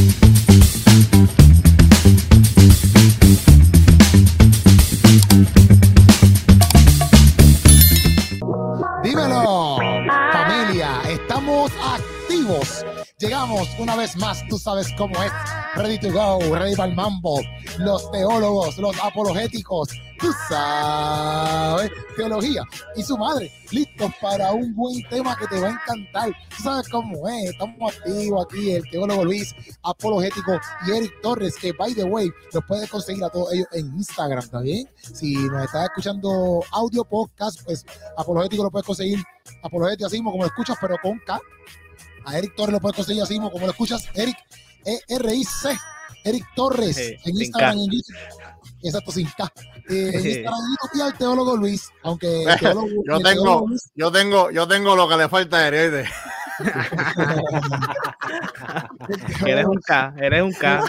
Thank 0.00 0.24
you. 0.24 0.29
Sabes 14.82 14.96
cómo 14.96 15.22
es. 15.22 15.32
Ready 15.76 15.98
to 15.98 16.12
go, 16.12 16.38
ready 16.54 16.74
para 16.74 16.88
el 16.88 16.96
mambo. 16.96 17.40
Los 17.78 18.10
teólogos, 18.10 18.76
los 18.78 18.96
apologéticos, 19.02 19.88
tú 20.18 20.32
sabes, 20.48 21.90
teología 22.16 22.62
y 22.96 23.02
su 23.02 23.16
madre, 23.16 23.52
listos 23.70 24.10
para 24.20 24.52
un 24.52 24.74
buen 24.74 25.02
tema 25.08 25.36
que 25.36 25.46
te 25.46 25.60
va 25.60 25.68
a 25.68 25.70
encantar. 25.70 26.30
Tú 26.56 26.62
sabes 26.64 26.88
cómo 26.88 27.28
es, 27.28 27.50
estamos 27.50 27.96
activos 27.96 28.46
aquí, 28.46 28.72
el 28.72 28.90
teólogo 28.90 29.24
Luis, 29.24 29.54
apologético 29.82 30.58
y 30.86 30.90
Eric 30.90 31.12
Torres, 31.22 31.54
que 31.56 31.72
by 31.72 31.94
the 31.94 32.04
way, 32.04 32.30
los 32.52 32.64
puedes 32.64 32.90
conseguir 32.90 33.24
a 33.24 33.30
todos 33.30 33.52
ellos 33.52 33.68
en 33.72 33.86
Instagram, 33.96 34.40
¿está 34.40 34.60
bien? 34.60 34.88
Si 34.96 35.34
nos 35.34 35.64
estás 35.64 35.84
escuchando 35.84 36.64
audio 36.72 37.04
podcast, 37.04 37.62
pues 37.64 37.86
apologético 38.16 38.64
lo 38.64 38.70
puedes 38.70 38.86
conseguir, 38.86 39.22
apologético 39.62 40.06
así 40.06 40.22
como 40.22 40.38
lo 40.38 40.46
escuchas, 40.46 40.76
pero 40.80 40.96
con 41.00 41.18
K. 41.20 41.40
A 42.26 42.36
Eric 42.36 42.54
Torres 42.54 42.74
lo 42.74 42.80
puedes 42.80 42.96
conseguir 42.96 43.22
así 43.22 43.38
como 43.38 43.58
lo 43.58 43.70
escuchas, 43.70 44.06
Eric 44.14 44.36
E-R-I-C. 44.84 45.78
Eric 46.24 46.44
Torres 46.54 46.96
Sí, 46.96 47.16
en 47.24 47.36
Instagram 47.40 47.78
en 47.78 47.84
YouTube. 47.90 48.16
Exacto, 48.82 49.10
sin 49.12 49.26
K. 49.30 49.50
Eh, 49.88 50.10
en 50.12 50.26
Instagram 50.26 50.60
y 50.94 51.00
al 51.00 51.14
teólogo 51.18 51.56
Luis, 51.56 51.88
aunque 52.02 52.42
el 52.44 52.56
teólogo, 52.60 52.88
Yo 53.06 53.20
tengo, 53.20 53.66
Luis- 53.68 53.90
yo 53.94 54.12
tengo, 54.12 54.50
yo 54.50 54.68
tengo 54.68 54.94
lo 54.96 55.08
que 55.08 55.16
le 55.16 55.28
falta 55.30 55.56
a 55.58 55.66
Heredes. 55.68 56.08
Eres 59.46 59.64
un 59.64 59.80
K, 59.80 60.12
eres 60.18 60.42
un 60.42 60.52
K. 60.52 60.84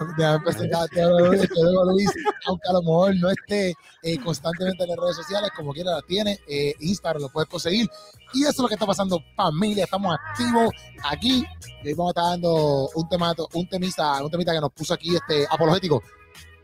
Luis, 0.00 1.48
Luis, 1.86 2.10
aunque 2.46 2.68
a 2.68 2.72
lo 2.72 2.80
mejor 2.82 3.16
no 3.16 3.30
esté 3.30 3.74
eh, 4.02 4.18
constantemente 4.22 4.82
en 4.84 4.90
las 4.90 4.98
redes 4.98 5.16
sociales, 5.16 5.50
como 5.56 5.72
quiera 5.72 5.92
la 5.92 6.02
tiene, 6.02 6.38
eh, 6.48 6.74
Instagram 6.80 7.22
lo 7.22 7.28
puedes 7.30 7.48
conseguir. 7.48 7.88
Y 8.32 8.42
eso 8.42 8.50
es 8.50 8.58
lo 8.58 8.68
que 8.68 8.74
está 8.74 8.86
pasando, 8.86 9.20
familia. 9.36 9.84
Estamos 9.84 10.16
activos 10.30 10.70
aquí. 11.04 11.44
Y 11.82 11.88
hoy 11.88 11.94
vamos 11.94 12.10
a 12.10 12.20
estar 12.20 12.24
dando 12.32 12.88
un 12.94 13.08
tema, 13.08 13.34
un 13.54 13.68
temita, 13.68 14.22
un 14.22 14.30
temita 14.30 14.52
que 14.52 14.60
nos 14.60 14.72
puso 14.72 14.94
aquí 14.94 15.14
este 15.14 15.46
apologético. 15.48 16.02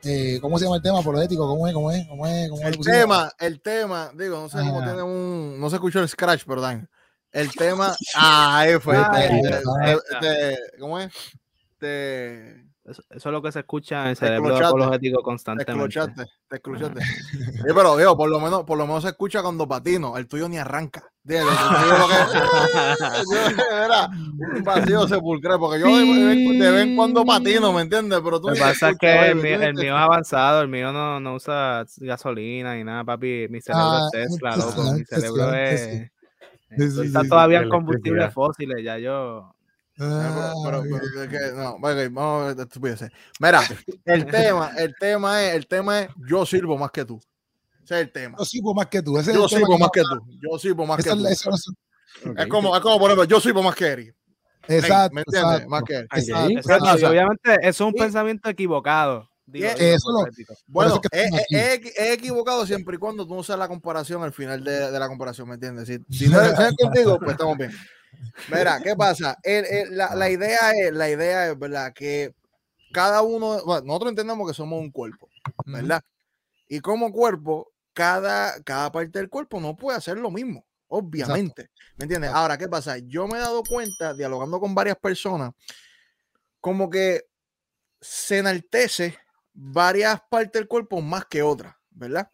Eh, 0.04 0.38
¿Cómo 0.40 0.58
se 0.58 0.64
llama 0.64 0.76
el 0.76 0.82
tema 0.82 0.98
apologético? 0.98 1.46
¿Cómo 1.46 1.66
es? 1.68 1.74
¿Cómo 1.74 1.90
es? 1.90 2.08
¿Cómo 2.08 2.26
es? 2.26 2.50
¿Cómo 2.50 2.66
El 2.68 2.78
tema, 2.80 3.30
el 3.38 3.60
tema, 3.60 4.10
digo, 4.14 4.40
no 4.40 4.48
sé 4.48 4.58
cómo 4.58 4.80
Ah. 4.80 4.84
tiene 4.84 5.02
un, 5.02 5.60
no 5.60 5.70
se 5.70 5.76
escuchó 5.76 6.00
el 6.00 6.08
scratch, 6.08 6.44
perdón. 6.44 6.88
El 7.30 7.50
tema, 7.52 7.94
ah, 8.16 8.58
ahí 8.58 8.78
fue. 8.80 8.96
Ah, 8.96 9.10
te- 9.12 9.18
ahí 9.18 9.40
te- 9.42 9.48
está, 9.48 9.60
te- 9.60 9.84
ahí 9.90 9.92
está. 9.96 10.20
te- 10.20 10.58
¿Cómo 10.80 10.98
es? 10.98 11.12
Te, 11.78 12.64
Eso, 12.84 13.00
eso 13.10 13.28
es 13.28 13.32
lo 13.32 13.40
que 13.40 13.52
se 13.52 13.60
escucha 13.60 14.02
en 14.02 14.08
el 14.08 14.16
Te 14.16 14.26
cerebro 14.26 14.56
apologético 14.56 15.18
te 15.18 15.22
constantemente. 15.22 15.98
te 16.48 16.56
escluchaste. 16.56 17.00
Sí, 17.04 17.62
pero 17.74 17.96
digo, 17.96 18.16
por 18.16 18.28
lo 18.28 18.40
menos, 18.40 18.64
por 18.64 18.76
lo 18.76 18.88
menos 18.88 19.04
se 19.04 19.10
escucha 19.10 19.40
cuando 19.40 19.68
patino, 19.68 20.16
el 20.16 20.26
tuyo 20.26 20.48
ni 20.48 20.58
arranca. 20.58 21.04
Era 21.24 21.44
un 24.08 24.62
vacío 24.64 25.06
sepulcral, 25.06 25.58
porque 25.58 25.80
yo 25.80 25.86
de, 25.96 26.04
de- 26.04 26.70
vez 26.72 26.82
en 26.82 26.96
cuando 26.96 27.24
patino, 27.24 27.72
¿me 27.72 27.82
entiendes? 27.82 28.20
Pero 28.22 28.40
tú 28.40 28.48
Lo 28.48 28.54
que 28.54 28.60
te 28.60 28.66
pasa 28.66 28.90
es 28.90 28.98
que 28.98 29.28
el, 29.28 29.36
mío, 29.36 29.60
el 29.60 29.74
te 29.76 29.82
mío 29.82 29.96
es 29.96 30.02
avanzado, 30.02 30.62
el 30.62 30.68
mío 30.68 30.92
no, 30.92 31.20
no 31.20 31.34
usa 31.34 31.84
gasolina 31.98 32.74
ni 32.74 32.84
nada, 32.84 33.04
papi. 33.04 33.46
Mi 33.48 33.60
cerebro 33.60 33.98
Ah, 33.98 34.08
es 34.12 34.28
Tesla, 34.28 34.56
loco. 34.56 34.82
Mi 34.92 35.04
cerebro 35.04 35.54
es. 35.54 35.82
impresionante, 35.82 36.12
Sí, 36.74 36.90
sí, 36.90 37.06
Está 37.06 37.22
todavía 37.28 37.60
en 37.60 37.68
combustibles 37.68 38.32
fósiles, 38.32 38.82
ya 38.82 38.96
yo. 38.98 39.54
Ah, 39.98 40.52
pero, 40.64 40.82
pero- 40.82 41.00
pero 41.14 41.22
es 41.22 41.28
que, 41.28 41.52
no, 41.54 41.70
ok, 41.72 42.12
vamos 42.12 42.50
a 42.50 42.54
ver. 42.54 43.12
Mira, 43.40 43.60
el 44.06 44.26
tema, 44.26 44.70
el 44.78 44.94
tema 44.98 45.42
es, 45.44 45.54
el 45.54 45.66
tema 45.66 46.00
es 46.00 46.08
yo 46.28 46.46
sirvo 46.46 46.78
más 46.78 46.90
que 46.90 47.04
tú. 47.04 47.20
Ese 47.84 47.94
es 47.96 48.00
el 48.02 48.12
tema. 48.12 48.36
Yo 48.38 48.44
sirvo 48.44 48.74
más 48.74 48.86
que 48.86 49.02
tú. 49.02 49.18
Ese 49.18 49.30
es 49.32 49.36
Yo 49.36 49.44
el 49.44 49.50
tema 49.50 49.60
sirvo 49.60 49.78
más 49.78 49.90
que 49.92 50.00
que 50.00 50.06
tú. 50.06 50.38
Yo 50.40 50.58
sirvo 50.58 50.86
más 50.86 50.96
que 50.96 51.08
Eso- 51.10 51.16
tú. 51.18 51.26
eso- 51.26 51.50
eso- 51.50 51.72
Es 52.36 52.46
como, 52.46 52.74
es 52.76 52.82
como 52.82 52.98
por 52.98 53.10
ejemplo, 53.10 53.24
yo 53.24 53.40
sirvo 53.40 53.62
más 53.62 53.74
que 53.74 53.86
Eric. 53.86 54.14
Ey, 54.68 54.78
Exacto. 54.78 55.14
¿Me 55.14 55.22
entiendes? 55.22 55.50
exacto, 55.52 55.68
Más 55.70 55.82
que 55.82 55.94
Eric. 55.94 56.12
exacto, 56.16 56.46
¿Qué 56.48 56.54
exacto. 56.54 56.84
Exacto, 56.84 57.08
obviamente 57.10 57.52
eso 57.62 57.68
es 57.68 57.80
un 57.80 57.94
Y- 57.96 57.98
pensamiento 58.00 58.48
equivocado. 58.48 59.28
Digo, 59.44 59.66
digo, 59.68 59.78
eso 59.80 60.12
lo-. 60.12 60.24
Bueno, 60.68 61.00
es 61.10 61.30
he- 61.50 61.92
he 61.98 62.12
equivocado 62.12 62.64
siempre 62.64 62.94
y 62.94 62.98
cuando 62.98 63.26
tú 63.26 63.34
no 63.34 63.40
usas 63.40 63.58
la 63.58 63.66
comparación 63.68 64.22
al 64.22 64.32
final 64.32 64.62
de, 64.62 64.90
de 64.92 64.98
la 64.98 65.08
comparación, 65.08 65.48
¿me 65.48 65.54
entiendes? 65.54 65.88
Si, 65.88 65.98
si 66.16 66.28
no 66.30 66.40
es 66.40 66.74
contigo, 66.80 67.18
pues 67.18 67.32
estamos 67.32 67.58
bien. 67.58 67.72
Mira, 68.48 68.80
¿qué 68.82 68.94
pasa? 68.96 69.38
El- 69.42 69.64
el- 69.66 69.96
la, 69.96 70.14
la 70.14 70.30
idea 70.30 70.72
es, 70.72 70.92
la 70.92 71.08
idea 71.10 71.50
es, 71.50 71.58
¿verdad? 71.58 71.92
Que 71.92 72.34
cada 72.92 73.22
uno, 73.22 73.64
bueno, 73.64 73.86
nosotros 73.86 74.10
entendemos 74.10 74.48
que 74.48 74.54
somos 74.54 74.80
un 74.80 74.90
cuerpo, 74.90 75.28
¿verdad? 75.66 76.02
Y 76.68 76.80
como 76.80 77.12
cuerpo, 77.12 77.72
cada, 77.92 78.62
cada 78.62 78.90
parte 78.92 79.18
del 79.18 79.28
cuerpo 79.28 79.60
no 79.60 79.76
puede 79.76 79.98
hacer 79.98 80.18
lo 80.18 80.30
mismo, 80.30 80.64
obviamente. 80.88 81.70
¿Me 81.96 82.04
entiendes? 82.04 82.28
Exacto. 82.30 82.38
Ahora, 82.40 82.58
¿qué 82.58 82.68
pasa? 82.68 82.98
Yo 82.98 83.28
me 83.28 83.38
he 83.38 83.40
dado 83.40 83.62
cuenta, 83.62 84.14
dialogando 84.14 84.60
con 84.60 84.74
varias 84.74 84.96
personas, 84.98 85.52
como 86.60 86.88
que 86.90 87.24
se 88.00 88.38
enaltece 88.38 89.18
varias 89.52 90.20
partes 90.30 90.52
del 90.52 90.68
cuerpo 90.68 91.00
más 91.00 91.26
que 91.26 91.42
otras, 91.42 91.74
¿verdad? 91.90 92.28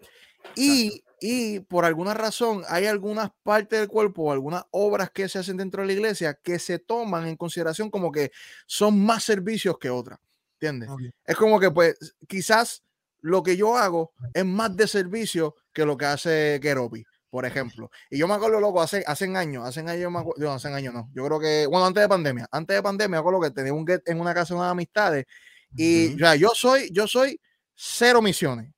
Y, 0.54 1.02
y 1.20 1.60
por 1.60 1.84
alguna 1.84 2.14
razón 2.14 2.62
hay 2.68 2.86
algunas 2.86 3.30
partes 3.42 3.80
del 3.80 3.88
cuerpo 3.88 4.24
o 4.24 4.32
algunas 4.32 4.64
obras 4.70 5.10
que 5.10 5.28
se 5.28 5.38
hacen 5.38 5.56
dentro 5.56 5.82
de 5.82 5.88
la 5.88 5.92
iglesia 5.92 6.34
que 6.34 6.58
se 6.58 6.78
toman 6.78 7.26
en 7.26 7.36
consideración 7.36 7.90
como 7.90 8.12
que 8.12 8.30
son 8.66 9.04
más 9.04 9.24
servicios 9.24 9.78
que 9.78 9.90
otras, 9.90 10.18
¿entiendes? 10.54 10.88
Ok. 10.88 11.00
Es 11.24 11.36
como 11.36 11.58
que 11.58 11.70
pues 11.70 11.96
quizás 12.26 12.82
lo 13.20 13.42
que 13.42 13.56
yo 13.56 13.76
hago 13.76 14.12
es 14.32 14.44
más 14.44 14.76
de 14.76 14.86
servicio 14.86 15.56
que 15.72 15.84
lo 15.84 15.96
que 15.96 16.06
hace 16.06 16.58
Keropi, 16.62 17.04
por 17.30 17.44
ejemplo. 17.44 17.90
Y 18.10 18.18
yo 18.18 18.28
me 18.28 18.34
acuerdo, 18.34 18.60
loco, 18.60 18.80
hace, 18.80 19.02
hace 19.06 19.24
años, 19.36 19.66
hace 19.66 19.80
años, 19.80 20.10
me 20.12 20.20
acuerdo, 20.20 20.44
no, 20.44 20.52
hace 20.52 20.68
años 20.68 20.94
no, 20.94 21.10
yo 21.14 21.24
creo 21.24 21.40
que, 21.40 21.66
bueno, 21.66 21.86
antes 21.86 22.02
de 22.02 22.08
pandemia, 22.08 22.48
antes 22.50 22.76
de 22.76 22.82
pandemia, 22.82 23.08
me 23.08 23.16
acuerdo 23.18 23.40
que 23.40 23.50
tenía 23.50 23.72
un 23.72 23.86
get 23.86 24.02
en 24.06 24.20
una 24.20 24.34
casa 24.34 24.54
de 24.54 24.60
unas 24.60 24.72
amistades 24.72 25.26
y 25.74 26.14
o 26.14 26.18
sea, 26.18 26.34
yo 26.36 26.50
soy, 26.54 26.90
yo 26.92 27.06
soy 27.06 27.40
cero 27.74 28.22
misiones. 28.22 28.72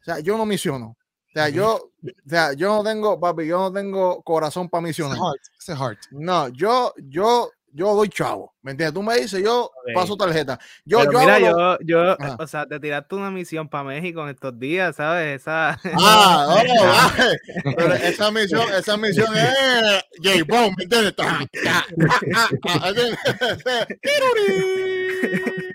O 0.00 0.04
sea, 0.04 0.20
yo 0.20 0.36
no 0.36 0.46
misiono. 0.46 0.96
O 1.28 1.32
sea, 1.32 1.48
yo, 1.50 1.74
o 2.02 2.28
sea, 2.28 2.52
yo 2.54 2.68
no 2.76 2.82
tengo, 2.82 3.20
papi, 3.20 3.46
yo 3.46 3.58
no 3.58 3.72
tengo 3.72 4.22
corazón 4.22 4.68
para 4.68 4.80
Ese 4.88 5.02
misionar. 5.02 5.18
heart, 5.18 5.40
ese 5.58 5.76
heart. 5.76 5.98
No, 6.10 6.48
yo, 6.48 6.94
yo, 6.96 7.50
yo 7.72 7.94
doy 7.94 8.08
chavo. 8.08 8.54
¿Me 8.62 8.72
entiendes? 8.72 8.94
Tú 8.94 9.02
me 9.02 9.14
dices, 9.20 9.42
yo 9.42 9.70
paso 9.94 10.16
tarjeta. 10.16 10.58
Yo, 10.84 10.98
Pero 11.00 11.12
yo 11.12 11.18
mira, 11.20 11.36
hago 11.36 11.46
lo- 11.50 11.78
yo, 11.80 12.04
yo, 12.04 12.12
Ajá. 12.18 12.36
o 12.40 12.46
sea, 12.46 12.66
te 12.66 12.80
tiraste 12.80 13.14
una 13.14 13.30
misión 13.30 13.68
para 13.68 13.84
México 13.84 14.22
en 14.22 14.30
estos 14.30 14.58
días, 14.58 14.96
¿sabes? 14.96 15.40
Esa, 15.42 15.78
Ah, 15.94 16.56
no, 16.66 16.84
vale. 16.84 17.38
Pero 17.76 17.94
esa 17.94 18.30
misión, 18.30 18.62
esa 18.76 18.96
misión 18.96 19.28
es 19.36 20.04
J. 20.22 20.44
Bond, 20.48 20.74
¿me 20.76 20.84
entiendes? 20.84 21.14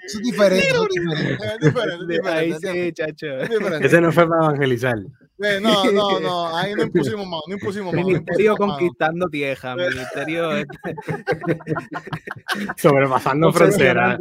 Es 0.06 0.20
diferente. 0.22 0.68
es 0.68 0.74
diferente. 0.90 1.34
Es 1.46 1.60
diferente, 1.60 2.16
es 2.16 2.26
ahí 2.26 2.54
sí, 2.62 2.94
chacho. 2.94 3.28
es 3.40 3.50
diferente. 3.50 3.88
Ese 3.88 4.02
no 4.02 4.12
fue 4.12 4.28
para 4.28 4.46
evangelizar. 4.46 4.96
No, 5.38 5.84
no, 5.92 6.20
no, 6.20 6.48
ahí 6.58 6.74
no 6.76 6.84
impusimos 6.84 7.26
más, 7.28 7.42
no 7.48 7.54
impusimos 7.56 7.94
más. 7.94 8.02
no 8.02 8.08
Ministerio 8.08 8.52
impusimos 8.54 8.78
conquistando 8.78 9.28
tierra, 9.30 9.76
ministerio 9.76 10.52
Sobrepasando 12.78 13.52
fronteras. 13.52 14.20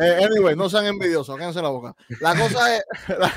Eh, 0.00 0.24
anyway, 0.24 0.56
no 0.56 0.68
sean 0.68 0.86
envidiosos, 0.86 1.36
cállense 1.36 1.62
la 1.62 1.68
boca. 1.68 1.94
La 2.20 2.36
cosa 2.36 2.76
es, 2.76 2.82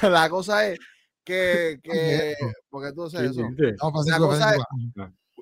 la, 0.02 0.10
la 0.10 0.30
cosa 0.30 0.68
es 0.68 0.80
que, 1.24 1.80
que 1.84 2.36
porque 2.70 2.92
tú 2.94 3.10
sabes 3.10 3.32
eso. 3.32 3.42
No, 3.42 3.48
La 3.52 3.92
Francisco, 3.92 4.28
cosa 4.28 4.56
es- 4.56 4.62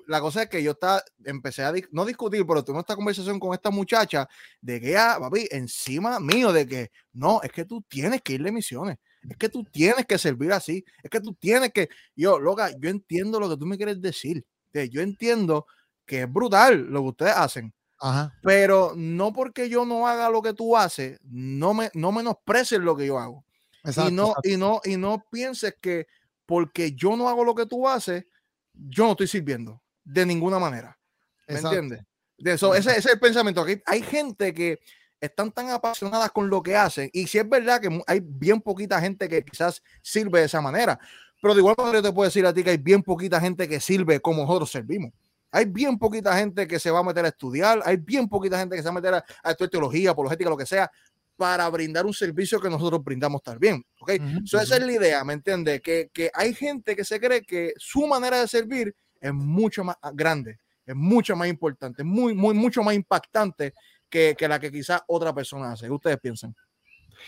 la 0.06 0.20
cosa 0.20 0.42
es 0.42 0.48
que 0.48 0.60
yo 0.62 0.72
estaba, 0.72 1.00
empecé 1.24 1.62
a 1.62 1.72
dis- 1.72 1.86
no 1.92 2.04
discutir, 2.04 2.44
pero 2.44 2.64
tuve 2.64 2.80
esta 2.80 2.96
conversación 2.96 3.38
con 3.38 3.54
esta 3.54 3.70
muchacha 3.70 4.26
de 4.60 4.80
que 4.80 4.90
ya, 4.90 5.16
papi, 5.20 5.46
encima 5.52 6.18
mío, 6.18 6.52
de 6.52 6.66
que 6.66 6.90
no, 7.12 7.40
es 7.42 7.52
que 7.52 7.64
tú 7.64 7.82
tienes 7.88 8.20
que 8.20 8.32
ir 8.32 8.42
de 8.42 8.50
misiones, 8.50 8.96
es 9.28 9.36
que 9.36 9.48
tú 9.48 9.64
tienes 9.64 10.06
que 10.06 10.18
servir 10.18 10.52
así, 10.52 10.84
es 11.02 11.10
que 11.10 11.20
tú 11.20 11.34
tienes 11.34 11.72
que, 11.72 11.88
yo, 12.16 12.38
loca, 12.38 12.70
yo 12.78 12.88
entiendo 12.88 13.38
lo 13.38 13.48
que 13.48 13.56
tú 13.56 13.66
me 13.66 13.76
quieres 13.76 14.00
decir, 14.00 14.44
yo 14.72 15.00
entiendo 15.00 15.66
que 16.06 16.22
es 16.22 16.32
brutal 16.32 16.86
lo 16.86 17.02
que 17.02 17.08
ustedes 17.08 17.34
hacen, 17.36 17.74
Ajá. 17.98 18.32
pero 18.42 18.92
no 18.96 19.32
porque 19.32 19.68
yo 19.68 19.84
no 19.84 20.06
haga 20.06 20.30
lo 20.30 20.42
que 20.42 20.54
tú 20.54 20.76
haces, 20.76 21.18
no 21.24 21.74
me, 21.74 21.90
no 21.94 22.12
menosprecies 22.12 22.80
lo 22.80 22.96
que 22.96 23.06
yo 23.06 23.18
hago 23.18 23.44
Exacto, 23.84 24.10
y 24.10 24.14
no, 24.14 24.28
exacto. 24.28 24.48
y 24.48 24.56
no, 24.56 24.80
y 24.84 24.96
no 24.96 25.24
pienses 25.30 25.74
que 25.80 26.06
porque 26.46 26.92
yo 26.92 27.16
no 27.16 27.28
hago 27.28 27.44
lo 27.44 27.54
que 27.54 27.66
tú 27.66 27.88
haces, 27.88 28.24
yo 28.72 29.04
no 29.04 29.12
estoy 29.12 29.28
sirviendo 29.28 29.82
de 30.04 30.26
ninguna 30.26 30.58
manera. 30.58 30.98
¿Me 31.46 31.54
Exacto. 31.54 31.76
entiendes? 31.76 32.06
De 32.38 32.52
eso, 32.54 32.74
ese, 32.74 32.90
ese 32.90 32.98
es 33.00 33.06
el 33.06 33.20
pensamiento. 33.20 33.60
Aquí 33.60 33.80
hay 33.86 34.02
gente 34.02 34.52
que 34.54 34.80
están 35.20 35.52
tan 35.52 35.70
apasionadas 35.70 36.30
con 36.30 36.48
lo 36.48 36.62
que 36.62 36.76
hacen. 36.76 37.10
Y 37.12 37.26
si 37.26 37.38
es 37.38 37.48
verdad 37.48 37.80
que 37.80 38.00
hay 38.06 38.20
bien 38.22 38.60
poquita 38.60 39.00
gente 39.00 39.28
que 39.28 39.44
quizás 39.44 39.82
sirve 40.02 40.40
de 40.40 40.46
esa 40.46 40.60
manera. 40.60 40.98
Pero 41.42 41.54
de 41.54 41.60
igual 41.60 41.74
manera 41.78 41.98
yo 41.98 42.02
te 42.02 42.12
puedo 42.12 42.28
decir 42.28 42.46
a 42.46 42.52
ti 42.52 42.62
que 42.62 42.70
hay 42.70 42.78
bien 42.78 43.02
poquita 43.02 43.40
gente 43.40 43.68
que 43.68 43.80
sirve 43.80 44.20
como 44.20 44.42
nosotros 44.42 44.70
servimos. 44.70 45.12
Hay 45.52 45.64
bien 45.64 45.98
poquita 45.98 46.36
gente 46.36 46.66
que 46.66 46.78
se 46.78 46.90
va 46.90 47.00
a 47.00 47.02
meter 47.02 47.24
a 47.24 47.28
estudiar, 47.28 47.80
hay 47.84 47.96
bien 47.96 48.28
poquita 48.28 48.58
gente 48.58 48.76
que 48.76 48.82
se 48.82 48.88
va 48.88 48.92
a 48.92 48.94
meter 48.94 49.14
a, 49.14 49.24
a 49.42 49.50
estudiar 49.50 49.70
teología, 49.70 50.10
apologética, 50.12 50.48
lo 50.48 50.56
que 50.56 50.66
sea, 50.66 50.90
para 51.36 51.68
brindar 51.70 52.06
un 52.06 52.12
servicio 52.12 52.60
que 52.60 52.70
nosotros 52.70 53.02
brindamos 53.02 53.42
también. 53.42 53.84
¿ok? 53.98 54.12
Ujú, 54.20 54.46
So, 54.46 54.60
esa 54.60 54.76
es 54.76 54.84
la 54.84 54.92
idea, 54.92 55.24
¿me 55.24 55.32
entiendes? 55.32 55.80
Que, 55.80 56.10
que 56.12 56.30
hay 56.34 56.54
gente 56.54 56.94
que 56.94 57.04
se 57.04 57.18
cree 57.18 57.42
que 57.42 57.72
su 57.78 58.06
manera 58.06 58.40
de 58.40 58.46
servir 58.46 58.94
es 59.20 59.32
mucho 59.32 59.82
más 59.82 59.96
grande, 60.12 60.58
es 60.86 60.94
mucho 60.94 61.34
más 61.34 61.48
importante, 61.48 62.04
muy, 62.04 62.34
muy, 62.34 62.54
mucho 62.54 62.82
más 62.82 62.94
impactante 62.94 63.74
que, 64.10 64.34
que 64.36 64.48
la 64.48 64.58
que 64.58 64.70
quizás 64.70 65.00
otra 65.06 65.34
persona 65.34 65.72
hace. 65.72 65.86
¿Qué 65.86 65.92
ustedes 65.92 66.18
piensan? 66.20 66.54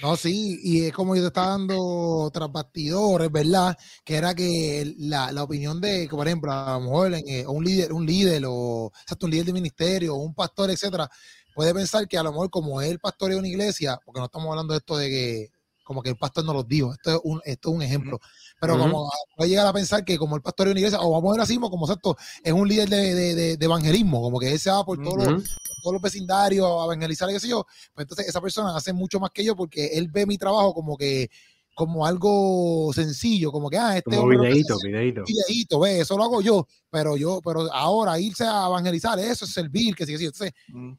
No, 0.00 0.16
sí, 0.16 0.58
y 0.64 0.86
es 0.86 0.92
como 0.92 1.14
yo 1.14 1.22
te 1.22 1.28
estaba 1.28 1.50
dando 1.50 2.28
tras 2.32 2.50
bastidores, 2.50 3.30
¿verdad? 3.30 3.76
Que 4.04 4.16
era 4.16 4.34
que 4.34 4.92
la, 4.98 5.30
la 5.30 5.44
opinión 5.44 5.80
de, 5.80 6.08
que, 6.08 6.16
por 6.16 6.26
ejemplo, 6.26 6.50
a 6.52 6.72
lo 6.74 6.80
mejor 6.80 7.14
en, 7.14 7.28
eh, 7.28 7.46
un 7.46 7.62
líder, 7.64 7.92
un 7.92 8.04
líder 8.04 8.42
o 8.48 8.90
exacto, 9.02 9.26
un 9.26 9.32
líder 9.32 9.46
de 9.46 9.52
ministerio, 9.52 10.14
o 10.16 10.18
un 10.18 10.34
pastor, 10.34 10.70
etcétera, 10.70 11.08
puede 11.54 11.72
pensar 11.72 12.08
que 12.08 12.18
a 12.18 12.22
lo 12.24 12.32
mejor 12.32 12.50
como 12.50 12.80
él 12.82 12.98
pastor 12.98 13.30
de 13.30 13.36
una 13.36 13.46
iglesia, 13.46 13.96
porque 14.04 14.18
no 14.18 14.26
estamos 14.26 14.48
hablando 14.50 14.72
de 14.72 14.78
esto 14.78 14.96
de 14.96 15.08
que 15.08 15.48
como 15.84 16.02
que 16.02 16.10
el 16.10 16.16
pastor 16.16 16.44
no 16.44 16.54
los 16.54 16.66
dijo, 16.66 16.92
esto 16.92 17.10
es 17.12 17.20
un, 17.22 17.40
esto 17.44 17.68
es 17.70 17.74
un 17.76 17.82
ejemplo, 17.82 18.18
pero 18.60 18.78
como 18.78 19.08
puede 19.36 19.50
llegar 19.50 19.66
a 19.66 19.72
pensar 19.72 20.04
que 20.04 20.16
como 20.16 20.36
el 20.36 20.42
pastor 20.42 20.66
de 20.66 20.72
una 20.72 20.80
iglesia, 20.80 21.00
o 21.00 21.10
vamos 21.12 21.30
a 21.30 21.32
ver 21.34 21.40
así, 21.42 21.58
como 21.58 21.84
exacto, 21.86 22.16
es 22.42 22.52
un 22.52 22.66
líder 22.66 22.88
de, 22.88 23.14
de- 23.14 23.34
de- 23.34 23.56
de 23.56 23.64
evangelismo, 23.64 24.20
como 24.22 24.38
que 24.40 24.50
él 24.52 24.58
se 24.58 24.70
va 24.70 24.84
por 24.84 24.96
todos 25.02 25.16
los 25.18 25.26
Ujú. 25.28 25.42
Todos 25.82 25.92
los 25.94 26.02
vecindarios 26.02 26.66
a 26.66 26.84
evangelizar 26.84 27.28
y 27.28 27.34
qué 27.34 27.40
sé 27.40 27.48
yo, 27.48 27.64
pues 27.94 28.04
entonces 28.04 28.28
esa 28.28 28.40
persona 28.40 28.74
hace 28.76 28.92
mucho 28.92 29.20
más 29.20 29.30
que 29.30 29.44
yo 29.44 29.54
porque 29.56 29.86
él 29.98 30.08
ve 30.10 30.24
mi 30.24 30.38
trabajo 30.38 30.72
como 30.72 30.96
que 30.96 31.28
como 31.74 32.04
algo 32.06 32.92
sencillo, 32.92 33.50
como 33.50 33.70
que 33.70 33.78
ah, 33.78 33.96
este 33.96 34.14
Como 34.14 34.28
videíto, 34.28 34.76
videíto. 34.84 35.24
videíto, 35.26 35.80
ve, 35.80 36.00
eso 36.00 36.16
lo 36.18 36.24
hago 36.24 36.42
yo, 36.42 36.66
pero 36.90 37.16
yo, 37.16 37.40
pero 37.42 37.72
ahora 37.72 38.18
irse 38.20 38.44
a 38.44 38.66
evangelizar, 38.66 39.18
eso 39.18 39.44
es 39.46 39.52
servir, 39.52 39.94
que 39.94 40.04
sí, 40.04 40.12
que 40.12 40.18
sí. 40.18 40.24
Entonces, 40.26 40.52
Mm. 40.68 40.92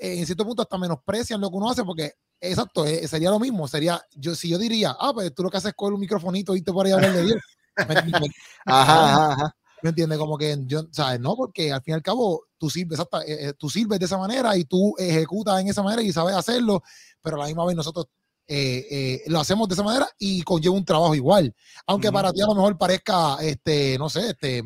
eh, 0.00 0.18
en 0.20 0.26
cierto 0.26 0.44
punto 0.44 0.60
hasta 0.62 0.76
menosprecian 0.78 1.40
lo 1.40 1.48
que 1.50 1.56
uno 1.56 1.70
hace 1.70 1.84
porque 1.84 2.12
exacto, 2.38 2.84
eh, 2.86 3.06
sería 3.08 3.30
lo 3.30 3.38
mismo, 3.40 3.66
sería 3.68 4.00
yo 4.14 4.34
si 4.34 4.48
yo 4.48 4.58
diría, 4.58 4.94
ah, 4.98 5.12
pues 5.14 5.34
tú 5.34 5.42
lo 5.42 5.50
que 5.50 5.56
haces 5.56 5.70
es 5.70 5.74
coger 5.74 5.94
un 5.94 6.00
microfonito 6.00 6.54
y 6.54 6.58
irte 6.58 6.72
por 6.72 6.84
ahí 6.86 6.92
a 6.92 6.96
hablar 6.96 7.12
de 7.14 7.22
Dios. 7.24 7.40
Ajá, 8.66 9.04
ajá, 9.06 9.32
ajá. 9.32 9.56
¿Me 9.82 9.90
entiendes? 9.90 10.18
Como 10.18 10.36
que 10.38 10.56
yo, 10.66 10.82
¿sabes? 10.90 11.20
No, 11.20 11.36
porque 11.36 11.72
al 11.72 11.82
fin 11.82 11.92
y 11.92 11.94
al 11.94 12.02
cabo 12.02 12.44
tú 12.58 12.68
sirves, 12.70 12.98
exacta, 12.98 13.22
eh, 13.22 13.48
eh, 13.48 13.52
tú 13.58 13.68
sirves 13.70 13.98
de 13.98 14.04
esa 14.06 14.18
manera 14.18 14.56
y 14.56 14.64
tú 14.64 14.94
ejecutas 14.98 15.60
en 15.60 15.68
esa 15.68 15.82
manera 15.82 16.02
y 16.02 16.12
sabes 16.12 16.34
hacerlo, 16.34 16.82
pero 17.22 17.36
a 17.36 17.40
la 17.40 17.46
misma 17.46 17.64
vez 17.66 17.76
nosotros 17.76 18.06
eh, 18.46 18.86
eh, 18.90 19.22
lo 19.26 19.40
hacemos 19.40 19.68
de 19.68 19.74
esa 19.74 19.82
manera 19.82 20.08
y 20.18 20.42
conlleva 20.42 20.74
un 20.74 20.84
trabajo 20.84 21.14
igual. 21.14 21.54
Aunque 21.86 22.08
Ujú. 22.08 22.14
para 22.14 22.32
ti 22.32 22.40
a 22.42 22.46
lo 22.46 22.54
mejor 22.54 22.76
parezca, 22.76 23.36
este, 23.40 23.96
no 23.98 24.08
sé, 24.10 24.30
este, 24.30 24.62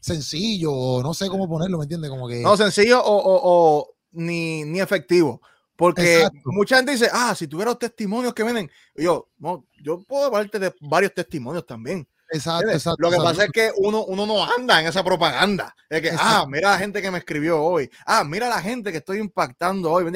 sencillo, 0.00 0.72
o 0.72 1.02
no 1.02 1.14
sé 1.14 1.28
cómo 1.28 1.48
ponerlo, 1.48 1.78
¿me 1.78 1.84
entiendes? 1.84 2.10
Como 2.10 2.28
que. 2.28 2.40
No, 2.42 2.56
sencillo 2.56 3.02
o, 3.02 3.16
o- 3.16 3.40
o 3.80 3.88
ni, 4.12 4.64
ni 4.64 4.80
efectivo. 4.80 5.40
Porque 5.76 6.18
Exacto. 6.18 6.38
mucha 6.46 6.76
gente 6.76 6.92
dice, 6.92 7.08
ah, 7.12 7.34
si 7.34 7.48
tuviera 7.48 7.70
los 7.72 7.78
testimonios 7.80 8.32
que 8.32 8.44
vienen, 8.44 8.70
yo, 8.94 9.28
no, 9.38 9.66
yo 9.82 10.04
puedo 10.04 10.26
hablarte 10.26 10.58
de 10.60 10.72
varios 10.80 11.12
testimonios 11.14 11.66
también. 11.66 12.06
Exacto, 12.30 12.70
exacto. 12.70 13.02
Lo 13.02 13.10
que 13.10 13.16
exacto. 13.16 13.30
pasa 13.32 13.44
es 13.46 13.52
que 13.52 13.70
uno, 13.76 14.04
uno 14.04 14.26
no 14.26 14.44
anda 14.44 14.80
en 14.80 14.86
esa 14.86 15.04
propaganda. 15.04 15.74
Es 15.88 16.02
que, 16.02 16.10
ah, 16.18 16.46
mira 16.48 16.70
la 16.70 16.78
gente 16.78 17.00
que 17.02 17.10
me 17.10 17.18
escribió 17.18 17.62
hoy. 17.62 17.90
Ah, 18.06 18.24
mira 18.24 18.48
la 18.48 18.60
gente 18.60 18.90
que 18.90 18.98
estoy 18.98 19.18
impactando 19.18 19.90
hoy. 19.90 20.10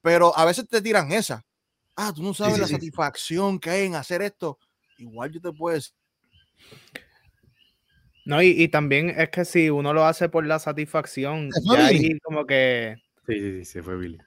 Pero 0.00 0.36
a 0.36 0.44
veces 0.44 0.68
te 0.68 0.82
tiran 0.82 1.10
esa. 1.12 1.44
Ah, 1.96 2.12
tú 2.14 2.22
no 2.22 2.34
sabes 2.34 2.54
sí, 2.54 2.60
la 2.60 2.66
sí. 2.66 2.74
satisfacción 2.74 3.58
que 3.58 3.70
hay 3.70 3.86
en 3.86 3.94
hacer 3.94 4.22
esto. 4.22 4.58
Igual 4.98 5.30
yo 5.32 5.40
te 5.40 5.52
puedo 5.52 5.74
decir. 5.74 5.94
No, 8.24 8.42
y, 8.42 8.48
y 8.48 8.68
también 8.68 9.10
es 9.10 9.28
que 9.30 9.44
si 9.44 9.68
uno 9.68 9.92
lo 9.92 10.04
hace 10.04 10.28
por 10.28 10.46
la 10.46 10.58
satisfacción, 10.58 11.50
¿Se 11.52 11.60
fue 11.62 11.76
ya 11.76 11.86
ahí 11.86 12.18
como 12.20 12.46
que 12.46 12.96
Sí, 13.26 13.34
sí, 13.38 13.58
sí, 13.58 13.64
se 13.64 13.82
fue 13.82 13.96
Billy. 13.96 14.18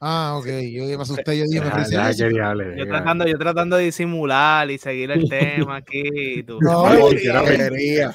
Ah, 0.00 0.36
ok. 0.38 0.46
Yo 0.46 0.84
me 0.84 1.02
asusté, 1.02 1.38
yo 1.38 1.44
dije, 1.44 1.60
me 1.60 1.70
Ya, 1.90 2.10
ya 2.10 2.26
hablar, 2.26 2.76
yo 2.76 2.86
tratando, 2.86 3.26
yo 3.26 3.38
tratando 3.38 3.76
de 3.76 3.84
disimular 3.84 4.70
y 4.70 4.78
seguir 4.78 5.10
el 5.10 5.28
tema 5.28 5.76
aquí. 5.76 6.02
y 6.14 6.42
tú. 6.42 6.60
No, 6.60 6.82
Porquería. 6.82 8.12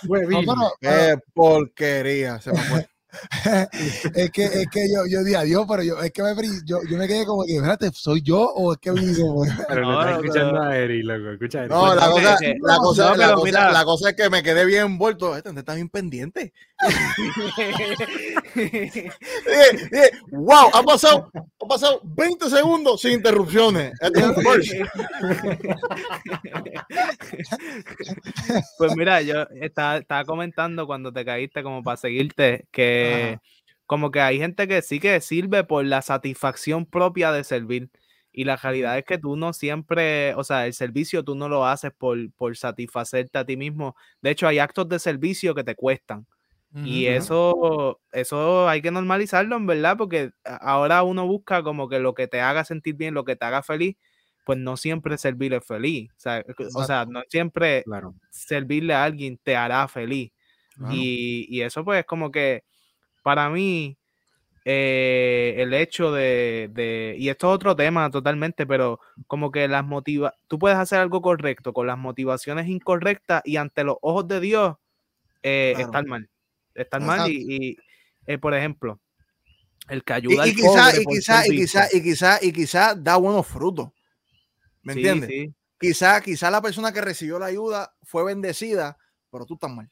Qué 0.79 1.15
porquería. 1.33 2.39
Se 2.39 2.51
me 2.51 2.57
fue. 2.59 2.87
Es 4.15 4.31
que, 4.31 4.43
es 4.43 4.67
que 4.69 4.87
yo, 4.93 5.05
yo 5.09 5.23
dije 5.23 5.37
adiós, 5.37 5.65
pero 5.69 5.83
yo, 5.83 6.01
es 6.01 6.11
que 6.11 6.23
me, 6.23 6.33
yo, 6.65 6.79
yo 6.89 6.97
me 6.97 7.07
quedé 7.07 7.25
como 7.25 7.43
que, 7.45 7.55
espérate, 7.55 7.91
¿soy 7.93 8.21
yo 8.21 8.39
o 8.41 8.73
es 8.73 8.79
que 8.79 8.89
como- 8.91 9.43
Pero 9.67 9.81
no 9.81 9.91
No, 9.91 9.99
está 10.01 10.11
no, 10.11 10.19
escuchando 10.21 10.51
pero- 10.53 10.63
a 10.63 10.77
Eri, 10.77 11.03
loco. 11.03 11.29
Escucha 11.31 11.59
a 11.59 11.63
Eri. 11.65 11.69
No, 11.73 11.95
la 11.95 12.05
no, 12.05 12.11
cosa, 12.11 12.37
la, 12.41 12.77
cosa, 12.77 13.09
no, 13.09 13.15
la, 13.15 13.33
cosa, 13.33 13.43
mira. 13.45 13.71
la 13.71 13.83
cosa 13.85 14.09
es 14.09 14.15
que 14.15 14.29
me 14.29 14.43
quedé 14.43 14.65
bien 14.65 14.85
envuelto. 14.85 15.35
Este 15.35 15.49
está 15.51 15.73
bien 15.75 15.89
pendiente. 15.89 16.53
Dije, 18.55 19.11
dije, 19.91 20.11
wow, 20.31 20.69
ha 20.73 20.83
pasado, 20.83 21.29
ha 21.33 21.67
pasado 21.67 22.01
20 22.03 22.49
segundos 22.49 23.01
sin 23.01 23.13
interrupciones. 23.13 23.91
Este. 24.01 24.21
Pues 28.77 28.95
mira, 28.95 29.21
yo 29.21 29.43
estaba, 29.59 29.97
estaba 29.97 30.25
comentando 30.25 30.85
cuando 30.87 31.11
te 31.13 31.23
caíste 31.25 31.63
como 31.63 31.83
para 31.83 31.97
seguirte 31.97 32.65
que 32.71 33.00
como 33.85 34.11
que 34.11 34.21
hay 34.21 34.37
gente 34.39 34.67
que 34.67 34.81
sí 34.81 34.99
que 34.99 35.19
sirve 35.21 35.63
por 35.63 35.85
la 35.85 36.01
satisfacción 36.01 36.85
propia 36.85 37.31
de 37.31 37.43
servir 37.43 37.89
y 38.31 38.45
la 38.45 38.55
realidad 38.55 38.97
es 38.97 39.03
que 39.05 39.17
tú 39.17 39.35
no 39.35 39.51
siempre, 39.53 40.33
o 40.35 40.43
sea, 40.43 40.65
el 40.65 40.73
servicio 40.73 41.23
tú 41.23 41.35
no 41.35 41.49
lo 41.49 41.65
haces 41.65 41.91
por, 41.97 42.17
por 42.33 42.55
satisfacerte 42.55 43.37
a 43.37 43.45
ti 43.45 43.57
mismo. 43.57 43.95
De 44.21 44.31
hecho, 44.31 44.47
hay 44.47 44.59
actos 44.59 44.87
de 44.89 44.99
servicio 44.99 45.53
que 45.55 45.63
te 45.63 45.75
cuestan. 45.75 46.25
Y 46.73 47.07
eso, 47.07 47.99
eso 48.13 48.69
hay 48.69 48.81
que 48.81 48.91
normalizarlo, 48.91 49.57
en 49.57 49.67
verdad, 49.67 49.97
porque 49.97 50.31
ahora 50.45 51.03
uno 51.03 51.27
busca 51.27 51.63
como 51.63 51.89
que 51.89 51.99
lo 51.99 52.13
que 52.13 52.29
te 52.29 52.39
haga 52.39 52.63
sentir 52.63 52.95
bien, 52.95 53.13
lo 53.13 53.25
que 53.25 53.35
te 53.35 53.43
haga 53.43 53.61
feliz, 53.61 53.97
pues 54.45 54.57
no 54.57 54.77
siempre 54.77 55.17
servirle 55.17 55.59
feliz. 55.59 56.09
O 56.11 56.19
sea, 56.19 56.43
o 56.73 56.83
sea, 56.85 57.05
no 57.05 57.23
siempre 57.27 57.83
Claro. 57.83 58.15
servirle 58.29 58.93
a 58.93 59.03
alguien 59.03 59.37
te 59.43 59.57
hará 59.57 59.85
feliz. 59.89 60.31
Claro. 60.77 60.93
Y, 60.95 61.45
y 61.49 61.61
eso 61.61 61.83
pues 61.83 61.99
es 61.99 62.05
como 62.05 62.31
que 62.31 62.63
para 63.23 63.49
mí 63.49 63.97
eh, 64.65 65.55
el 65.59 65.73
hecho 65.73 66.11
de, 66.11 66.69
de- 66.73 67.15
y 67.17 67.29
esto 67.29 67.49
es 67.51 67.55
otro 67.55 67.75
tema 67.75 68.11
totalmente, 68.11 68.67
pero 68.67 68.99
como 69.27 69.51
que 69.51 69.67
las 69.67 69.85
motiva, 69.85 70.35
tú 70.47 70.59
puedes 70.59 70.77
hacer 70.77 70.99
algo 70.99 71.21
correcto 71.21 71.73
con 71.73 71.87
las 71.87 71.97
motivaciones 71.97 72.67
incorrectas 72.67 73.41
y 73.45 73.57
ante 73.57 73.83
los 73.83 73.97
ojos 74.01 74.27
de 74.27 74.39
Dios 74.41 74.75
eh, 75.43 75.75
Claro. 75.75 75.85
estar 75.87 76.05
mal, 76.07 76.29
estar 76.75 77.01
mal 77.01 77.27
y, 77.27 77.45
y, 77.71 77.77
eh, 78.27 78.37
por 78.39 78.53
ejemplo, 78.55 78.99
el 79.89 80.03
que 80.03 80.13
Y, 80.15 80.15
ayuda 80.15 80.43
y 80.49 80.53
al 80.53 80.55
quizá, 80.55 80.89
pobre 80.89 81.01
y 81.01 81.03
por 81.03 81.13
quizá, 81.15 81.47
y 81.47 81.55
quizá, 81.55 81.87
y 81.91 82.01
quizá, 82.03 82.39
y 82.41 82.51
quizá 82.53 82.95
da 82.95 83.17
buenos 83.17 83.47
frutos. 83.47 83.89
¿Me 84.83 84.93
Sí, 84.93 84.99
entiendes? 84.99 85.27
sí. 85.27 85.55
Quizá, 85.79 86.21
quizá 86.21 86.51
la 86.51 86.61
persona 86.61 86.91
que 86.93 87.01
recibió 87.01 87.39
la 87.39 87.47
ayuda 87.47 87.95
fue 88.03 88.23
bendecida, 88.25 88.97
pero 89.31 89.45
tú 89.45 89.55
estás 89.55 89.71
mal. 89.71 89.89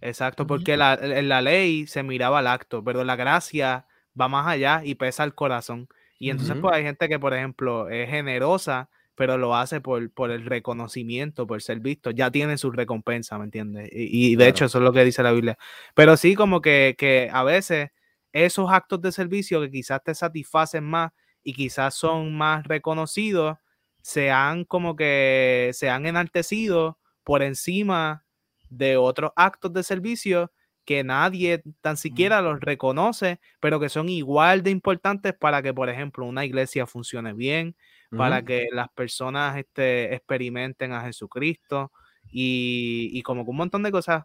Exacto, 0.00 0.46
porque 0.46 0.76
la, 0.76 0.94
en 0.94 1.28
la 1.28 1.40
ley 1.42 1.86
se 1.86 2.02
miraba 2.02 2.40
al 2.40 2.46
acto, 2.46 2.84
pero 2.84 3.02
la 3.04 3.16
gracia 3.16 3.86
va 4.18 4.28
más 4.28 4.46
allá 4.46 4.82
y 4.84 4.94
pesa 4.96 5.24
el 5.24 5.34
corazón. 5.34 5.88
Y 6.18 6.30
entonces, 6.30 6.56
pues 6.60 6.74
hay 6.74 6.82
gente 6.84 7.08
que, 7.08 7.18
por 7.18 7.34
ejemplo, 7.34 7.88
es 7.88 8.08
generosa, 8.08 8.88
pero 9.14 9.38
lo 9.38 9.54
hace 9.56 9.80
por, 9.80 10.10
por 10.12 10.30
el 10.30 10.44
reconocimiento, 10.44 11.46
por 11.46 11.62
ser 11.62 11.80
visto. 11.80 12.10
Ya 12.10 12.30
tiene 12.30 12.58
su 12.58 12.70
recompensa, 12.70 13.38
¿me 13.38 13.44
entiendes? 13.44 13.88
Y, 13.92 14.32
y 14.32 14.36
de 14.36 14.44
Claro. 14.44 14.50
hecho, 14.50 14.64
eso 14.66 14.78
es 14.78 14.84
lo 14.84 14.92
que 14.92 15.04
dice 15.04 15.22
la 15.22 15.32
Biblia. 15.32 15.58
Pero 15.94 16.16
sí, 16.16 16.34
como 16.34 16.60
que, 16.60 16.94
que 16.98 17.30
a 17.32 17.42
veces 17.44 17.90
esos 18.32 18.70
actos 18.70 19.00
de 19.00 19.12
servicio 19.12 19.60
que 19.62 19.70
quizás 19.70 20.02
te 20.04 20.14
satisfacen 20.14 20.84
más 20.84 21.12
y 21.42 21.54
quizás 21.54 21.94
son 21.94 22.36
más 22.36 22.64
reconocidos, 22.66 23.56
se 24.02 24.30
han 24.30 24.64
como 24.64 24.94
que 24.96 25.70
se 25.74 25.88
han 25.90 26.06
enaltecido 26.06 26.98
por 27.24 27.42
encima 27.42 28.24
de 28.70 28.96
otros 28.96 29.30
actos 29.36 29.72
de 29.72 29.82
servicio 29.82 30.52
que 30.84 31.02
nadie 31.02 31.62
tan 31.80 31.96
siquiera 31.96 32.40
los 32.42 32.60
reconoce, 32.60 33.40
pero 33.60 33.80
que 33.80 33.88
son 33.88 34.08
igual 34.08 34.62
de 34.62 34.70
importantes 34.70 35.34
para 35.34 35.60
que, 35.62 35.74
por 35.74 35.88
ejemplo, 35.88 36.24
una 36.24 36.44
iglesia 36.44 36.86
funcione 36.86 37.32
bien, 37.32 37.74
para 38.16 38.42
que 38.44 38.68
las 38.72 38.88
personas 38.90 39.56
este, 39.56 40.14
experimenten 40.14 40.92
a 40.92 41.00
Jesucristo 41.02 41.90
y, 42.30 43.10
y 43.12 43.22
como 43.22 43.44
que 43.44 43.50
un 43.50 43.56
montón 43.56 43.82
de 43.82 43.90
cosas. 43.90 44.24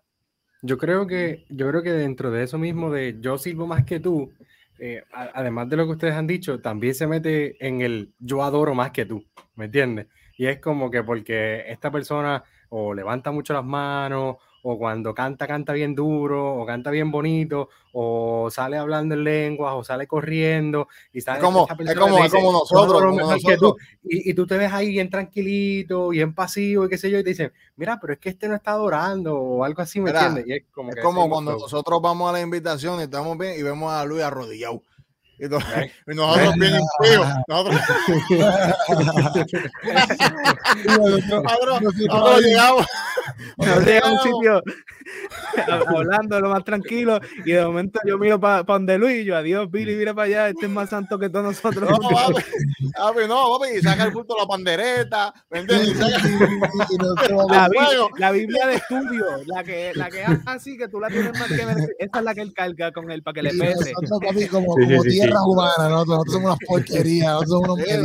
Yo 0.62 0.78
creo 0.78 1.08
que, 1.08 1.46
yo 1.50 1.68
creo 1.70 1.82
que 1.82 1.92
dentro 1.92 2.30
de 2.30 2.44
eso 2.44 2.58
mismo 2.60 2.92
de 2.92 3.18
yo 3.20 3.38
sirvo 3.38 3.66
más 3.66 3.84
que 3.84 4.00
tú, 4.00 4.32
eh, 4.80 5.04
a- 5.12 5.32
además 5.34 5.70
de 5.70 5.78
lo 5.78 5.86
que 5.86 5.92
ustedes 5.94 6.14
han 6.14 6.28
dicho, 6.28 6.60
también 6.62 6.94
se 6.94 7.08
mete 7.08 7.56
en 7.66 7.82
el 7.82 8.14
yo 8.20 8.44
adoro 8.44 8.76
más 8.76 8.92
que 8.92 9.06
tú, 9.06 9.26
¿me 9.56 9.66
entiendes? 9.66 10.08
Y 10.38 10.46
es 10.48 10.60
como 10.60 10.90
que 10.92 11.04
porque 11.04 11.64
esta 11.68 11.92
persona 11.92 12.44
o 12.74 12.94
levanta 12.94 13.32
mucho 13.32 13.54
las 13.54 13.66
manos 13.66 14.38
o 14.64 14.78
cuando 14.78 15.14
canta, 15.16 15.48
canta 15.48 15.74
bien 15.74 15.96
duro, 15.96 16.56
o 16.56 16.66
canta 16.68 16.92
bien 16.92 17.10
bonito, 17.10 17.70
o 17.94 18.48
sale 18.52 18.78
hablando 18.78 19.16
en 19.16 19.24
lenguas, 19.24 19.74
o 19.76 19.84
sale 19.84 20.06
corriendo, 20.06 20.88
y 21.12 21.22
sale 21.22 21.40
Es 21.40 21.44
como, 21.46 21.68
es 21.68 21.96
como, 21.96 22.24
es 22.24 22.32
como 22.32 22.52
nosotros, 22.52 23.02
como 23.02 23.16
nosotros. 23.18 23.58
tú. 23.58 23.78
Y, 24.04 24.30
y 24.30 24.34
tú 24.36 24.46
te 24.46 24.58
ves 24.58 24.72
ahí 24.72 24.90
bien 24.90 25.10
tranquilito, 25.10 26.10
bien 26.10 26.36
pasivo, 26.36 26.86
y 26.86 26.90
qué 26.90 26.98
sé 27.00 27.10
yo, 27.10 27.18
y 27.18 27.24
te 27.24 27.30
dicen, 27.32 27.52
mira, 27.76 27.98
pero 28.00 28.14
es 28.14 28.20
que 28.20 28.30
este 28.30 28.48
no 28.48 28.54
está 28.56 28.72
adorando, 28.74 29.36
o 29.36 29.64
algo 29.64 29.82
así, 29.82 30.00
¿me 30.00 30.12
Mira, 30.12 30.26
entiendes? 30.28 30.48
Y 30.48 30.54
es 30.54 30.64
como, 30.72 30.90
Es 30.90 30.96
que 30.98 31.02
como 31.02 31.28
cuando 31.30 31.54
so- 31.54 31.60
nosotros 31.60 32.02
vamos 32.02 32.30
a 32.30 32.34
la 32.34 32.42
invitación 32.42 33.00
y 33.00 33.04
estamos 33.04 33.36
bien 33.38 33.60
y 33.60 33.64
vemos 33.64 33.92
a 33.92 34.06
Luis 34.06 34.22
arrodillado. 34.22 34.84
Y, 35.42 35.48
Right. 35.48 35.92
y 36.08 36.16
nosotros 36.16 36.56
bien. 36.56 36.80
Nosotros, 37.48 37.76
nosotros, 40.86 41.82
nosotros 41.82 42.42
llegamos. 42.42 42.86
Nos 43.58 43.86
llega 43.86 44.08
a 44.08 44.12
un 44.12 44.20
sitio 44.20 44.62
hablando 45.88 46.40
lo 46.40 46.50
más 46.50 46.64
tranquilo 46.64 47.20
y 47.46 47.52
de 47.52 47.64
momento 47.66 48.00
yo 48.06 48.18
miro 48.18 48.40
para 48.40 48.64
donde 48.64 48.98
Luis 48.98 49.22
y 49.22 49.26
yo, 49.26 49.36
adiós 49.36 49.70
Billy, 49.70 49.96
mira 49.96 50.14
para 50.14 50.26
allá, 50.28 50.50
este 50.50 50.66
es 50.66 50.72
más 50.72 50.90
santo 50.90 51.20
que 51.20 51.30
todos 51.30 51.46
nosotros. 51.46 51.90
No, 51.90 51.98
papi, 52.10 52.42
papi, 52.98 53.20
no, 53.28 53.58
papi, 53.60 53.78
y 53.78 53.82
saca 53.82 54.06
el 54.06 54.12
punto 54.14 54.36
la 54.40 54.46
pandereta, 54.48 55.34
vamos- 55.52 55.68
La, 58.18 58.32
Biblia 58.32 58.68
de 58.68 58.76
estudio, 58.76 59.26
la 59.46 59.64
que, 59.64 59.92
la 59.96 60.10
que 60.10 60.22
es 60.24 60.30
así, 60.46 60.78
que 60.78 60.88
tú 60.88 61.00
la 61.00 61.08
tienes 61.10 61.38
más 61.38 61.48
que 61.48 61.66
ver, 61.66 61.78
esa 62.00 62.18
es 62.20 62.24
la 62.24 62.34
que 62.36 62.42
él 62.42 62.54
carga 62.54 62.92
con 62.92 63.12
él 63.12 63.22
para 63.24 63.34
que 63.36 63.44
le 63.44 63.50
pese. 63.52 63.94
nosotros, 64.02 64.20
papi, 64.34 64.48
como, 64.48 64.74
Sí, 64.76 64.82
sí, 64.84 64.90
como 64.90 65.04
sí, 65.04 65.10
tierra 65.10 65.44
humana, 65.44 65.90
nosotros, 65.90 66.08
nosotros 66.08 66.34
somos 66.34 66.46
unas 66.52 66.60
porquerías, 66.68 67.34
nosotros 67.34 67.50
somos 67.50 67.70
unos 67.70 67.88
Sí, 67.88 67.98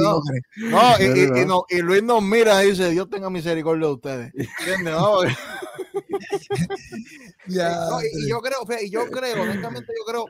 no. 0.70 0.80
y, 0.98 1.02
y- 1.02 1.06
y 1.06 1.26
¿Verdad? 1.30 1.46
no- 1.46 1.64
y 1.68 1.78
Luis 1.82 2.02
nos 2.02 2.22
mira 2.22 2.64
y 2.64 2.70
dice, 2.70 2.90
Dios 2.90 3.08
tenga 3.10 3.30
misericordia 3.30 3.86
de 3.86 3.92
ustedes. 3.92 4.32
¿Entiendes? 4.34 4.94
No, 4.94 5.22
No, 7.46 8.02
y, 8.02 8.24
y 8.24 8.28
yo 8.28 8.40
creo, 8.40 8.58
y 8.82 8.90
yo 8.90 9.10
creo, 9.10 9.42
honestamente, 9.42 9.92
yo 9.96 10.04
creo, 10.04 10.26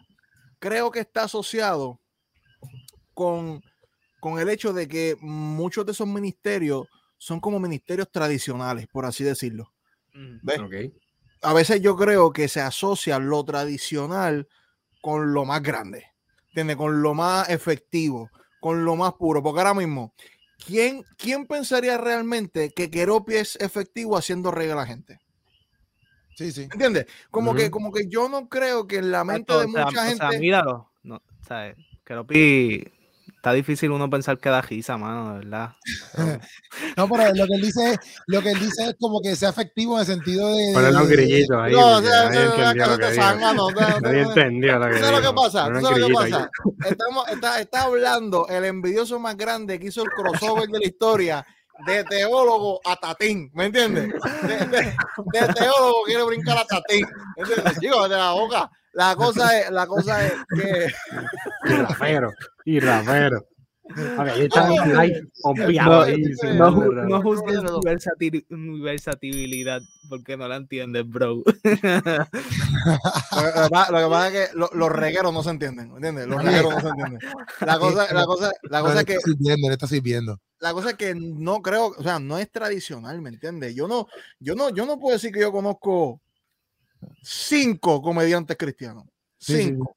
creo 0.59 0.91
que 0.91 1.01
está 1.01 1.25
asociado 1.25 2.01
con, 3.15 3.63
con 4.21 4.39
el 4.39 4.51
hecho 4.51 4.73
de 4.73 4.87
que 4.87 5.17
muchos 5.21 5.87
de 5.87 5.93
esos 5.93 6.07
ministerios 6.07 6.87
son 7.17 7.41
como 7.41 7.59
ministerios 7.59 8.11
tradicionales, 8.11 8.87
por 8.89 9.07
así 9.07 9.25
decirlo. 9.25 9.73
Mm. 10.15 10.39
A 11.43 11.55
veces 11.55 11.81
yo 11.81 11.97
creo 11.97 12.33
que 12.33 12.49
se 12.49 12.61
asocia 12.61 13.19
lo 13.19 13.45
tradicional 13.45 14.49
con 15.01 15.33
lo 15.33 15.45
más 15.45 15.63
grande, 15.63 16.07
¿entiendes? 16.49 16.77
Con 16.77 17.03
lo 17.03 17.15
más 17.15 17.49
efectivo, 17.49 18.31
con 18.61 18.85
lo 18.85 18.97
más 18.97 19.15
puro. 19.15 19.43
Porque 19.43 19.61
ahora 19.61 19.75
mismo, 19.75 20.15
¿quién, 20.65 21.05
quién 21.17 21.47
pensaría 21.47 21.99
realmente 21.99 22.71
que 22.71 22.91
Keropi 22.91 23.35
es 23.35 23.57
efectivo 23.57 24.17
haciendo 24.17 24.51
reír 24.51 24.73
a 24.73 24.77
la 24.77 24.87
gente? 24.87 25.21
Sí, 26.37 26.53
sí. 26.53 26.63
¿Entiendes? 26.63 27.07
Como, 27.31 27.55
que, 27.55 27.71
como 27.71 27.91
que 27.91 28.09
yo 28.09 28.29
no 28.29 28.49
creo 28.49 28.87
que 28.87 28.97
en 28.97 29.11
la 29.11 29.25
mente 29.25 29.53
Exacto, 29.53 29.61
de 29.61 29.67
o 29.67 29.73
sea, 29.73 29.85
mucha 29.87 30.01
o 30.01 30.17
sea, 30.17 30.29
gente. 30.29 30.39
míralo. 30.41 30.91
No, 31.03 31.23
¿sabes? 31.47 31.77
Keropi, 32.05 32.85
está 33.47 33.53
difícil 33.55 33.93
uno 33.93 34.11
pensar 34.11 34.39
que 34.39 34.49
da 34.49 34.61
risa, 34.61 34.97
mano, 34.97 35.35
de 35.35 35.39
verdad. 35.45 35.71
No, 36.97 37.09
pero 37.09 37.33
lo 37.35 37.47
que 37.47 37.55
él 37.55 37.61
dice 37.63 37.93
es, 37.93 37.99
lo 38.27 38.43
que 38.43 38.51
él 38.51 38.59
dice 38.59 38.85
es 38.87 38.97
como 39.01 39.21
que 39.23 39.37
sea 39.37 39.51
efectivo 39.51 39.95
en 39.95 40.01
el 40.01 40.07
sentido 40.07 40.53
de. 40.55 40.73
Poner 40.75 40.93
los 40.93 41.09
grillitos 41.09 41.57
ahí. 41.63 41.73
No, 41.73 41.87
o 41.87 41.93
porque 41.95 42.09
sea, 42.09 42.25
nadie 42.25 42.39
eso 42.41 42.53
es 42.53 42.59
una 42.59 42.71
entendió 42.71 42.87
lo 42.87 42.99
que 42.99 43.05
de 43.07 43.11
dijo. 43.13 43.23
zángano, 43.25 43.71
no, 43.71 43.81
no, 43.81 44.01
Nadie 44.01 44.23
no. 44.23 44.29
entendió 44.29 44.79
lo 44.79 44.87
que 44.87 44.93
¿Tú 44.93 44.99
sabes 45.05 45.13
lo 45.23 45.29
que 45.31 45.37
pasa? 45.37 45.65
Poner 45.65 45.73
¿Tú 45.73 45.79
un 45.79 45.85
sabes 45.95 46.01
lo 46.01 46.07
que 46.09 46.15
pasa? 46.15 46.51
Estamos, 46.91 47.29
está, 47.29 47.61
está 47.61 47.83
hablando 47.83 48.49
el 48.49 48.65
envidioso 48.65 49.19
más 49.21 49.37
grande 49.37 49.79
que 49.79 49.87
hizo 49.87 50.03
el 50.03 50.09
crossover 50.11 50.69
de 50.69 50.79
la 50.81 50.87
historia 50.87 51.47
de 51.87 52.05
teólogo 52.05 52.81
a 52.85 52.97
tatín, 52.97 53.51
¿me 53.55 53.67
entiendes? 53.67 54.09
De, 54.43 54.57
de- 54.67 54.97
de 55.33 55.53
teólogo 55.55 56.03
quiere 56.07 56.23
brincar 56.25 56.59
a 56.59 56.65
tatín, 56.65 57.07
¿me 57.37 57.43
entiendes? 57.45 57.79
Chicos, 57.79 58.09
de 58.11 58.17
la 58.17 58.33
boca. 58.33 58.71
La 58.99 59.15
cosa 59.15 59.61
es, 59.61 59.71
la 59.71 59.87
cosa 59.87 60.27
es 60.27 60.33
que 60.55 60.87
Y 61.69 61.73
rapero. 61.77 62.33
Y 62.65 62.81
rapero. 62.81 63.47
A 64.19 64.25
ver, 64.25 64.41
está 64.41 64.67
No, 64.69 64.99
ahí. 64.99 65.13
no, 67.05 67.23
juzgues 67.23 67.63
mi 67.63 67.69
versati- 67.83 68.45
mi 68.49 68.81
versatilidad 68.81 69.81
porque 70.09 70.37
no 70.37 70.49
la 70.49 70.57
entiendes, 70.57 71.09
bro. 71.09 71.43
lo, 71.63 71.63
que 71.63 71.79
pasa- 73.71 73.93
lo 73.93 73.99
que 73.99 74.07
pasa 74.11 74.29
es 74.29 74.33
que 74.51 74.57
lo- 74.57 74.71
los 74.73 74.91
regueros 74.91 75.33
no 75.33 75.43
se 75.43 75.51
entienden, 75.51 75.89
¿me 75.91 75.97
entiendes? 75.97 76.27
Los 76.27 76.43
regueros 76.43 76.75
no 76.75 76.81
se 76.81 76.89
entienden. 76.89 77.19
La 77.61 77.79
cosa, 77.79 78.13
la 78.13 78.25
cosa, 78.27 78.51
la 78.63 78.81
cosa 78.81 79.01
es 79.01 79.05
que 79.07 79.15
está 79.15 79.31
sirviendo, 79.31 79.69
le 79.69 79.75
está 79.75 79.87
sirviendo. 79.87 80.41
la 80.61 80.73
cosa 80.73 80.91
es 80.91 80.97
que 80.97 81.15
no 81.15 81.61
creo, 81.63 81.87
o 81.97 82.03
sea, 82.03 82.19
no 82.19 82.39
es 82.39 82.51
tradicional, 82.51 83.21
¿me 83.21 83.31
entiendes? 83.31 83.75
Yo 83.75 83.87
no, 83.87 84.07
yo 84.41 84.55
no, 84.55 84.71
yo 84.71 84.87
no 84.87 84.99
puedo 84.99 85.15
decir 85.15 85.33
que 85.33 85.41
yo 85.41 85.53
conozco 85.53 86.21
cinco 87.23 88.01
comediantes 88.03 88.57
cristianos. 88.57 89.05
Sí, 89.39 89.53
sí, 89.53 89.59
sí. 89.59 89.65
Cinco. 89.69 89.97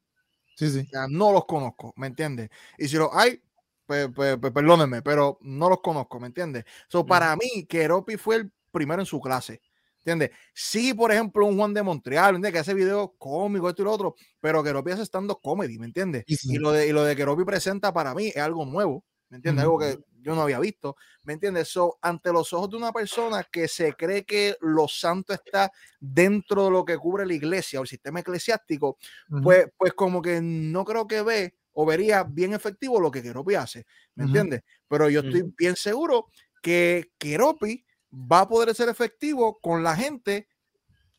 Sí, 0.55 0.69
sí. 0.69 0.79
O 0.79 0.89
sea, 0.89 1.07
no 1.07 1.31
los 1.31 1.45
conozco, 1.45 1.93
¿me 1.95 2.07
entiendes? 2.07 2.49
Y 2.77 2.87
si 2.87 2.97
los 2.97 3.09
hay, 3.13 3.41
pues, 3.85 4.09
pues, 4.13 4.37
pues, 4.37 4.51
perdónenme, 4.53 5.01
pero 5.01 5.37
no 5.41 5.69
los 5.69 5.81
conozco, 5.81 6.19
¿me 6.19 6.27
entiendes? 6.27 6.65
So, 6.89 7.05
para 7.05 7.35
mí, 7.35 7.65
Keropi 7.65 8.17
fue 8.17 8.35
el 8.35 8.51
primero 8.71 9.01
en 9.01 9.05
su 9.05 9.19
clase. 9.21 9.61
¿Entiendes? 9.99 10.31
Sí, 10.53 10.93
por 10.93 11.11
ejemplo, 11.11 11.45
un 11.45 11.57
Juan 11.57 11.73
de 11.73 11.83
Montreal, 11.83 12.35
¿entiendes? 12.35 12.53
Que 12.53 12.59
hace 12.59 12.73
videos 12.73 13.11
cómicos, 13.17 13.69
esto 13.69 13.81
y 13.81 13.85
lo 13.85 13.91
otro, 13.91 14.15
pero 14.39 14.63
Keropi 14.63 14.91
hace 14.91 15.03
stand 15.03 15.31
comedy, 15.41 15.77
¿me 15.77 15.85
entiendes? 15.85 16.23
Y 16.25 16.57
lo 16.57 16.71
de, 16.71 16.87
y 16.87 16.91
lo 16.91 17.03
de 17.03 17.15
Keropi 17.15 17.43
presenta 17.43 17.93
para 17.93 18.15
mí 18.15 18.27
es 18.27 18.37
algo 18.37 18.65
nuevo, 18.65 19.03
¿me 19.29 19.37
entiendes? 19.37 19.63
Algo 19.63 19.77
que 19.77 19.99
yo 20.21 20.35
no 20.35 20.41
había 20.43 20.59
visto, 20.59 20.95
¿me 21.23 21.33
entiendes? 21.33 21.69
So, 21.69 21.97
ante 22.01 22.31
los 22.33 22.53
ojos 22.53 22.69
de 22.71 22.77
una 22.77 22.91
persona 22.91 23.43
que 23.51 23.67
se 23.67 23.93
cree 23.93 24.25
que 24.25 24.55
lo 24.61 24.87
santo 24.87 25.33
está 25.33 25.71
dentro 25.99 26.65
de 26.65 26.71
lo 26.71 26.85
que 26.85 26.97
cubre 26.97 27.25
la 27.25 27.33
iglesia 27.33 27.79
o 27.79 27.83
el 27.83 27.89
sistema 27.89 28.19
eclesiástico, 28.21 28.97
pues, 29.39 29.67
pues 29.77 29.93
como 29.93 30.21
que 30.21 30.41
no 30.41 30.85
creo 30.85 31.07
que 31.07 31.21
ve 31.21 31.55
o 31.73 31.85
vería 31.85 32.23
bien 32.23 32.53
efectivo 32.53 32.99
lo 32.99 33.11
que 33.11 33.21
Keropi 33.23 33.55
hace, 33.55 33.85
¿me 34.15 34.23
Ujú. 34.23 34.25
entiendes? 34.25 34.61
Pero 34.87 35.09
yo 35.09 35.21
estoy 35.21 35.43
bien 35.57 35.75
seguro 35.75 36.27
que 36.61 37.11
Keropi 37.17 37.85
va 38.13 38.41
a 38.41 38.47
poder 38.49 38.73
ser 38.75 38.89
efectivo 38.89 39.59
con 39.61 39.83
la 39.83 39.95
gente 39.95 40.49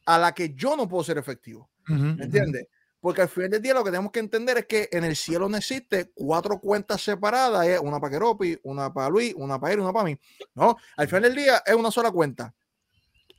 a 0.07 0.19
la 0.19 0.33
que 0.35 0.55
yo 0.55 0.77
no 0.77 0.89
puedo 0.89 1.05
ser 1.05 1.19
efectivo, 1.19 1.71
¿me 2.17 2.25
entiendes? 2.27 2.65
Porque 3.01 3.23
al 3.23 3.29
final 3.29 3.51
del 3.51 3.63
día 3.63 3.75
lo 3.75 3.83
que 3.83 3.91
tenemos 3.91 4.13
que 4.13 4.21
entender 4.21 4.59
es 4.59 4.67
que 4.67 4.89
en 4.93 5.05
el 5.05 5.17
cielo 5.17 5.49
no 5.49 5.57
existe 5.57 6.11
cuatro 6.15 6.61
cuentas 6.61 7.01
separadas, 7.01 7.81
una 7.81 7.99
para 7.99 8.13
Keropi, 8.13 8.59
una 8.63 8.93
para 8.93 9.09
Luis, 9.09 9.35
una 9.37 9.59
para 9.59 9.73
él 9.73 9.81
una 9.81 9.93
para 9.93 10.05
mí. 10.05 10.19
No, 10.55 10.77
al 10.97 11.09
final 11.09 11.23
del 11.23 11.35
día 11.35 11.63
es 11.65 11.75
una 11.75 11.91
sola 11.91 12.11
cuenta. 12.11 12.55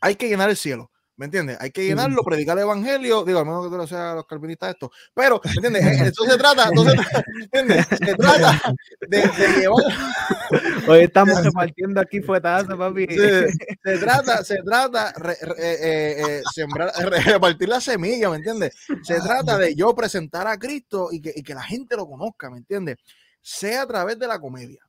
Hay 0.01 0.15
que 0.15 0.27
llenar 0.27 0.49
el 0.49 0.57
cielo. 0.57 0.91
¿Me 1.21 1.25
entiendes? 1.25 1.55
Hay 1.61 1.69
que 1.69 1.85
llenarlo, 1.85 2.23
predicar 2.23 2.57
el 2.57 2.63
evangelio, 2.63 3.23
digo, 3.23 3.37
a 3.37 3.45
menos 3.45 3.63
que 3.65 3.69
tú 3.69 3.77
lo 3.77 3.85
seas 3.85 4.01
a 4.13 4.15
los 4.15 4.25
calvinistas 4.25 4.71
esto, 4.71 4.89
pero, 5.13 5.39
¿me 5.45 5.51
entiendes? 5.51 5.83
Esto 6.15 6.23
se 6.23 6.35
trata, 6.35 6.67
entonces, 6.69 6.95
¿entiendes? 7.43 7.85
Se 7.85 8.15
trata 8.15 8.73
de, 9.07 9.17
de 9.19 9.59
llevar, 9.59 9.83
Hoy 10.89 11.01
estamos 11.01 11.43
repartiendo 11.43 12.01
aquí 12.01 12.21
fuetazos, 12.21 12.75
papi. 12.75 13.05
se, 13.05 13.51
se 13.51 13.97
trata, 13.99 14.43
se 14.43 14.55
trata 14.63 15.13
re- 15.15 15.37
re- 15.43 15.55
eh, 15.59 15.77
eh, 15.79 16.25
eh, 16.27 16.41
sembrar, 16.55 16.91
re- 17.11 17.19
repartir 17.21 17.69
la 17.69 17.79
semilla, 17.79 18.31
¿me 18.31 18.37
entiendes? 18.37 18.75
Se 19.03 19.21
trata 19.21 19.59
de 19.59 19.75
yo 19.75 19.93
presentar 19.93 20.47
a 20.47 20.57
Cristo 20.57 21.09
y 21.11 21.21
que, 21.21 21.33
y 21.35 21.43
que 21.43 21.53
la 21.53 21.61
gente 21.61 21.95
lo 21.95 22.07
conozca, 22.07 22.49
¿me 22.49 22.57
entiendes? 22.57 22.97
Sea 23.43 23.83
a 23.83 23.87
través 23.87 24.17
de 24.17 24.25
la 24.25 24.39
comedia, 24.39 24.81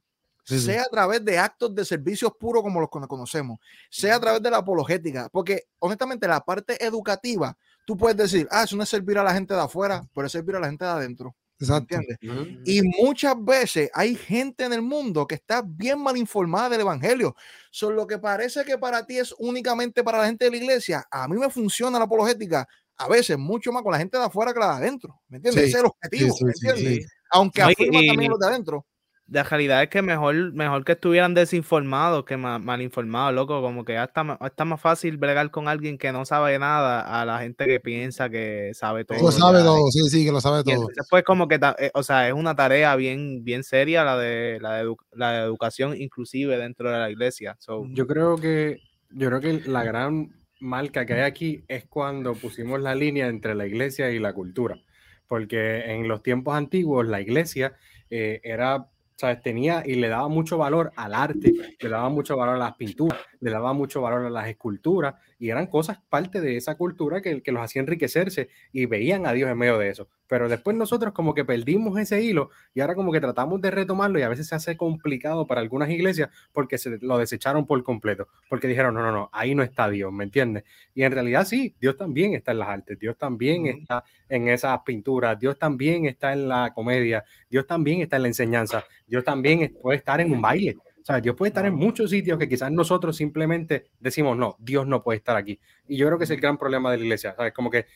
Sí, 0.44 0.58
sí. 0.58 0.66
sea 0.66 0.82
a 0.82 0.86
través 0.90 1.24
de 1.24 1.38
actos 1.38 1.74
de 1.74 1.84
servicios 1.84 2.32
puros 2.38 2.62
como 2.62 2.80
los 2.80 2.88
que 2.90 2.98
conocemos, 3.06 3.58
sea 3.90 4.16
a 4.16 4.20
través 4.20 4.42
de 4.42 4.50
la 4.50 4.58
apologética, 4.58 5.28
porque 5.30 5.64
honestamente 5.78 6.26
la 6.26 6.40
parte 6.40 6.84
educativa, 6.84 7.56
tú 7.84 7.96
puedes 7.96 8.16
decir, 8.16 8.48
ah, 8.50 8.64
eso 8.64 8.76
no 8.76 8.82
es 8.82 8.88
servir 8.88 9.18
a 9.18 9.22
la 9.24 9.32
gente 9.34 9.54
de 9.54 9.60
afuera, 9.60 10.02
pero 10.14 10.26
es 10.26 10.32
servir 10.32 10.56
a 10.56 10.60
la 10.60 10.66
gente 10.68 10.84
de 10.84 10.90
adentro, 10.90 11.34
¿me 11.60 11.64
Exacto. 11.66 11.94
entiendes? 11.94 12.18
Y 12.64 12.82
muchas 12.82 13.34
veces 13.44 13.88
hay 13.94 14.16
gente 14.16 14.64
en 14.64 14.72
el 14.72 14.82
mundo 14.82 15.26
que 15.28 15.36
está 15.36 15.62
bien 15.64 16.00
mal 16.00 16.16
informada 16.16 16.70
del 16.70 16.80
evangelio. 16.80 17.36
Son 17.70 17.94
lo 17.94 18.06
que 18.06 18.18
parece 18.18 18.64
que 18.64 18.78
para 18.78 19.06
ti 19.06 19.18
es 19.18 19.32
únicamente 19.38 20.02
para 20.02 20.18
la 20.18 20.26
gente 20.26 20.46
de 20.46 20.50
la 20.50 20.56
iglesia. 20.56 21.06
A 21.10 21.28
mí 21.28 21.36
me 21.38 21.50
funciona 21.50 21.98
la 21.98 22.06
apologética 22.06 22.66
a 22.96 23.08
veces 23.08 23.38
mucho 23.38 23.70
más 23.72 23.82
con 23.82 23.92
la 23.92 23.98
gente 23.98 24.18
de 24.18 24.24
afuera 24.24 24.52
que 24.52 24.58
la 24.60 24.70
de 24.78 24.84
adentro. 24.86 25.20
¿Me 25.28 25.36
entiendes? 25.38 25.64
Sí, 25.64 25.68
Ese 25.70 25.78
es 25.78 25.84
el 25.84 25.86
objetivo. 25.86 26.34
sí, 26.34 26.44
¿me 26.44 26.50
entiendes? 26.52 27.04
sí. 27.04 27.10
Aunque 27.30 27.60
No, 27.62 27.68
y- 27.68 27.72
afirma 27.72 28.00
y- 28.02 28.06
también 28.08 28.30
los 28.30 28.40
de 28.40 28.46
adentro. 28.46 28.86
La 29.28 29.44
realidad 29.44 29.82
es 29.82 29.88
que 29.88 30.02
mejor, 30.02 30.52
mejor 30.52 30.84
que 30.84 30.92
estuvieran 30.92 31.32
desinformados 31.32 32.24
que 32.24 32.36
ma- 32.36 32.58
mal 32.58 32.82
informados, 32.82 33.34
loco. 33.34 33.62
Como 33.62 33.84
que 33.84 33.94
ya 33.94 34.04
está, 34.04 34.38
está 34.44 34.64
más 34.64 34.80
fácil 34.80 35.16
bregar 35.16 35.50
con 35.50 35.68
alguien 35.68 35.96
que 35.96 36.12
no 36.12 36.24
sabe 36.24 36.58
nada 36.58 37.20
a 37.20 37.24
la 37.24 37.38
gente 37.38 37.66
que 37.66 37.80
piensa 37.80 38.28
que 38.28 38.72
sabe 38.74 39.04
todo. 39.04 39.22
Lo 39.22 39.32
sabe 39.32 39.58
ya. 39.58 39.64
todo, 39.64 39.90
sí, 39.90 40.00
sí, 40.10 40.24
que 40.24 40.32
lo 40.32 40.40
sabe 40.40 40.60
Y 40.60 40.64
todo. 40.64 40.74
entonces, 40.74 41.06
pues, 41.08 41.22
como 41.24 41.48
que, 41.48 41.58
eh, 41.78 41.90
o 41.94 42.02
sea, 42.02 42.28
es 42.28 42.34
una 42.34 42.54
tarea 42.54 42.94
bien, 42.96 43.42
bien 43.44 43.64
seria 43.64 44.04
la 44.04 44.18
de 44.18 44.58
la, 44.60 44.74
de 44.84 44.94
la 45.12 45.32
de 45.32 45.38
educación 45.44 45.96
inclusive 46.00 46.58
dentro 46.58 46.90
de 46.90 46.98
la 46.98 47.10
iglesia. 47.10 47.56
So, 47.58 47.86
Yo 47.92 48.06
creo 48.06 48.36
que 48.36 48.80
yo 49.14 49.28
creo 49.28 49.40
que 49.40 49.68
la 49.68 49.84
gran 49.84 50.30
marca 50.60 51.04
que 51.04 51.14
hay 51.14 51.20
aquí 51.22 51.64
es 51.68 51.84
cuando 51.86 52.34
pusimos 52.34 52.80
la 52.80 52.94
línea 52.94 53.28
entre 53.28 53.54
la 53.54 53.66
iglesia 53.66 54.10
y 54.10 54.18
la 54.18 54.32
cultura, 54.32 54.78
porque 55.26 55.80
en 55.92 56.08
los 56.08 56.22
tiempos 56.22 56.54
antiguos 56.54 57.06
la 57.06 57.20
iglesia 57.20 57.74
eh, 58.10 58.40
era, 58.42 58.88
sabes, 59.22 59.40
tenía 59.40 59.84
y 59.86 59.94
le 59.94 60.08
daba 60.08 60.26
mucho 60.26 60.58
valor 60.58 60.92
al 60.96 61.14
arte, 61.14 61.52
le 61.78 61.88
daba 61.88 62.08
mucho 62.08 62.36
valor 62.36 62.56
a 62.56 62.58
las 62.58 62.74
pinturas, 62.74 63.20
le 63.42 63.50
daba 63.50 63.72
mucho 63.72 64.00
valor 64.00 64.24
a 64.24 64.30
las 64.30 64.48
esculturas 64.48 65.16
y 65.38 65.50
eran 65.50 65.66
cosas 65.66 65.98
parte 66.08 66.40
de 66.40 66.56
esa 66.56 66.76
cultura 66.76 67.20
que, 67.20 67.42
que 67.42 67.50
los 67.50 67.62
hacía 67.62 67.80
enriquecerse 67.82 68.48
y 68.72 68.86
veían 68.86 69.26
a 69.26 69.32
Dios 69.32 69.50
en 69.50 69.58
medio 69.58 69.78
de 69.78 69.88
eso. 69.88 70.08
Pero 70.28 70.48
después 70.48 70.76
nosotros 70.76 71.12
como 71.12 71.34
que 71.34 71.44
perdimos 71.44 71.98
ese 71.98 72.22
hilo 72.22 72.50
y 72.72 72.80
ahora 72.80 72.94
como 72.94 73.10
que 73.10 73.20
tratamos 73.20 73.60
de 73.60 73.72
retomarlo 73.72 74.20
y 74.20 74.22
a 74.22 74.28
veces 74.28 74.46
se 74.46 74.54
hace 74.54 74.76
complicado 74.76 75.46
para 75.48 75.60
algunas 75.60 75.90
iglesias 75.90 76.30
porque 76.52 76.78
se 76.78 76.98
lo 77.00 77.18
desecharon 77.18 77.66
por 77.66 77.82
completo, 77.82 78.28
porque 78.48 78.68
dijeron, 78.68 78.94
no, 78.94 79.02
no, 79.02 79.10
no, 79.10 79.28
ahí 79.32 79.56
no 79.56 79.64
está 79.64 79.90
Dios, 79.90 80.12
¿me 80.12 80.22
entiendes? 80.22 80.62
Y 80.94 81.02
en 81.02 81.10
realidad 81.10 81.44
sí, 81.44 81.74
Dios 81.80 81.96
también 81.96 82.34
está 82.34 82.52
en 82.52 82.60
las 82.60 82.68
artes, 82.68 82.96
Dios 82.96 83.18
también 83.18 83.66
está 83.66 84.04
en 84.28 84.46
esas 84.46 84.78
pinturas, 84.82 85.36
Dios 85.36 85.58
también 85.58 86.06
está 86.06 86.32
en 86.32 86.48
la 86.48 86.72
comedia, 86.72 87.24
Dios 87.50 87.66
también 87.66 88.02
está 88.02 88.16
en 88.16 88.22
la 88.22 88.28
enseñanza, 88.28 88.84
Dios 89.06 89.24
también 89.24 89.76
puede 89.82 89.98
estar 89.98 90.20
en 90.20 90.32
un 90.32 90.40
baile. 90.40 90.76
O 91.02 91.04
sea, 91.04 91.20
Dios 91.20 91.34
puede 91.34 91.48
estar 91.48 91.66
en 91.66 91.74
muchos 91.74 92.10
sitios 92.10 92.38
que 92.38 92.48
quizás 92.48 92.70
nosotros 92.70 93.16
simplemente 93.16 93.90
decimos, 93.98 94.36
no, 94.36 94.56
Dios 94.60 94.86
no 94.86 95.02
puede 95.02 95.18
estar 95.18 95.36
aquí. 95.36 95.58
Y 95.88 95.96
yo 95.96 96.06
creo 96.06 96.16
que 96.16 96.24
es 96.24 96.30
el 96.30 96.40
gran 96.40 96.56
problema 96.56 96.92
de 96.92 96.98
la 96.98 97.02
iglesia. 97.02 97.34
¿sabes? 97.36 97.52
Como 97.52 97.70
que 97.70 97.86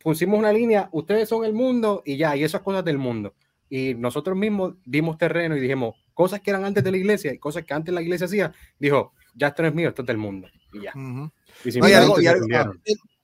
pusimos 0.00 0.38
una 0.38 0.52
línea, 0.52 0.88
ustedes 0.92 1.28
son 1.28 1.44
el 1.44 1.52
mundo 1.52 2.02
y 2.04 2.16
ya, 2.16 2.36
y 2.36 2.44
esas 2.44 2.60
cosas 2.60 2.84
del 2.84 2.98
mundo. 2.98 3.34
Y 3.68 3.94
nosotros 3.94 4.36
mismos 4.36 4.74
dimos 4.84 5.18
terreno 5.18 5.56
y 5.56 5.60
dijimos 5.60 5.96
cosas 6.14 6.40
que 6.40 6.50
eran 6.50 6.64
antes 6.64 6.84
de 6.84 6.90
la 6.90 6.98
iglesia 6.98 7.32
y 7.32 7.38
cosas 7.38 7.64
que 7.64 7.74
antes 7.74 7.92
la 7.92 8.02
iglesia 8.02 8.26
hacía. 8.26 8.52
Dijo, 8.78 9.12
ya 9.34 9.48
esto 9.48 9.62
no 9.62 9.68
es 9.68 9.74
mío, 9.74 9.88
esto 9.88 10.02
es 10.02 10.06
del 10.06 10.18
mundo. 10.18 10.48
Y 10.72 10.82
ya. 10.82 10.92
y, 11.64 11.78
y, 11.78 11.92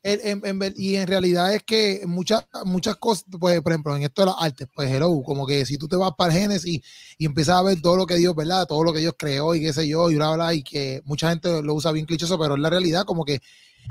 en, 0.02 1.06
realidad 1.06 1.54
es 1.54 1.62
que 1.64 2.02
muchas 2.06 2.46
muchas 2.64 2.96
cosas, 2.96 3.24
pues, 3.38 3.60
por 3.60 3.72
ejemplo, 3.72 3.96
en 3.96 4.02
esto 4.02 4.22
de 4.22 4.26
las 4.26 4.36
artes, 4.38 4.68
pues 4.74 4.90
hello, 4.90 5.22
como 5.22 5.46
que 5.46 5.66
si 5.66 5.76
tú 5.76 5.88
te 5.88 5.96
vas 5.96 6.12
para 6.16 6.32
el 6.32 6.40
Génesis 6.40 6.80
y 7.18 7.26
empiezas 7.26 7.56
a 7.56 7.62
ver 7.62 7.80
todo 7.80 7.96
lo 7.96 8.06
que 8.06 8.14
Dios, 8.16 8.34
¿verdad? 8.34 8.66
Todo 8.66 8.84
lo 8.84 8.92
que 8.92 9.00
Dios 9.00 9.14
creó 9.18 9.54
y 9.54 9.60
qué 9.60 9.72
sé 9.72 9.88
yo, 9.88 10.10
y 10.10 10.16
bla, 10.16 10.30
bla, 10.32 10.54
y 10.54 10.62
que 10.62 11.02
mucha 11.04 11.30
gente 11.30 11.62
lo 11.62 11.74
usa 11.74 11.92
bien 11.92 12.06
clichoso, 12.06 12.38
pero 12.38 12.54
en 12.54 12.62
la 12.62 12.70
realidad 12.70 13.04
como 13.04 13.24
que 13.24 13.40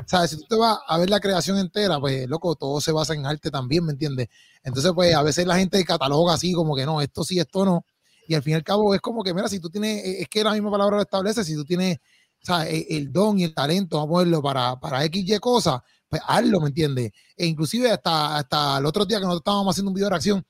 ¿sabes? 0.06 0.32
Si 0.32 0.38
tú 0.38 0.44
te 0.44 0.56
vas 0.56 0.80
a 0.88 0.98
ver 0.98 1.10
la 1.10 1.20
creación 1.20 1.58
entera, 1.58 2.00
pues, 2.00 2.28
loco, 2.28 2.56
todo 2.56 2.80
se 2.82 2.92
basa 2.92 3.14
en 3.14 3.26
arte 3.26 3.50
también, 3.50 3.86
¿me 3.86 3.94
entiendes? 3.94 4.30
Entonces, 4.64 4.92
pues, 4.94 5.16
a 5.16 5.24
veces 5.24 5.46
la 5.48 5.58
gente 5.58 5.84
cataloga 5.86 6.34
así, 6.34 6.54
como 6.54 6.76
que 6.76 6.86
no, 6.86 7.02
esto 7.02 7.24
sí, 7.24 7.40
esto 7.40 7.66
no. 7.66 7.86
Y 8.28 8.36
al 8.36 8.44
fin 8.44 8.54
y 8.54 8.56
al 8.56 8.64
cabo 8.64 8.94
es 8.94 9.02
como 9.02 9.24
que, 9.24 9.34
mira, 9.34 9.48
si 9.48 9.60
tú 9.60 9.70
tienes, 9.70 10.04
e, 10.04 10.22
es 10.22 10.30
que 10.30 10.44
la 10.44 10.54
misma 10.54 10.72
palabra 10.72 10.98
lo 10.98 11.02
establece, 11.02 11.44
si 11.44 11.56
tú 11.56 11.66
tienes, 11.66 11.98
¿sabes? 12.42 12.70
E, 12.74 12.98
el, 12.98 13.12
don 13.12 13.40
y 13.40 13.46
el 13.46 13.54
talento, 13.54 13.98
vamos 13.98 14.10
a 14.10 14.14
ponerlo 14.14 14.42
para, 14.42 14.80
para 14.80 15.04
X, 15.06 15.24
Y 15.28 15.40
cosas, 15.40 15.82
pues 16.10 16.22
hazlo, 16.26 16.62
¿me 16.62 16.68
entiendes? 16.68 17.12
E 17.36 17.46
inclusive 17.46 17.92
hasta, 17.92 18.38
hasta 18.38 18.78
el 18.78 18.86
otro 18.86 19.06
día 19.06 19.18
que 19.18 19.26
nosotros 19.26 19.42
estábamos 19.42 19.74
haciendo 19.74 19.90
un 19.92 19.96
video 19.96 20.08
de 20.08 20.12
reacción, 20.12 20.46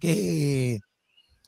que, 0.00 0.80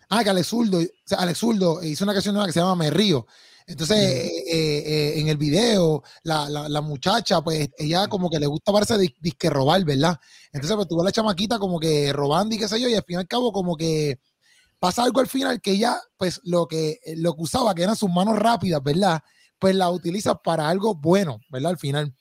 ah, 0.08 0.24
que 0.24 0.30
Alex 0.30 0.48
Zurdo, 0.48 0.78
o 0.78 0.86
sea, 1.04 1.18
Alex 1.18 1.38
Zurdo 1.38 1.82
hizo 1.82 2.04
una 2.04 2.12
canción 2.12 2.34
nueva 2.34 2.46
que 2.46 2.52
se 2.52 2.60
llama 2.60 2.76
Me 2.76 2.90
Río, 2.90 3.26
entonces, 3.70 3.98
eh, 3.98 4.42
eh, 4.52 5.20
en 5.20 5.28
el 5.28 5.36
video, 5.36 6.02
la, 6.24 6.48
la, 6.48 6.80
muchacha, 6.80 7.40
pues 7.40 7.68
ella 7.78 8.08
como 8.08 8.28
que 8.28 8.40
le 8.40 8.46
gusta 8.46 8.72
verse 8.72 8.98
disque 9.20 9.48
robar, 9.48 9.84
¿verdad? 9.84 10.18
Entonces, 10.52 10.74
pues 10.74 10.88
tuvo 10.88 11.04
la 11.04 11.12
chamaquita 11.12 11.60
como 11.60 11.78
que 11.78 12.12
robando 12.12 12.52
y 12.52 12.58
qué 12.58 12.66
sé 12.66 12.80
yo, 12.80 12.88
y 12.88 12.94
al 12.94 13.04
fin 13.04 13.14
y 13.14 13.20
al 13.20 13.28
cabo, 13.28 13.52
como 13.52 13.76
que 13.76 14.18
pasa 14.80 15.04
algo 15.04 15.20
al 15.20 15.28
final 15.28 15.60
que 15.60 15.72
ella, 15.72 16.00
pues 16.16 16.40
lo 16.42 16.66
que, 16.66 16.98
lo 17.16 17.36
que 17.36 17.42
usaba, 17.42 17.72
que 17.72 17.84
eran 17.84 17.94
sus 17.94 18.10
manos 18.10 18.36
rápidas, 18.40 18.82
¿verdad? 18.82 19.22
Pues 19.60 19.76
la 19.76 19.88
utiliza 19.90 20.34
para 20.34 20.68
algo 20.68 20.96
bueno, 20.96 21.38
¿verdad? 21.48 21.70
Al 21.70 21.78
final. 21.78 22.12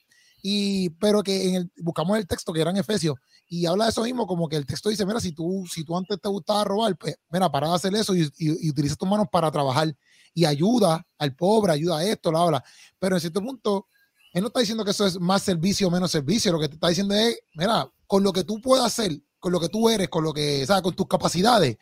Y, 0.42 0.90
pero 0.90 1.22
que 1.22 1.48
en 1.48 1.54
el, 1.56 1.72
buscamos 1.82 2.18
el 2.18 2.26
texto 2.26 2.52
que 2.52 2.60
era 2.60 2.70
en 2.70 2.78
Efesios 2.78 3.16
y 3.48 3.66
habla 3.66 3.84
de 3.84 3.90
eso 3.90 4.02
mismo, 4.02 4.26
como 4.26 4.48
que 4.48 4.56
el 4.56 4.66
texto 4.66 4.88
dice, 4.88 5.04
mira, 5.04 5.20
si 5.20 5.32
tú, 5.32 5.66
si 5.70 5.84
tú 5.84 5.96
antes 5.96 6.20
te 6.20 6.28
gustaba 6.28 6.64
robar, 6.64 6.96
pues, 6.96 7.16
mira, 7.30 7.50
para 7.50 7.74
hacer 7.74 7.94
eso 7.94 8.14
y, 8.14 8.22
y, 8.38 8.66
y 8.66 8.70
utiliza 8.70 8.96
tus 8.96 9.08
manos 9.08 9.26
para 9.30 9.50
trabajar 9.50 9.94
y 10.34 10.44
ayuda 10.44 11.06
al 11.18 11.34
pobre, 11.34 11.72
ayuda 11.72 11.98
a 11.98 12.04
esto, 12.04 12.30
la 12.30 12.42
habla. 12.42 12.64
Pero 12.98 13.16
en 13.16 13.20
cierto 13.20 13.40
punto, 13.40 13.86
él 14.32 14.42
no 14.42 14.48
está 14.48 14.60
diciendo 14.60 14.84
que 14.84 14.92
eso 14.92 15.06
es 15.06 15.18
más 15.18 15.42
servicio 15.42 15.88
o 15.88 15.90
menos 15.90 16.10
servicio. 16.10 16.52
Lo 16.52 16.60
que 16.60 16.68
te 16.68 16.74
está 16.74 16.88
diciendo 16.88 17.14
es, 17.14 17.38
mira, 17.54 17.90
con 18.06 18.22
lo 18.22 18.32
que 18.32 18.44
tú 18.44 18.60
puedas 18.60 18.86
hacer, 18.86 19.20
con 19.38 19.52
lo 19.52 19.60
que 19.60 19.68
tú 19.68 19.88
eres, 19.88 20.08
con 20.08 20.22
lo 20.24 20.32
que, 20.32 20.64
¿sabes? 20.66 20.82
Con 20.82 20.94
tus 20.94 21.06
capacidades, 21.06 21.76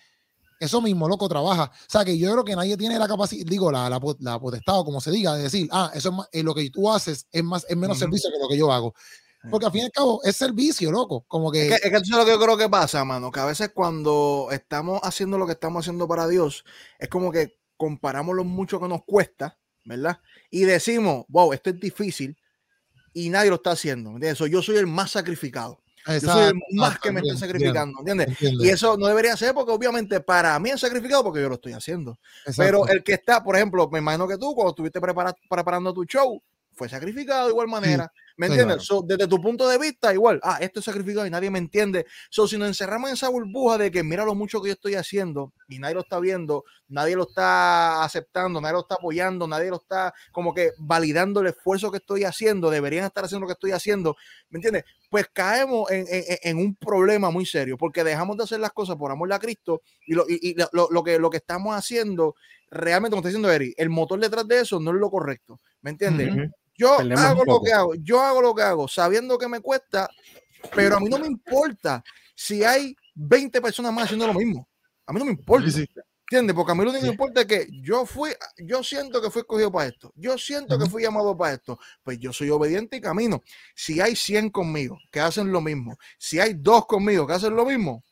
eso 0.59 0.81
mismo, 0.81 1.09
loco, 1.09 1.29
trabaja. 1.29 1.65
O 1.65 1.91
sea, 1.91 2.05
que 2.05 2.19
yo 2.19 2.33
creo 2.33 2.45
que 2.45 2.57
nadie 2.57 2.77
tiene 2.77 2.99
la 2.99 3.07
capacidad, 3.07 3.45
digo, 3.47 3.71
la, 3.71 3.88
la, 3.88 4.00
la 4.21 4.41
potestad, 4.41 4.81
o 4.81 4.85
como 4.85 5.00
se 5.00 5.11
diga, 5.11 5.35
de 5.37 5.45
decir, 5.45 5.69
ah, 5.71 5.91
eso 5.95 6.09
es 6.09 6.15
más, 6.15 6.29
eh, 6.33 6.43
lo 6.43 6.55
que 6.55 6.69
tú 6.71 6.91
haces 6.91 7.27
es 7.31 7.45
más, 7.45 7.67
es 7.69 7.77
menos 7.77 7.99
servicio 7.99 8.31
que 8.31 8.38
lo 8.38 8.49
que 8.49 8.57
yo 8.57 8.73
hago. 8.73 8.95
Porque 9.50 9.67
al 9.67 9.73
fin 9.73 9.83
y 9.83 9.85
al 9.85 9.93
cabo 9.93 10.21
es 10.25 10.37
servicio, 10.37 10.91
loco. 10.91 11.25
Como 11.29 11.50
que. 11.53 11.69
Es 11.69 11.81
que, 11.81 11.88
eso 11.88 11.99
es 11.99 12.11
lo 12.11 12.25
que 12.25 12.33
yo 12.33 12.41
creo 12.41 12.57
que 12.57 12.69
pasa, 12.69 13.05
mano. 13.05 13.31
Que 13.31 13.41
a 13.41 13.47
veces 13.47 13.71
cuando 13.73 14.49
estamos 14.50 15.00
haciendo 15.05 15.38
lo 15.38 15.47
que 15.47 15.53
estamos 15.53 15.85
haciendo 15.85 16.09
para 16.09 16.27
Dios, 16.27 16.64
es 16.99 17.09
como 17.09 17.31
que 17.31 17.57
comparamos 17.77 18.35
lo 18.35 18.44
mucho 18.44 18.81
que 18.81 18.88
nos 18.88 19.05
cuesta, 19.05 19.57
¿verdad? 19.85 20.18
Y 20.51 20.62
decimos, 20.62 21.25
wow, 21.29 21.53
esto 21.53 21.71
es 21.71 21.79
difícil 21.79 22.37
y 23.12 23.31
nadie 23.31 23.51
lo 23.51 23.57
está 23.57 23.71
haciendo. 23.71 24.11
¿entiendes? 24.11 24.38
Yo 24.51 24.61
soy 24.61 24.77
el 24.77 24.87
más 24.87 25.12
sacrificado. 25.12 25.81
Yo 26.09 26.21
soy 26.21 26.49
el 26.49 26.55
más 26.73 26.99
que 26.99 27.12
me 27.12 27.21
estoy 27.21 27.37
sacrificando, 27.37 27.99
¿entiendes? 27.99 28.37
Y 28.40 28.68
eso 28.68 28.97
no 28.97 29.07
debería 29.07 29.37
ser 29.37 29.55
porque 29.55 29.73
obviamente 29.73 30.21
para 30.21 30.59
mí 30.59 30.71
es 30.71 30.81
sacrificado 30.81 31.23
porque 31.23 31.40
yo 31.40 31.49
lo 31.49 31.57
estoy 31.57 31.73
haciendo. 31.73 32.18
Pero 32.57 32.88
el 32.88 33.03
que 33.03 33.14
está, 33.14 33.42
por 33.42 33.57
ejemplo, 33.57 33.88
me 33.90 33.99
imagino 33.99 34.27
que 34.27 34.38
tú 34.38 34.55
cuando 34.55 34.71
estuviste 34.71 35.01
preparando 35.01 35.92
tu 35.92 36.05
show, 36.05 36.42
fue 36.79 36.88
sacrificado 36.88 37.47
de 37.47 37.51
igual 37.51 37.67
manera. 37.67 38.11
¿Me 38.37 38.47
entiendes? 38.47 38.88
desde 39.05 39.27
tu 39.27 39.41
punto 39.41 39.69
de 39.69 39.79
vista, 39.79 40.14
igual, 40.14 40.38
ah, 40.45 40.59
esto 40.61 40.79
es 40.79 40.85
sacrificado 40.85 41.27
y 41.27 41.31
nadie 41.31 41.51
me 41.51 41.59
entiende. 41.59 42.07
So, 42.31 42.47
si 42.47 42.57
nos 42.57 42.69
encerramos 42.69 43.11
en 43.11 43.14
esa 43.14 43.29
burbuja 43.29 43.79
de 43.79 43.91
que 43.91 44.05
mira 44.05 44.25
lo 44.25 44.37
mucho 44.37 44.62
que 44.62 44.69
yo 44.69 44.75
estoy 44.75 44.95
haciendo 44.95 45.53
y 45.69 45.81
nadie 45.81 45.97
lo 45.97 46.03
está 46.03 46.21
viendo, 46.21 46.64
nadie 46.87 47.17
lo 47.17 47.25
está 47.25 48.05
aceptando, 48.05 48.61
nadie 48.61 48.75
lo 48.75 48.81
está 48.83 48.95
apoyando, 48.95 49.49
nadie 49.49 49.71
lo 49.71 49.79
está 49.79 50.14
como 50.31 50.55
que 50.55 50.71
validando 50.79 51.41
el 51.41 51.49
esfuerzo 51.49 51.91
que 51.91 51.97
estoy 51.97 52.23
haciendo, 52.23 52.71
deberían 52.71 53.05
estar 53.07 53.25
haciendo 53.25 53.41
lo 53.43 53.49
que 53.49 53.55
estoy 53.55 53.73
haciendo, 53.73 54.17
¿me 54.51 54.59
entiendes? 54.59 54.85
Pues 55.11 55.27
caemos 55.33 55.91
en, 55.91 56.07
en, 56.09 56.25
en 56.43 56.59
un 56.59 56.77
problema 56.77 57.31
muy 57.31 57.45
serio 57.45 57.77
porque 57.77 58.05
dejamos 58.05 58.37
de 58.37 58.45
hacer 58.45 58.61
las 58.61 58.71
cosas 58.71 58.95
por 58.95 59.11
amor 59.11 59.33
a 59.33 59.41
Cristo 59.41 59.83
y 60.07 60.14
lo, 60.14 60.25
y, 60.29 60.55
lo, 60.73 60.88
lo, 60.91 61.03
que, 61.03 61.19
lo 61.19 61.29
que 61.29 61.38
estamos 61.38 61.75
haciendo 61.75 62.37
realmente, 62.70 63.11
como 63.11 63.20
está 63.20 63.28
diciendo 63.28 63.50
Eri, 63.50 63.74
el 63.76 63.90
motor 63.90 64.20
detrás 64.20 64.46
de 64.46 64.61
eso 64.61 64.81
no 64.81 64.90
es 64.90 64.96
lo 64.96 65.11
correcto, 65.11 65.61
¿me 65.83 65.90
entiendes? 65.90 66.50
Yo 66.76 66.98
hago 66.98 67.44
lo 67.44 67.61
que 67.61 67.72
hago, 67.72 67.94
yo 67.96 68.20
hago 68.20 68.40
lo 68.40 68.54
que 68.54 68.62
hago, 68.62 68.87
sabiendo 68.87 69.37
que 69.37 69.48
me 69.48 69.61
cuesta, 69.61 70.09
pero 70.74 70.96
a 70.96 71.00
mí 71.00 71.09
no 71.09 71.18
me 71.18 71.26
importa 71.26 72.02
si 72.35 72.62
hay 72.62 72.94
20 73.14 73.61
personas 73.61 73.92
más 73.92 74.04
haciendo 74.04 74.26
lo 74.26 74.35
mismo. 74.35 74.68
A 75.07 75.12
mí 75.12 75.18
no 75.18 75.24
me 75.24 75.33
importa. 75.33 75.68
¿Entiendes? 76.31 76.54
Porque 76.54 76.72
a 76.72 76.74
mí 76.74 76.85
lo 76.85 76.90
único 76.90 77.00
que 77.00 77.07
me 77.07 77.12
importa 77.12 77.40
es 77.40 77.46
que 77.46 77.68
yo 77.83 78.04
fui, 78.04 78.31
yo 78.59 78.85
siento 78.85 79.22
que 79.22 79.31
fui 79.31 79.40
escogido 79.40 79.72
para 79.72 79.88
esto. 79.88 80.12
Yo 80.14 80.37
siento 80.37 80.78
que 80.78 80.85
fui 80.85 81.02
llamado 81.02 81.35
para 81.35 81.54
esto. 81.54 81.78
Pues 82.02 82.18
yo 82.18 82.35
soy 82.35 82.50
obediente 82.50 82.98
y 82.98 83.00
camino. 83.00 83.42
Si 83.74 83.98
hay 84.00 84.14
100 84.14 84.50
conmigo 84.50 84.98
que 85.11 85.20
hacen 85.20 85.50
lo 85.50 85.62
mismo, 85.62 85.96
si 86.18 86.38
hay 86.38 86.52
dos 86.52 86.85
conmigo 86.85 87.26
que 87.26 87.33
hacen 87.33 87.57
lo 87.57 87.64
mismo, 87.64 88.04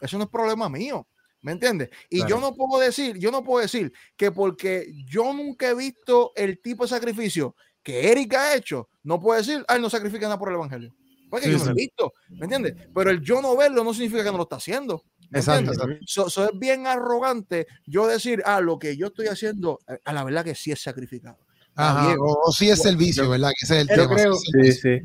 eso 0.00 0.16
no 0.16 0.24
es 0.24 0.30
problema 0.30 0.70
mío. 0.70 1.06
¿Me 1.42 1.52
entiendes? 1.52 1.90
Y 2.08 2.26
yo 2.26 2.38
no 2.38 2.54
puedo 2.54 2.82
decir, 2.82 3.16
yo 3.18 3.30
no 3.30 3.42
puedo 3.42 3.62
decir 3.62 3.92
que 4.16 4.30
porque 4.30 4.92
yo 5.06 5.32
nunca 5.32 5.70
he 5.70 5.74
visto 5.74 6.32
el 6.36 6.60
tipo 6.60 6.84
de 6.84 6.90
sacrificio 6.90 7.56
que 7.82 8.10
Erika 8.10 8.42
ha 8.42 8.56
hecho, 8.56 8.88
no 9.02 9.18
puede 9.20 9.40
decir, 9.40 9.64
ay, 9.68 9.80
no 9.80 9.88
sacrifica 9.88 10.26
nada 10.26 10.38
por 10.38 10.50
el 10.50 10.56
evangelio. 10.56 10.94
Porque 11.30 11.50
yo 11.50 11.58
no 11.58 11.64
lo 11.64 11.70
he 11.70 11.74
visto, 11.74 12.12
¿me 12.30 12.44
entiendes? 12.44 12.74
Pero 12.92 13.10
el 13.10 13.20
yo 13.20 13.40
no 13.40 13.56
verlo 13.56 13.84
no 13.84 13.94
significa 13.94 14.24
que 14.24 14.32
no 14.32 14.36
lo 14.36 14.42
está 14.42 14.56
haciendo. 14.56 15.04
Exacto. 15.32 15.72
Eso 16.00 16.26
es 16.26 16.58
bien 16.58 16.86
arrogante 16.86 17.68
yo 17.86 18.06
decir, 18.06 18.42
ah, 18.44 18.60
lo 18.60 18.78
que 18.78 18.96
yo 18.96 19.06
estoy 19.06 19.28
haciendo, 19.28 19.78
eh, 19.88 19.98
a 20.04 20.12
la 20.12 20.24
verdad 20.24 20.44
que 20.44 20.54
sí 20.54 20.72
es 20.72 20.82
sacrificado. 20.82 21.38
Ajá, 21.76 22.16
o, 22.18 22.52
sí 22.52 22.68
es 22.68 22.82
servicio, 22.82 23.30
¿verdad? 23.30 23.50
Que 23.50 23.64
ese 23.64 23.80
es 23.80 23.88
el 23.88 23.96
yo 23.96 24.08
Creo, 24.08 24.34
sí, 24.34 24.72
sí. 24.72 24.98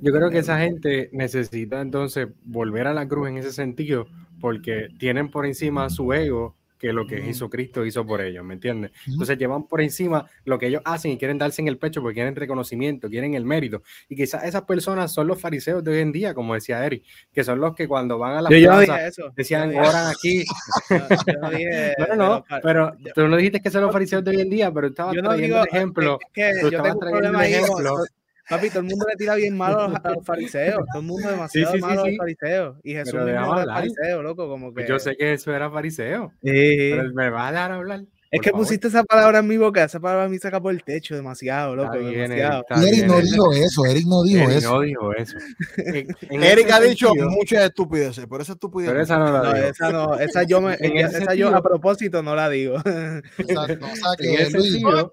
Yo 0.00 0.12
creo 0.12 0.30
que 0.30 0.38
esa 0.38 0.58
gente 0.58 1.10
necesita 1.12 1.80
entonces 1.82 2.28
volver 2.42 2.86
a 2.86 2.94
la 2.94 3.06
cruz 3.06 3.28
en 3.28 3.36
ese 3.36 3.52
sentido, 3.52 4.06
porque 4.40 4.88
tienen 4.98 5.30
por 5.30 5.46
encima 5.46 5.88
su 5.90 6.12
ego 6.12 6.56
que 6.78 6.92
lo 6.92 7.06
que 7.06 7.18
hizo 7.26 7.48
Cristo 7.48 7.84
hizo 7.84 8.04
por 8.04 8.20
ellos, 8.20 8.44
¿me 8.44 8.54
entiendes? 8.54 8.92
Entonces 9.06 9.38
llevan 9.38 9.66
por 9.66 9.80
encima 9.80 10.28
lo 10.44 10.58
que 10.58 10.66
ellos 10.66 10.82
hacen 10.84 11.12
y 11.12 11.18
quieren 11.18 11.38
darse 11.38 11.62
en 11.62 11.68
el 11.68 11.78
pecho 11.78 12.02
porque 12.02 12.16
quieren 12.16 12.36
reconocimiento, 12.36 13.08
quieren 13.08 13.34
el 13.34 13.44
mérito. 13.44 13.82
Y 14.08 14.16
quizás 14.16 14.44
esas 14.44 14.62
personas 14.62 15.12
son 15.12 15.26
los 15.26 15.40
fariseos 15.40 15.82
de 15.82 15.90
hoy 15.92 15.98
en 16.00 16.12
día, 16.12 16.34
como 16.34 16.54
decía 16.54 16.84
Eric, 16.84 17.04
que 17.32 17.44
son 17.44 17.60
los 17.60 17.74
que 17.74 17.88
cuando 17.88 18.18
van 18.18 18.36
a 18.36 18.42
la 18.42 18.48
plaza 18.50 19.10
decían, 19.34 19.74
oran 19.74 20.10
aquí. 20.10 20.44
no, 22.08 22.16
no, 22.16 22.44
pero 22.62 22.92
tú 23.14 23.26
no 23.26 23.36
dijiste 23.36 23.60
que 23.60 23.70
son 23.70 23.82
los 23.82 23.92
fariseos 23.92 24.22
de 24.22 24.32
hoy 24.32 24.40
en 24.42 24.50
día, 24.50 24.70
pero 24.70 24.88
estaba 24.88 25.12
trayendo 25.12 25.60
un 25.60 25.66
ejemplo. 25.66 26.18
yo 26.34 26.70
tengo 26.70 26.92
un 26.92 27.00
problema 27.00 27.46
ejemplo. 27.46 28.04
Papi, 28.48 28.68
todo 28.68 28.80
el 28.80 28.86
mundo 28.86 29.06
le 29.08 29.16
tira 29.16 29.34
bien 29.34 29.56
malo 29.56 29.80
a 29.80 29.88
los, 29.88 30.24
fariseos. 30.24 30.84
Todo 30.92 31.00
el 31.00 31.06
mundo 31.06 31.28
demasiado 31.28 31.72
sí, 31.72 31.78
sí, 31.78 31.82
malo 31.84 32.02
a 32.02 32.06
los 32.06 32.16
fariseos. 32.16 32.76
Y 32.84 32.92
Jesús 32.92 33.20
era 33.26 33.44
fariseo, 33.44 34.22
loco. 34.22 34.48
Como 34.48 34.72
pues 34.72 34.86
que... 34.86 34.92
yo 34.92 34.98
sé 34.98 35.16
que 35.16 35.32
eso 35.32 35.54
era 35.54 35.70
fariseo. 35.70 36.32
Pero 36.40 37.12
me 37.12 37.30
va 37.30 37.48
a 37.48 37.52
dar 37.52 37.72
a 37.72 37.76
hablar. 37.76 38.04
Es 38.30 38.40
que 38.40 38.50
favor. 38.50 38.64
pusiste 38.66 38.88
esa 38.88 39.04
palabra 39.04 39.38
en 39.38 39.46
mi 39.46 39.56
boca, 39.56 39.84
esa 39.84 40.00
palabra 40.00 40.24
a 40.24 40.28
mí 40.28 40.36
saca 40.38 40.60
por 40.60 40.72
el 40.72 40.82
techo 40.82 41.14
demasiado, 41.14 41.76
loco, 41.76 41.96
bien, 41.98 42.28
demasiado. 42.30 42.64
Eric, 42.82 43.06
no 43.06 43.20
dijo 43.20 43.52
eso, 43.52 43.84
Eric 43.86 44.06
no 44.06 44.22
dijo 44.24 44.42
Eric 44.44 44.56
eso. 44.58 44.74
no 44.74 44.80
dijo 44.80 45.12
eso. 45.14 45.36
En- 45.76 46.16
en 46.30 46.42
Eric 46.42 46.70
ha 46.72 46.80
dicho 46.80 47.06
sentido- 47.06 47.30
muchas 47.30 47.64
estupideces, 47.64 48.26
pero 48.28 48.42
esa 48.42 48.52
estupidez. 48.54 48.90
Pero 48.90 49.02
esa 49.02 49.18
no 49.18 49.30
la 49.32 49.42
No, 49.42 49.52
dijo. 49.54 49.66
esa 49.68 49.90
no, 49.90 50.14
esa 50.18 50.42
yo 50.42 50.60
me, 50.60 50.74
En 50.80 50.96
esa 50.98 51.34
yo 51.34 51.54
a 51.54 51.62
propósito 51.62 52.22
no 52.22 52.34
la 52.34 52.48
digo. 52.48 52.76
Exacto, 53.38 53.86
o 53.86 53.96
sea 53.96 54.10
que 54.18 54.50
Luis, 54.50 54.72
sentido, 54.72 55.10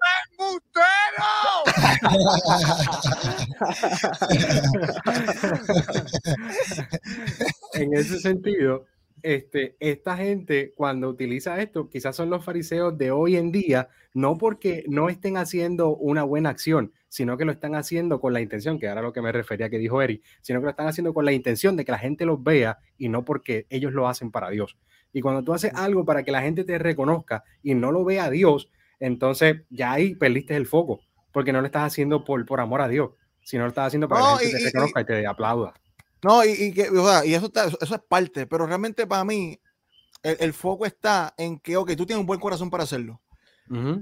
en 7.74 7.94
ese 7.94 8.18
sentido, 8.20 8.84
este, 9.24 9.74
esta 9.80 10.16
gente 10.16 10.72
cuando 10.76 11.08
utiliza 11.08 11.60
esto, 11.60 11.88
quizás 11.88 12.14
son 12.14 12.28
los 12.30 12.44
fariseos 12.44 12.96
de 12.98 13.10
hoy 13.10 13.36
en 13.36 13.50
día, 13.50 13.88
no 14.12 14.36
porque 14.36 14.84
no 14.86 15.08
estén 15.08 15.36
haciendo 15.38 15.96
una 15.96 16.22
buena 16.22 16.50
acción, 16.50 16.92
sino 17.08 17.36
que 17.38 17.44
lo 17.46 17.52
están 17.52 17.74
haciendo 17.74 18.20
con 18.20 18.32
la 18.34 18.40
intención, 18.42 18.78
que 18.78 18.86
era 18.86 19.00
lo 19.00 19.12
que 19.14 19.22
me 19.22 19.32
refería 19.32 19.70
que 19.70 19.78
dijo 19.78 20.02
Eric, 20.02 20.22
sino 20.42 20.60
que 20.60 20.64
lo 20.64 20.70
están 20.70 20.86
haciendo 20.88 21.14
con 21.14 21.24
la 21.24 21.32
intención 21.32 21.74
de 21.76 21.84
que 21.84 21.92
la 21.92 21.98
gente 21.98 22.26
los 22.26 22.42
vea 22.42 22.78
y 22.98 23.08
no 23.08 23.24
porque 23.24 23.66
ellos 23.70 23.92
lo 23.94 24.06
hacen 24.08 24.30
para 24.30 24.50
Dios. 24.50 24.76
Y 25.12 25.20
cuando 25.22 25.42
tú 25.42 25.54
haces 25.54 25.72
algo 25.74 26.04
para 26.04 26.22
que 26.22 26.30
la 26.30 26.42
gente 26.42 26.62
te 26.64 26.78
reconozca 26.78 27.44
y 27.62 27.74
no 27.74 27.92
lo 27.92 28.04
vea 28.04 28.24
a 28.26 28.30
Dios, 28.30 28.70
entonces 29.00 29.62
ya 29.70 29.92
ahí 29.92 30.14
perdiste 30.14 30.54
el 30.54 30.66
foco, 30.66 31.00
porque 31.32 31.52
no 31.52 31.60
lo 31.60 31.66
estás 31.66 31.84
haciendo 31.84 32.24
por, 32.24 32.44
por 32.44 32.60
amor 32.60 32.82
a 32.82 32.88
Dios, 32.88 33.10
sino 33.42 33.62
lo 33.62 33.68
estás 33.70 33.86
haciendo 33.86 34.08
para 34.08 34.20
No, 34.20 34.26
que 34.26 34.32
la 34.32 34.38
gente 34.40 34.56
y- 34.58 34.62
te 34.62 34.68
y- 34.68 34.70
reconozca 34.72 35.00
y 35.00 35.04
te 35.06 35.26
aplauda. 35.26 35.74
No, 36.24 36.44
y, 36.44 36.50
y 36.52 36.72
que, 36.72 36.88
o 36.88 37.06
sea, 37.06 37.24
y 37.24 37.34
eso, 37.34 37.46
está- 37.46 37.66
eso, 37.66 37.76
eso 37.80 37.94
es 37.94 38.00
parte, 38.08 38.46
pero 38.46 38.66
realmente 38.66 39.06
para 39.06 39.24
mí 39.24 39.60
el, 40.22 40.36
el 40.40 40.52
foco 40.54 40.86
está 40.86 41.34
en 41.36 41.58
que, 41.60 41.76
ok, 41.76 41.90
tú 41.96 42.06
tienes 42.06 42.20
un 42.20 42.26
buen 42.26 42.40
corazón 42.40 42.70
para 42.70 42.84
hacerlo, 42.84 43.20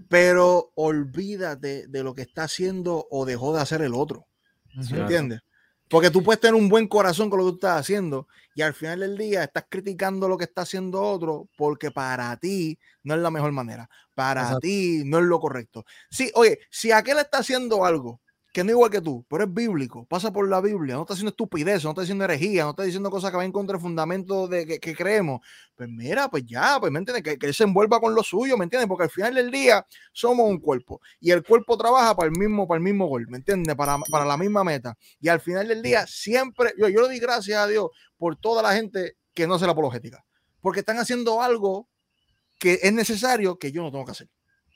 pero 0.09 0.71
olvídate 0.75 1.87
de 1.89 2.03
lo 2.03 2.15
que 2.15 2.23
está 2.23 2.45
haciendo 2.45 3.07
o 3.11 3.25
dejó 3.25 3.55
de 3.55 3.61
hacer 3.63 3.83
el 3.83 3.95
otro. 3.95 4.27
¿Me 4.75 4.99
entiendes? 5.01 5.41
Porque 5.89 6.11
tú 6.11 6.23
puedes 6.23 6.41
tener 6.41 6.55
un 6.55 6.69
buen 6.69 6.89
corazón 6.89 7.29
con 7.29 7.39
lo 7.39 7.45
que 7.45 7.51
tú 7.51 7.57
estás 7.57 7.81
haciendo 7.81 8.27
y 8.55 8.63
al 8.63 8.73
final 8.73 9.01
del 9.01 9.19
día 9.19 9.45
estás 9.45 9.67
criticando 9.69 10.27
lo 10.27 10.39
que 10.39 10.45
está 10.45 10.63
haciendo 10.63 11.03
otro 11.03 11.49
porque 11.57 11.91
para 11.91 12.35
ti 12.39 12.79
no 13.03 13.15
es 13.15 13.21
la 13.21 13.31
mejor 13.31 13.53
manera. 13.53 13.91
Para 14.15 14.41
Exacto. 14.43 14.61
ti 14.61 15.03
no 15.05 15.19
es 15.19 15.25
lo 15.25 15.39
correcto. 15.39 15.85
Sí, 16.11 16.31
oye, 16.35 16.61
si 16.71 16.93
aquel 16.93 17.19
está 17.19 17.39
haciendo 17.39 17.85
algo 17.85 18.23
que 18.53 18.62
no 18.62 18.69
es 18.69 18.75
igual 18.75 18.91
que 18.91 19.01
tú, 19.01 19.25
pero 19.31 19.45
es 19.45 19.53
bíblico, 19.53 20.05
pasa 20.05 20.31
por 20.31 20.47
la 20.47 20.61
Biblia, 20.61 20.95
no 20.95 21.01
está 21.03 21.15
haciendo 21.15 21.31
estupidez, 21.31 21.83
no 21.85 21.91
está 21.91 22.03
diciendo 22.03 22.25
herejía, 22.25 22.65
no 22.65 22.71
está 22.71 22.83
diciendo 22.83 23.11
cosas 23.11 23.31
que 23.31 23.38
van 23.38 23.47
en 23.47 23.53
contra 23.53 23.79
del 23.79 23.83
fundamento 23.83 24.47
de 24.47 24.67
que, 24.67 24.79
que 24.79 24.95
creemos, 24.95 25.41
pues 25.75 25.88
mira, 25.88 26.29
pues 26.29 26.45
ya, 26.45 26.77
pues 26.79 26.93
me 26.93 26.99
entiendes, 26.99 27.25
que, 27.25 27.38
que 27.38 27.47
él 27.47 27.55
se 27.55 27.65
envuelva 27.65 27.99
con 27.99 28.15
lo 28.15 28.23
suyo, 28.23 28.59
¿me 28.59 28.65
entiendes? 28.65 28.88
Porque 28.88 29.05
al 29.05 29.11
final 29.11 29.35
del 29.35 29.51
día 29.51 29.87
somos 30.12 30.51
un 30.51 30.61
cuerpo 30.61 31.01
y 31.19 31.31
el 31.31 31.43
cuerpo 31.43 31.79
trabaja 31.79 32.15
para 32.15 32.31
el 32.31 32.38
mismo, 32.38 32.69
para 32.69 32.77
el 32.77 32.85
mismo 32.85 33.07
gol, 33.07 33.27
¿me 33.29 33.38
entiendes? 33.38 33.75
Para, 33.75 33.97
para 34.11 34.27
la 34.27 34.37
misma 34.37 34.62
meta. 34.62 34.99
Y 35.19 35.29
al 35.29 35.41
final 35.41 35.67
del 35.67 35.81
día 35.81 36.07
siempre, 36.07 36.75
yo, 36.79 36.91
yo 36.91 37.01
le 37.01 37.07
doy 37.07 37.19
gracias 37.21 37.59
a 37.59 37.67
Dios 37.67 37.88
por 38.19 38.37
toda 38.37 38.62
la 38.62 38.75
gente 38.75 39.17
que 39.33 39.47
no 39.47 39.55
hace 39.55 39.65
la 39.65 39.73
apologética, 39.73 40.27
porque 40.61 40.81
están 40.81 40.99
haciendo 40.99 41.41
algo 41.41 41.88
que 42.59 42.81
es 42.83 42.93
necesario 42.93 43.59
que 43.59 43.73
yo 43.73 43.83
no 43.83 43.91
tengo 43.91 44.05
que 44.05 44.11
hacer. 44.11 44.29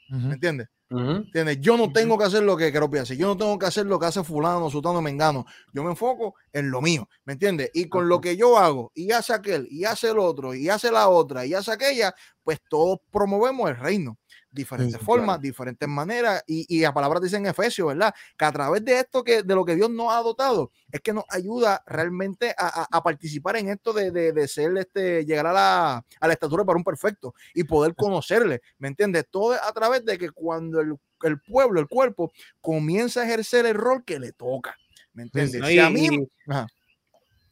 ¿me 0.09 0.35
entiendes? 0.35 0.69
¿Entiendes? 0.89 1.61
Yo 1.61 1.77
no 1.77 1.93
tengo 1.93 2.17
que 2.17 2.25
hacer 2.25 2.45
lo 2.45 2.57
que 2.57 2.71
quiero 2.71 2.89
hacer. 3.01 3.17
Yo 3.17 3.27
no 3.27 3.37
tengo 3.37 3.59
que 3.59 3.67
hacer 3.67 3.87
lo 3.87 3.99
que 3.99 4.07
hace 4.07 4.23
fulano, 4.23 4.71
sutano, 4.71 5.03
mengano. 5.03 5.45
Yo 5.73 5.83
me 5.83 5.91
enfoco 5.91 6.37
en 6.53 6.71
lo 6.71 6.81
mío, 6.81 7.09
¿me 7.25 7.33
entiendes? 7.33 7.71
Y 7.75 7.89
con 7.89 8.09
lo 8.09 8.21
que 8.21 8.37
yo 8.37 8.57
hago, 8.57 8.93
y 8.95 9.11
hace 9.11 9.33
aquel, 9.33 9.67
y 9.71 9.85
hace 9.85 10.11
el 10.11 10.19
otro, 10.19 10.55
y 10.55 10.69
hace 10.69 10.93
la 10.93 11.09
otra, 11.09 11.45
y 11.45 11.55
hace 11.55 11.73
aquella, 11.73 12.15
pues 12.45 12.61
todos 12.69 12.99
promovemos 13.11 13.69
el 13.69 13.77
reino. 13.77 14.17
Diferentes 14.57 14.99
Sí, 14.99 15.05
formas, 15.05 15.27
claro. 15.37 15.41
diferentes 15.43 15.89
maneras, 15.89 16.43
y, 16.47 16.67
y 16.69 16.81
la 16.81 16.93
palabra 16.95 17.21
dice 17.21 17.37
en 17.37 17.47
Efesios, 17.47 17.89
¿verdad? 17.89 18.15
Que 18.39 18.45
a 18.47 18.53
través 18.53 18.85
de 18.85 18.99
esto, 19.01 19.23
que 19.23 19.43
de 19.43 19.55
lo 19.55 19.65
que 19.65 19.75
Dios 19.77 19.91
nos 19.91 20.13
ha 20.13 20.21
dotado, 20.23 20.71
es 20.91 21.01
que 21.01 21.13
nos 21.13 21.25
ayuda 21.29 21.83
realmente 21.87 22.55
a, 22.57 22.83
a- 22.83 22.89
a 22.91 23.03
participar 23.03 23.57
en 23.57 23.69
esto 23.69 23.93
de, 23.93 24.11
de, 24.11 24.33
de 24.33 24.49
ser, 24.49 24.77
este, 24.79 25.25
llegar 25.25 25.47
a 25.47 25.53
la, 25.53 25.97
a 26.21 26.27
la 26.27 26.33
estatura 26.33 26.65
para 26.65 26.77
un 26.79 26.85
perfecto 26.85 27.35
y 27.55 27.65
poder 27.65 27.95
conocerle, 27.95 28.63
¿me 28.79 28.89
entiendes? 28.89 29.27
Todo 29.31 29.53
a 29.55 29.73
través 29.73 30.05
de 30.05 30.17
que 30.19 30.31
cuando 30.31 30.81
el, 30.81 30.95
el 31.23 31.41
pueblo, 31.41 31.81
el 31.81 31.87
cuerpo, 31.89 32.33
comienza 32.61 33.21
a 33.21 33.25
ejercer 33.27 33.67
el 33.67 33.75
rol 33.75 34.05
que 34.05 34.19
le 34.19 34.33
toca, 34.33 34.75
¿me 35.13 35.25
entiendes? 35.25 35.61
¿no? 35.61 35.67
Si 35.67 35.75
Y- 35.75 35.79
a 35.79 35.91
mí, 35.91 36.07
y- 36.07 36.29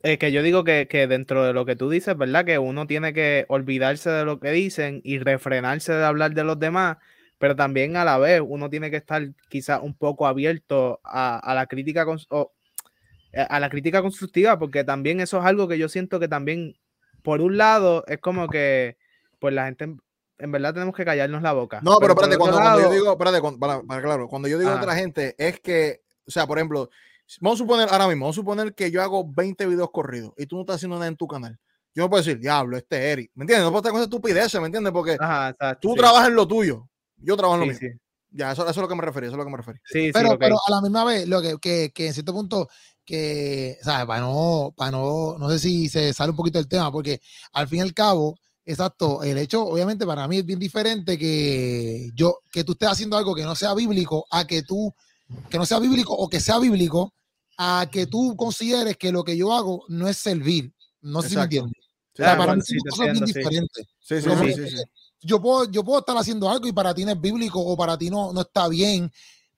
Es 0.04 0.18
que 0.18 0.32
yo 0.32 0.42
digo 0.42 0.64
que, 0.64 0.86
que 0.86 1.06
dentro 1.06 1.44
de 1.44 1.54
lo 1.54 1.64
que 1.64 1.76
tú 1.76 1.88
dices, 1.88 2.14
¿verdad? 2.14 2.44
Que 2.44 2.58
uno 2.58 2.86
tiene 2.86 3.14
que 3.14 3.46
olvidarse 3.48 4.10
de 4.10 4.26
lo 4.26 4.38
que 4.38 4.50
dicen 4.50 5.00
y 5.02 5.18
refrenarse 5.18 5.94
de 5.94 6.04
hablar 6.04 6.34
de 6.34 6.44
los 6.44 6.58
demás, 6.58 6.98
pero 7.38 7.56
también 7.56 7.96
a 7.96 8.04
la 8.04 8.18
vez 8.18 8.42
uno 8.46 8.68
tiene 8.68 8.90
que 8.90 8.98
estar 8.98 9.26
quizás 9.48 9.80
un 9.82 9.94
poco 9.94 10.26
abierto 10.26 11.00
a, 11.04 11.38
a 11.38 11.54
la 11.54 11.66
crítica 11.66 12.04
o, 12.28 12.52
eh, 13.32 13.46
a 13.48 13.58
la 13.58 13.70
crítica 13.70 14.02
constructiva, 14.02 14.58
porque 14.58 14.84
también 14.84 15.20
eso 15.20 15.38
es 15.38 15.46
algo 15.46 15.66
que 15.68 15.78
yo 15.78 15.88
siento 15.88 16.20
que 16.20 16.28
también, 16.28 16.76
por 17.22 17.40
un 17.40 17.56
lado, 17.56 18.04
es 18.06 18.18
como 18.18 18.46
que 18.48 18.98
pues 19.38 19.54
la 19.54 19.64
gente 19.64 19.84
en, 19.84 20.52
verdad 20.52 20.74
tenemos 20.74 20.94
que 20.94 21.06
callarnos 21.06 21.40
la 21.40 21.54
boca. 21.54 21.80
No, 21.82 21.96
pero 21.98 22.14
por 22.14 22.24
espérate, 22.24 22.38
cuando, 22.38 22.58
cuando 22.58 22.80
yo 22.82 22.90
digo, 22.90 23.12
espérate, 23.12 23.40
cuando- 23.40 23.58
para, 23.58 23.80
para 23.80 24.02
claro, 24.02 24.28
cuando 24.28 24.48
yo 24.48 24.58
digo 24.58 24.70
Ajá. 24.70 24.82
otra 24.82 24.96
gente, 24.96 25.34
es 25.38 25.60
que, 25.60 26.02
o 26.26 26.30
sea, 26.30 26.46
por 26.46 26.58
ejemplo, 26.58 26.90
vamos 27.40 27.60
a 27.60 27.62
suponer 27.64 27.88
ahora 27.90 28.08
mismo, 28.08 28.24
vamos 28.26 28.36
a 28.36 28.40
suponer 28.40 28.74
que 28.74 28.90
yo 28.90 29.02
hago 29.02 29.24
20 29.26 29.66
videos 29.66 29.90
corridos 29.90 30.32
y 30.36 30.46
tú 30.46 30.56
no 30.56 30.62
estás 30.62 30.76
haciendo 30.76 30.96
nada 30.96 31.08
en 31.08 31.16
tu 31.16 31.26
canal. 31.26 31.58
Yo 31.94 32.02
no 32.02 32.10
puedo 32.10 32.22
decir, 32.22 32.40
diablo, 32.40 32.76
este 32.76 32.96
es 32.96 33.12
Eric, 33.12 33.30
¿me 33.34 33.44
entiendes? 33.44 33.64
No 33.64 33.70
puedo 33.70 33.80
estar 33.80 33.92
con 33.92 34.00
esa 34.00 34.04
estupidez, 34.06 34.54
¿me 34.60 34.66
entiendes? 34.66 34.92
Porque 34.92 35.16
Ajá, 35.18 35.50
exacto, 35.50 35.88
tú 35.88 35.94
sí, 35.94 35.98
trabajas 35.98 36.28
en 36.28 36.34
lo 36.34 36.48
tuyo, 36.48 36.88
yo 37.16 37.36
trabajo 37.36 37.62
en 37.62 37.68
lo 37.68 37.74
sí, 37.74 37.80
mío. 37.84 37.92
sí, 37.92 38.00
Ya, 38.30 38.52
eso, 38.52 38.62
eso 38.62 38.70
es 38.70 38.76
lo 38.76 38.88
que 38.88 38.94
me 38.96 39.02
refería, 39.02 39.28
eso 39.28 39.36
es 39.36 39.38
lo 39.38 39.44
que 39.44 39.50
me 39.50 39.56
refería. 39.56 39.80
sí, 39.84 40.06
sí, 40.06 40.10
pero, 40.12 40.32
ok. 40.32 40.38
pero 40.40 40.56
a 40.66 40.70
la 40.70 40.80
misma 40.82 41.04
vez, 41.04 41.28
lo 41.28 41.40
que, 41.40 41.56
que, 41.58 41.92
que 41.94 42.08
en 42.08 42.14
cierto 42.14 42.32
punto, 42.32 42.68
que, 43.04 43.78
¿sabes? 43.82 44.06
Para 44.06 44.20
no, 44.20 44.72
para 44.76 44.90
no, 44.90 45.36
no 45.38 45.48
sé 45.50 45.58
si 45.60 45.88
se 45.88 46.12
sale 46.12 46.30
un 46.30 46.36
poquito 46.36 46.58
del 46.58 46.68
tema, 46.68 46.90
porque 46.90 47.20
al 47.52 47.68
fin 47.68 47.78
y 47.78 47.82
al 47.82 47.94
cabo, 47.94 48.36
exacto, 48.64 49.22
el 49.22 49.38
hecho, 49.38 49.64
obviamente, 49.64 50.04
para 50.04 50.26
mí 50.26 50.38
es 50.38 50.44
bien 50.46 50.58
diferente 50.58 51.16
que 51.16 52.10
yo, 52.14 52.38
que 52.50 52.64
tú 52.64 52.72
estés 52.72 52.88
haciendo 52.88 53.16
algo 53.16 53.34
que 53.34 53.44
no 53.44 53.54
sea 53.54 53.74
bíblico, 53.74 54.26
a 54.30 54.46
que 54.46 54.62
tú, 54.62 54.92
que 55.50 55.58
no 55.58 55.66
sea 55.66 55.78
bíblico 55.78 56.12
o 56.14 56.28
que 56.28 56.40
sea 56.40 56.58
bíblico, 56.58 57.12
a 57.58 57.88
que 57.90 58.06
tú 58.06 58.34
consideres 58.36 58.96
que 58.96 59.12
lo 59.12 59.22
que 59.24 59.36
yo 59.36 59.52
hago 59.52 59.84
no 59.88 60.08
es 60.08 60.16
servir. 60.16 60.72
No 61.00 61.22
sé 61.22 61.28
si 61.30 61.36
me 61.36 61.42
entiendes. 61.42 61.72
Sí, 62.14 62.22
O 62.22 62.24
sea, 62.24 62.36
para 62.36 62.46
bueno, 62.46 62.54
mí 62.56 62.62
sí, 62.66 62.78
son 62.78 62.90
cosas 62.90 63.04
bien 63.12 63.16
entiendo, 63.16 63.26
sí. 63.32 63.38
diferentes. 63.38 63.86
sí, 64.00 64.20
sí, 64.20 64.30
sí, 64.54 64.68
sí, 64.70 64.76
sí. 64.76 64.82
Yo 65.20 65.40
puedo, 65.40 65.70
yo 65.70 65.82
puedo 65.84 66.00
estar 66.00 66.16
haciendo 66.16 66.48
algo 66.50 66.66
y 66.68 66.72
para 66.72 66.94
ti 66.94 67.04
no 67.04 67.12
es 67.12 67.20
bíblico 67.20 67.60
o 67.60 67.76
para 67.76 67.96
ti 67.96 68.10
no, 68.10 68.32
no 68.32 68.42
está 68.42 68.68
bien, 68.68 69.10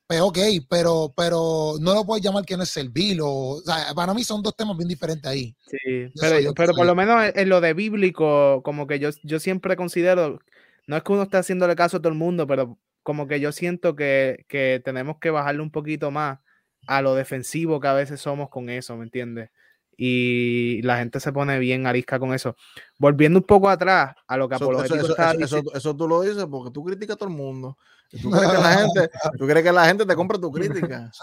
pues 0.06 0.20
ok, 0.20 0.38
pero, 0.70 1.12
pero 1.16 1.74
no 1.80 1.92
lo 1.94 2.04
puedes 2.04 2.24
llamar 2.24 2.44
que 2.44 2.56
no 2.56 2.62
es 2.62 2.68
servir. 2.70 3.20
O, 3.20 3.28
o 3.30 3.60
sea, 3.62 3.92
para 3.94 4.14
mí 4.14 4.22
son 4.24 4.42
dos 4.42 4.54
temas 4.56 4.76
bien 4.76 4.88
diferentes 4.88 5.28
ahí. 5.28 5.54
Sí, 5.66 5.76
Yo 5.84 6.10
pero, 6.20 6.36
soy- 6.36 6.44
yo 6.44 6.54
pero 6.54 6.74
por 6.74 6.86
lo 6.86 6.94
menos 6.94 7.24
en, 7.24 7.38
en 7.38 7.48
lo 7.48 7.60
de 7.60 7.74
bíblico, 7.74 8.62
como 8.62 8.86
que 8.86 8.98
yo, 9.00 9.10
yo 9.24 9.40
siempre 9.40 9.76
considero, 9.76 10.38
no 10.86 10.96
es 10.96 11.02
que 11.02 11.12
uno 11.12 11.22
esté 11.24 11.38
haciéndole 11.38 11.74
caso 11.74 11.96
a 11.96 12.00
todo 12.00 12.10
el 12.12 12.18
mundo, 12.18 12.46
pero 12.46 12.78
como 13.06 13.28
que 13.28 13.38
yo 13.38 13.52
siento 13.52 13.94
que, 13.94 14.44
que 14.48 14.82
tenemos 14.84 15.18
que 15.20 15.30
bajarle 15.30 15.62
un 15.62 15.70
poquito 15.70 16.10
más 16.10 16.40
a 16.88 17.02
lo 17.02 17.14
defensivo 17.14 17.78
que 17.78 17.86
a 17.86 17.92
veces 17.92 18.20
somos 18.20 18.48
con 18.50 18.68
eso, 18.68 18.96
¿me 18.96 19.04
entiendes? 19.04 19.50
Y 19.96 20.82
la 20.82 20.98
gente 20.98 21.20
se 21.20 21.32
pone 21.32 21.60
bien 21.60 21.86
arisca 21.86 22.18
con 22.18 22.34
eso. 22.34 22.56
Volviendo 22.98 23.38
un 23.38 23.44
poco 23.44 23.68
atrás 23.70 24.16
a 24.26 24.36
lo 24.36 24.48
que 24.48 24.56
Apologético 24.56 24.96
eso- 24.96 25.12
eso- 25.12 25.22
eso- 25.22 25.38
diciendo- 25.38 25.72
eso 25.72 25.96
tú 25.96 26.08
lo 26.08 26.20
dices 26.22 26.46
porque 26.50 26.72
tú 26.72 26.82
criticas 26.82 27.14
a 27.14 27.18
todo 27.18 27.28
el 27.28 27.36
mundo. 27.36 27.78
Tú 28.10 28.28
crees 28.28 28.50
que 28.50 28.58
la 28.58 28.72
gente, 28.74 29.10
tú 29.38 29.46
crees 29.46 29.64
que 29.64 29.72
la 29.72 29.86
gente 29.86 30.04
te 30.04 30.14
compra 30.16 30.36
tu 30.40 30.50
crítica. 30.50 31.08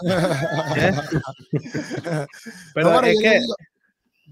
pero 2.74 2.90
No, 2.90 3.00
pero 3.00 3.06
es 3.08 3.14
yo 3.14 3.20
que, 3.20 3.40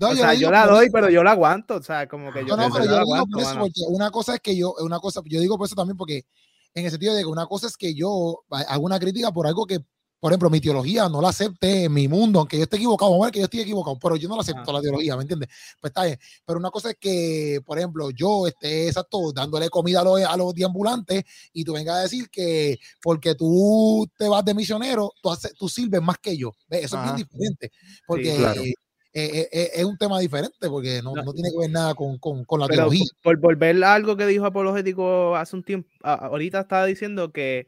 no, 0.01 0.09
o 0.09 0.15
yo 0.15 0.17
sea, 0.17 0.33
yo 0.35 0.51
la 0.51 0.67
doy, 0.67 0.89
pero 0.89 1.11
yo 1.11 1.23
la 1.23 1.33
aguanto, 1.33 1.75
o 1.77 1.83
sea, 1.83 2.09
como 2.09 2.33
que 2.33 2.47
yo, 2.47 2.57
No, 2.57 2.67
no, 2.69 2.73
pero 2.73 2.87
yo 2.87 2.91
la 2.93 2.97
lo 2.97 3.05
digo 3.05 3.15
aguanto, 3.15 3.33
por 3.35 3.43
eso, 3.43 3.59
porque 3.59 3.81
una 3.89 4.11
cosa 4.11 4.35
es 4.37 4.41
que 4.41 4.57
yo, 4.57 4.75
una 4.81 4.99
cosa, 5.01 5.21
yo 5.27 5.39
digo 5.39 5.59
por 5.59 5.67
eso 5.67 5.75
también 5.75 5.99
porque, 5.99 6.25
en 6.75 6.85
el 6.85 6.91
sentido 6.91 7.15
de 7.15 7.23
que 7.23 7.27
una 7.27 7.47
cosa 7.47 7.67
es 7.67 7.77
que 7.77 7.95
yo 7.95 8.43
hago 8.51 8.85
una 8.85 8.99
crítica 8.99 9.33
por 9.33 9.47
algo 9.47 9.67
que, 9.67 9.81
por 10.21 10.31
ejemplo, 10.33 10.51
mi 10.51 10.61
teología 10.61 11.09
no 11.09 11.21
la 11.21 11.31
acepte 11.31 11.85
en 11.85 11.93
mi 11.93 12.07
mundo, 12.07 12.39
aunque 12.39 12.57
yo 12.57 12.63
esté 12.63 12.77
equivocado, 12.77 13.11
vamos 13.11 13.25
a 13.25 13.27
ver 13.27 13.33
que 13.33 13.39
yo 13.41 13.45
estoy 13.47 13.61
equivocado, 13.61 13.99
pero 14.01 14.15
yo 14.17 14.29
no 14.29 14.37
la 14.37 14.43
acepto 14.43 14.71
Ah. 14.71 14.75
la 14.75 14.81
teología, 14.81 15.17
¿me 15.17 15.23
entiendes? 15.23 15.49
Pues 15.81 15.91
está 15.91 16.05
bien. 16.05 16.17
Pero 16.47 16.59
una 16.61 16.71
cosa 16.71 16.91
es 16.91 16.97
que, 17.01 17.61
por 17.67 17.77
ejemplo, 17.79 18.11
yo 18.13 18.47
esté 18.47 18.87
exacto 18.87 19.33
dándole 19.33 19.69
comida 19.69 20.01
a 20.01 20.05
los, 20.05 20.21
a 20.23 20.37
los 20.37 20.55
deambulantes 20.55 21.25
y 21.53 21.65
tú 21.65 21.73
vengas 21.73 21.97
a 21.97 22.03
decir 22.03 22.31
que 22.31 22.79
porque 23.03 23.35
tú 23.35 24.09
te 24.17 24.29
vas 24.29 24.45
de 24.45 24.55
misionero, 24.55 25.11
tú, 25.21 25.31
haces, 25.31 25.55
tú 25.59 25.69
sirves 25.69 26.01
más 26.01 26.19
que 26.19 26.37
yo. 26.37 26.53
¿Ves? 26.69 26.85
Eso 26.85 26.97
Ajá. 26.97 27.09
es 27.09 27.15
bien 27.17 27.27
diferente. 27.29 27.73
Porque 28.07 28.37
claro. 28.37 28.63
eh, 28.63 28.75
eh, 29.15 29.49
eh, 29.53 29.71
es 29.75 29.85
un 29.85 29.97
tema 29.99 30.19
diferente, 30.21 30.69
porque 30.69 31.01
no, 31.03 31.15
No. 31.17 31.23
no 31.23 31.33
tiene 31.35 31.51
que 31.51 31.59
ver 31.59 31.71
nada 31.71 31.95
con, 31.95 32.19
con, 32.19 32.45
con 32.45 32.61
la 32.61 32.69
Pero 32.69 32.83
teología. 32.83 33.07
por, 33.23 33.23
por 33.23 33.39
volver 33.41 33.83
a 33.85 33.95
algo 33.95 34.17
que 34.17 34.27
dijo 34.27 34.47
Apologético 34.47 35.37
hace 35.37 35.57
un 35.57 35.65
tiempo, 35.65 35.91
ahorita 36.03 36.61
estaba 36.61 36.87
diciendo 36.87 37.33
que 37.33 37.67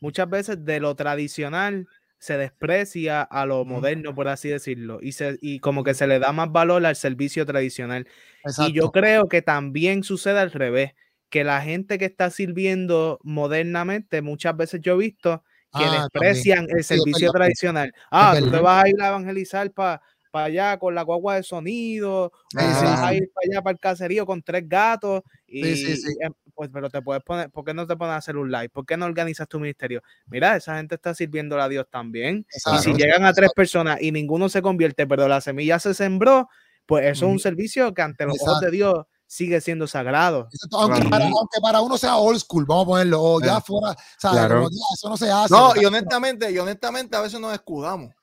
muchas 0.00 0.28
veces 0.30 0.64
de 0.64 0.80
lo 0.80 0.94
tradicional 0.96 1.88
se 2.18 2.36
desprecia 2.38 3.22
a 3.22 3.46
lo 3.46 3.64
moderno, 3.64 4.14
por 4.14 4.28
así 4.28 4.48
decirlo, 4.48 4.98
y, 5.02 5.12
se, 5.12 5.38
y 5.40 5.60
como 5.60 5.84
que 5.84 5.94
se 5.94 6.06
le 6.06 6.18
da 6.18 6.32
más 6.32 6.50
valor 6.52 6.84
al 6.86 6.96
servicio 6.96 7.46
tradicional. 7.46 8.08
Y 8.56 8.72
yo 8.74 8.90
Exacto. 8.90 8.92
creo 8.92 9.28
que 9.28 9.42
también 9.42 10.02
sucede 10.04 10.40
al 10.40 10.52
revés, 10.52 10.92
que 11.30 11.44
la 11.44 11.60
gente 11.62 11.98
que 11.98 12.06
está 12.06 12.30
sirviendo 12.30 13.20
modernamente, 13.22 14.22
muchas 14.22 14.56
veces 14.56 14.80
yo 14.82 14.94
he 14.94 14.98
visto 14.98 15.44
que 15.74 15.90
Ah, 15.90 15.90
desprecian 15.90 16.66
el 16.70 16.84
Sí, 16.88 16.96
es 16.98 17.04
servicio 17.04 17.26
verdad. 17.26 17.32
tradicional. 17.32 17.92
Ah, 18.10 18.36
tú 18.38 18.48
te 18.48 18.58
vas 18.60 18.84
a 18.84 18.88
ir 18.88 18.94
a 19.02 19.08
evangelizar 19.08 19.72
para 19.72 20.02
allá 20.32 20.78
con 20.78 20.94
la 20.94 21.02
guagua 21.02 21.36
de 21.36 21.42
sonido, 21.42 22.32
y 22.52 22.58
Sí, 22.58 22.64
te 22.66 22.74
sí, 22.74 22.84
vas 22.84 23.00
a 23.00 23.08
sí. 23.10 23.16
ir 23.16 23.30
para 23.32 23.44
allá 23.50 23.62
para 23.62 23.72
el 23.72 23.80
caserío 23.80 24.26
con 24.26 24.42
tres 24.42 24.68
gatos, 24.68 25.22
y, 25.46 25.62
Sí, 25.62 25.76
sí, 25.76 25.96
sí. 25.96 26.16
y, 26.20 26.24
em, 26.24 26.32
pues, 26.54 26.70
pero 26.72 26.90
te 26.90 27.00
puedes 27.02 27.22
poner, 27.22 27.50
¿por 27.50 27.64
qué 27.64 27.72
no 27.74 27.86
te 27.86 27.96
pones 27.96 28.12
a 28.14 28.16
hacer 28.16 28.36
un 28.36 28.50
live? 28.50 28.68
¿Por 28.70 28.84
qué 28.84 28.96
no 28.96 29.06
organizas 29.06 29.46
tu 29.48 29.60
ministerio? 29.60 30.02
Mira, 30.26 30.56
esa 30.56 30.76
gente 30.76 30.96
está 30.96 31.14
sirviendo 31.14 31.60
a 31.60 31.68
Dios 31.68 31.86
también. 31.90 32.46
Y 32.74 32.78
si 32.78 32.92
llegan 32.94 33.24
a 33.24 33.32
tres 33.32 33.44
exacto. 33.46 33.54
personas 33.54 33.98
y 34.02 34.10
ninguno 34.12 34.48
se 34.48 34.60
convierte, 34.62 35.06
pero 35.06 35.28
la 35.28 35.40
semilla 35.40 35.78
se 35.78 35.94
sembró, 35.94 36.48
pues 36.86 37.04
eso 37.06 37.26
es 37.26 37.32
un 37.32 37.38
servicio 37.38 37.92
que 37.94 38.02
ante 38.02 38.24
los 38.26 38.36
ojos 38.42 38.60
de. 38.60 38.70
Dios 38.70 38.94
sigue 39.30 39.60
siendo 39.60 39.86
sagrado. 39.86 40.48
Exacto, 40.50 40.78
Aunque, 40.78 41.00
Claro. 41.00 41.10
para, 41.10 41.24
aunque 41.26 41.60
para 41.60 41.80
uno 41.82 41.98
sea 41.98 42.16
old 42.16 42.38
school, 42.40 42.64
vamos 42.64 42.84
a 42.84 42.86
ponerlo, 42.88 43.22
o 43.22 43.40
ya 43.42 43.58
Eh. 43.58 43.60
fuera. 43.64 43.94
Claro. 44.18 44.54
Como 44.56 44.70
que, 44.70 44.76
ah, 44.76 44.94
eso 44.94 45.08
no 45.10 45.16
se 45.18 45.30
hace. 45.30 45.52
No, 45.54 45.72
y 45.80 45.84
honestamente, 45.84 46.50
y 46.50 46.58
honestamente 46.58 47.14
a 47.14 47.20
veces 47.20 47.38
nos 47.38 47.52
escudamos. 47.52 48.14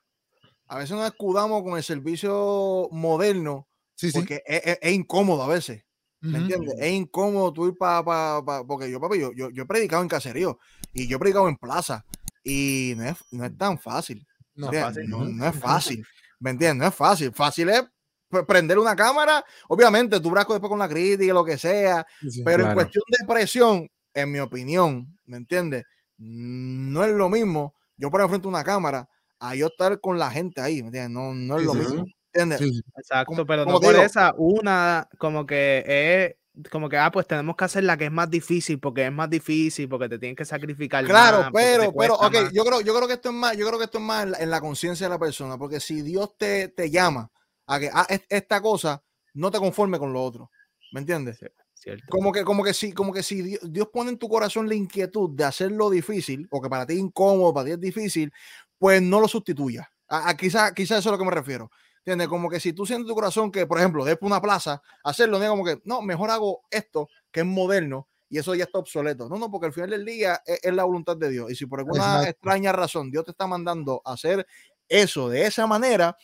A 0.68 0.78
veces 0.78 0.96
nos 0.96 1.06
escudamos 1.06 1.64
con 1.64 1.78
el 1.78 1.84
servicio 1.84 2.88
moderno 2.92 3.68
sí, 3.96 4.12
sí. 4.12 4.18
porque 4.18 4.42
es, 4.46 4.62
es- 4.66 4.80
es 4.82 4.92
incómodo 4.94 5.44
a 5.44 5.48
veces. 5.48 5.84
¿Me 6.22 6.40
entiendes? 6.40 6.74
Es 6.80 6.92
incómodo 6.92 7.54
tú 7.54 7.68
ir 7.68 7.78
para. 7.78 8.04
Pa, 8.04 8.44
pa- 8.44 8.66
porque 8.66 8.90
yo, 8.90 9.00
papi, 9.00 9.20
yo, 9.20 9.32
yo, 9.34 9.52
yo 9.52 9.64
he 9.64 9.66
predicado 9.68 10.02
en 10.02 10.08
caserío 10.10 10.58
y 10.92 11.08
yo 11.08 11.18
he 11.18 11.20
predicado 11.20 11.48
en 11.48 11.56
plaza 11.56 12.04
y 12.44 12.94
no 12.98 13.04
es, 13.06 13.16
no 13.32 13.46
es 13.46 13.56
tan 13.56 13.78
fácil. 13.78 14.26
No, 14.56 14.68
¿entiendes? 14.68 14.96
fácil. 14.96 15.10
No, 15.38 15.46
es 15.48 15.56
fácil. 15.60 16.06
¿Me 16.40 16.50
entiendes? 16.52 16.78
No 16.82 16.88
es 16.88 16.96
fácil. 16.96 17.32
Fácil 17.32 17.70
es 17.70 17.84
pre- 18.28 18.44
prender 18.44 18.80
una 18.80 18.96
cámara. 18.96 19.46
Obviamente, 19.68 20.20
tú 20.20 20.32
brasco 20.32 20.54
después 20.54 20.70
con 20.70 20.80
la 20.80 20.90
crítica 20.90 21.26
y 21.26 21.28
lo 21.28 21.46
que 21.46 21.60
sea. 21.60 22.04
Sí. 22.28 22.42
Pero 22.44 22.66
en 22.68 22.74
cuestión 22.74 23.04
de 23.20 23.28
presión, 23.28 23.88
en 24.14 24.32
mi 24.32 24.40
opinión, 24.40 25.16
¿me 25.26 25.38
entiendes? 25.38 25.84
No 26.18 27.04
es 27.04 27.12
lo 27.14 27.30
mismo 27.30 27.76
yo 27.98 28.10
poner 28.10 28.28
frente 28.30 28.48
a 28.48 28.50
una 28.50 28.64
cámara 28.64 29.08
a 29.50 29.56
yo 29.56 29.68
estar 29.68 30.00
con 30.00 30.18
la 30.18 30.32
gente 30.32 30.62
ahí, 30.62 30.82
¿me 30.82 30.88
entiendes? 30.88 31.10
No, 31.12 31.34
no 31.34 31.56
es 31.56 31.62
Sí, 31.62 31.66
lo 31.68 31.74
sí, 31.74 31.80
mismo. 31.80 32.06
¿Entiendes? 32.34 32.60
Sí, 32.60 32.70
sí. 32.74 32.82
Exacto, 32.98 33.26
Como- 33.32 33.46
pero 33.46 33.64
como 33.64 33.76
no 33.76 33.80
te 33.80 33.86
por 33.88 33.96
digo- 33.96 34.06
esa, 34.06 34.34
una 34.38 35.08
como 35.18 35.46
que 35.46 35.84
es 35.86 36.70
como 36.72 36.88
que, 36.88 36.98
ah, 36.98 37.12
pues 37.12 37.28
tenemos 37.28 37.56
que 37.58 37.66
hacer 37.66 37.84
la 37.84 37.98
que 37.98 38.06
es 38.06 38.12
más 38.12 38.30
difícil, 38.30 38.80
porque 38.80 39.06
es 39.06 39.12
más 39.12 39.30
difícil, 39.30 39.90
porque 39.90 40.08
te 40.08 40.18
tienen 40.20 40.38
que 40.38 40.46
sacrificar. 40.46 41.04
Claro, 41.06 41.40
más, 41.40 41.52
pero, 41.52 41.92
pero, 41.94 42.16
ok, 42.16 42.34
más. 42.34 42.54
yo 42.54 42.64
creo, 42.64 42.80
yo 42.82 42.96
creo 42.96 43.08
que 43.10 43.14
esto 43.16 43.28
es 43.30 43.36
más, 43.36 43.58
yo 43.58 43.68
creo 43.68 43.78
que 43.78 43.86
esto 43.86 43.98
es 43.98 44.04
más 44.06 44.24
en 44.24 44.32
la, 44.32 44.38
en 44.40 44.50
la 44.50 44.62
conciencia 44.62 45.06
de 45.08 45.10
la 45.10 45.20
persona, 45.20 45.58
porque 45.58 45.82
si 45.82 46.02
Dios 46.02 46.38
te, 46.38 46.70
te 46.70 46.90
llama 46.90 47.30
a 47.68 47.80
que 47.80 47.90
ah, 47.94 48.06
es- 48.10 48.26
esta 48.30 48.62
cosa, 48.62 49.04
no 49.34 49.52
te 49.52 49.58
conforme 49.60 50.00
con 50.00 50.14
lo 50.14 50.24
otro. 50.24 50.50
¿Me 50.94 51.02
entiendes? 51.02 51.38
Cierto. 51.74 52.06
Como 52.10 52.32
que, 52.32 52.44
como 52.46 52.64
que 52.64 52.74
si, 52.74 52.94
como 52.94 53.12
que 53.12 53.22
si 53.22 53.42
Dios, 53.42 53.60
Dios 53.70 53.90
pone 53.94 54.10
en 54.12 54.18
tu 54.18 54.30
corazón 54.30 54.68
la 54.70 54.76
inquietud 54.76 55.32
de 55.36 55.44
hacerlo 55.44 55.90
difícil, 55.90 56.48
o 56.50 56.62
que 56.62 56.70
para 56.70 56.86
ti 56.86 56.94
es 56.94 57.00
incómodo, 57.00 57.54
para 57.54 57.66
ti 57.66 57.72
es 57.74 57.82
difícil, 57.82 58.32
pues 58.78 59.02
no 59.02 59.20
lo 59.20 59.28
sustituya. 59.28 59.90
A, 60.08 60.30
a 60.30 60.38
quizá, 60.38 60.74
quizá 60.74 60.98
eso 60.98 61.00
es 61.00 61.08
a 61.08 61.12
lo 61.12 61.18
que 61.18 61.26
me 61.26 61.32
refiero. 61.32 61.72
¿Entiendes? 62.00 62.28
Como 62.28 62.50
que 62.50 62.60
si 62.60 62.72
tú 62.72 62.86
sientes 62.86 63.06
en 63.06 63.08
tu 63.10 63.16
corazón 63.16 63.52
que, 63.52 63.66
por 63.66 63.80
ejemplo, 63.80 64.06
después 64.06 64.30
una 64.30 64.42
plaza, 64.42 64.82
hacerlo, 65.04 65.40
no 65.40 65.48
como 65.50 65.66
que, 65.66 65.82
no, 65.86 66.04
mejor 66.04 66.30
hago 66.30 66.62
esto 66.70 67.10
que 67.32 67.40
es 67.40 67.46
moderno 67.46 68.08
y 68.30 68.38
eso 68.38 68.54
ya 68.54 68.66
está 68.66 68.78
obsoleto. 68.78 69.28
No, 69.28 69.38
no, 69.38 69.50
porque 69.50 69.68
al 69.68 69.74
final 69.74 69.90
del 69.90 70.06
día 70.06 70.40
es, 70.46 70.60
es 70.62 70.74
la 70.74 70.84
voluntad 70.84 71.18
de 71.18 71.30
Dios. 71.30 71.52
Y 71.52 71.56
si 71.56 71.66
por 71.66 71.80
alguna 71.80 72.04
Exacto. 72.04 72.30
extraña 72.30 72.72
razón 72.72 73.10
Dios 73.10 73.26
te 73.26 73.32
está 73.32 73.48
mandando 73.48 74.04
a 74.06 74.14
hacer 74.14 74.46
eso 74.88 75.30
de 75.30 75.48
esa 75.48 75.66
manera, 75.66 76.16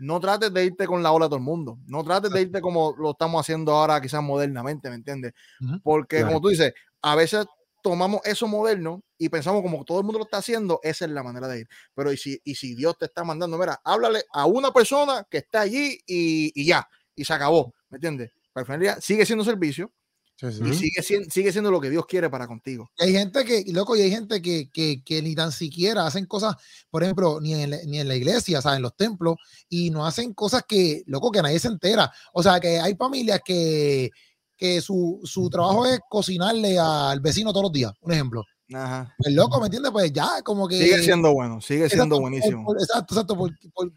no 0.00 0.18
trates 0.20 0.52
de 0.52 0.64
irte 0.64 0.86
con 0.86 1.02
la 1.02 1.12
ola 1.12 1.26
de 1.26 1.30
todo 1.30 1.38
el 1.38 1.44
mundo. 1.44 1.78
No 1.86 2.02
trates 2.04 2.30
de 2.30 2.42
irte 2.42 2.60
como 2.60 2.94
lo 2.98 3.12
estamos 3.12 3.40
haciendo 3.40 3.72
ahora, 3.72 4.00
quizás 4.00 4.22
modernamente, 4.22 4.88
¿me 4.88 4.96
entiendes? 4.96 5.34
Porque, 5.82 6.22
como 6.24 6.40
tú 6.40 6.48
dices, 6.48 6.72
a 7.02 7.14
veces 7.14 7.46
tomamos 7.82 8.20
eso 8.24 8.46
moderno 8.46 9.02
y 9.16 9.28
pensamos 9.28 9.62
como 9.62 9.84
todo 9.84 9.98
el 9.98 10.04
mundo 10.04 10.18
lo 10.18 10.24
está 10.24 10.38
haciendo, 10.38 10.80
esa 10.82 11.04
es 11.04 11.10
la 11.10 11.22
manera 11.22 11.48
de 11.48 11.60
ir. 11.60 11.68
Pero 11.94 12.12
y 12.12 12.16
si, 12.16 12.40
y 12.44 12.54
si 12.54 12.74
Dios 12.74 12.96
te 12.98 13.06
está 13.06 13.24
mandando, 13.24 13.58
mira, 13.58 13.80
háblale 13.84 14.24
a 14.32 14.46
una 14.46 14.72
persona 14.72 15.26
que 15.30 15.38
está 15.38 15.60
allí 15.62 15.98
y, 16.06 16.52
y 16.60 16.66
ya, 16.66 16.88
y 17.14 17.24
se 17.24 17.32
acabó, 17.32 17.74
¿me 17.90 17.96
entiendes? 17.96 18.30
Pero 18.52 18.60
al 18.62 18.66
final 18.66 18.80
del 18.80 18.88
día 18.94 19.00
sigue 19.00 19.26
siendo 19.26 19.44
servicio 19.44 19.92
Sí, 20.40 20.52
sí. 20.52 20.62
y 20.68 20.72
sigue 20.74 21.02
siendo, 21.02 21.30
sigue 21.30 21.50
siendo 21.50 21.68
lo 21.72 21.80
que 21.80 21.90
Dios 21.90 22.06
quiere 22.06 22.30
para 22.30 22.46
contigo. 22.46 22.88
Y 22.98 23.06
Hay 23.06 23.12
gente 23.12 23.44
que, 23.44 23.64
loco, 23.72 23.96
y 23.96 24.02
hay 24.02 24.10
gente 24.12 24.40
que, 24.40 24.70
que, 24.70 25.02
que 25.04 25.20
ni 25.20 25.34
tan 25.34 25.50
siquiera 25.50 26.06
hacen 26.06 26.26
cosas, 26.26 26.54
por 26.90 27.02
ejemplo, 27.02 27.40
ni 27.40 27.54
en, 27.60 27.70
la- 27.70 27.80
ni 27.84 27.98
en 27.98 28.06
la 28.06 28.14
iglesia, 28.14 28.62
sea, 28.62 28.76
en 28.76 28.82
los 28.82 28.94
templos, 28.96 29.34
y 29.68 29.90
no 29.90 30.06
hacen 30.06 30.34
cosas 30.34 30.62
que, 30.68 31.02
loco, 31.06 31.32
que 31.32 31.42
nadie 31.42 31.58
se 31.58 31.66
entera. 31.66 32.12
O 32.32 32.40
sea, 32.40 32.60
que 32.60 32.78
hay 32.78 32.94
familias 32.94 33.40
que, 33.44 34.10
que 34.58 34.80
su, 34.82 35.20
su 35.22 35.48
trabajo 35.48 35.86
es 35.86 36.00
cocinarle 36.10 36.78
al 36.78 37.20
vecino 37.20 37.52
todos 37.52 37.62
los 37.62 37.72
días, 37.72 37.92
un 38.02 38.12
ejemplo. 38.12 38.42
Ajá. 38.74 39.14
El 39.20 39.34
loco, 39.34 39.58
¿me 39.60 39.66
entiendes? 39.66 39.90
Pues 39.92 40.12
ya, 40.12 40.42
como 40.42 40.68
que... 40.68 40.76
Sigue 40.76 41.02
siendo 41.02 41.32
bueno, 41.32 41.58
sigue 41.62 41.84
Exacto, 41.84 41.96
siendo 42.02 42.16
por- 42.16 42.22
buenísimo. 42.22 42.64
por- 42.66 42.76
exacto, 42.76 43.14
exacto, 43.14 43.36
por- 43.36 43.52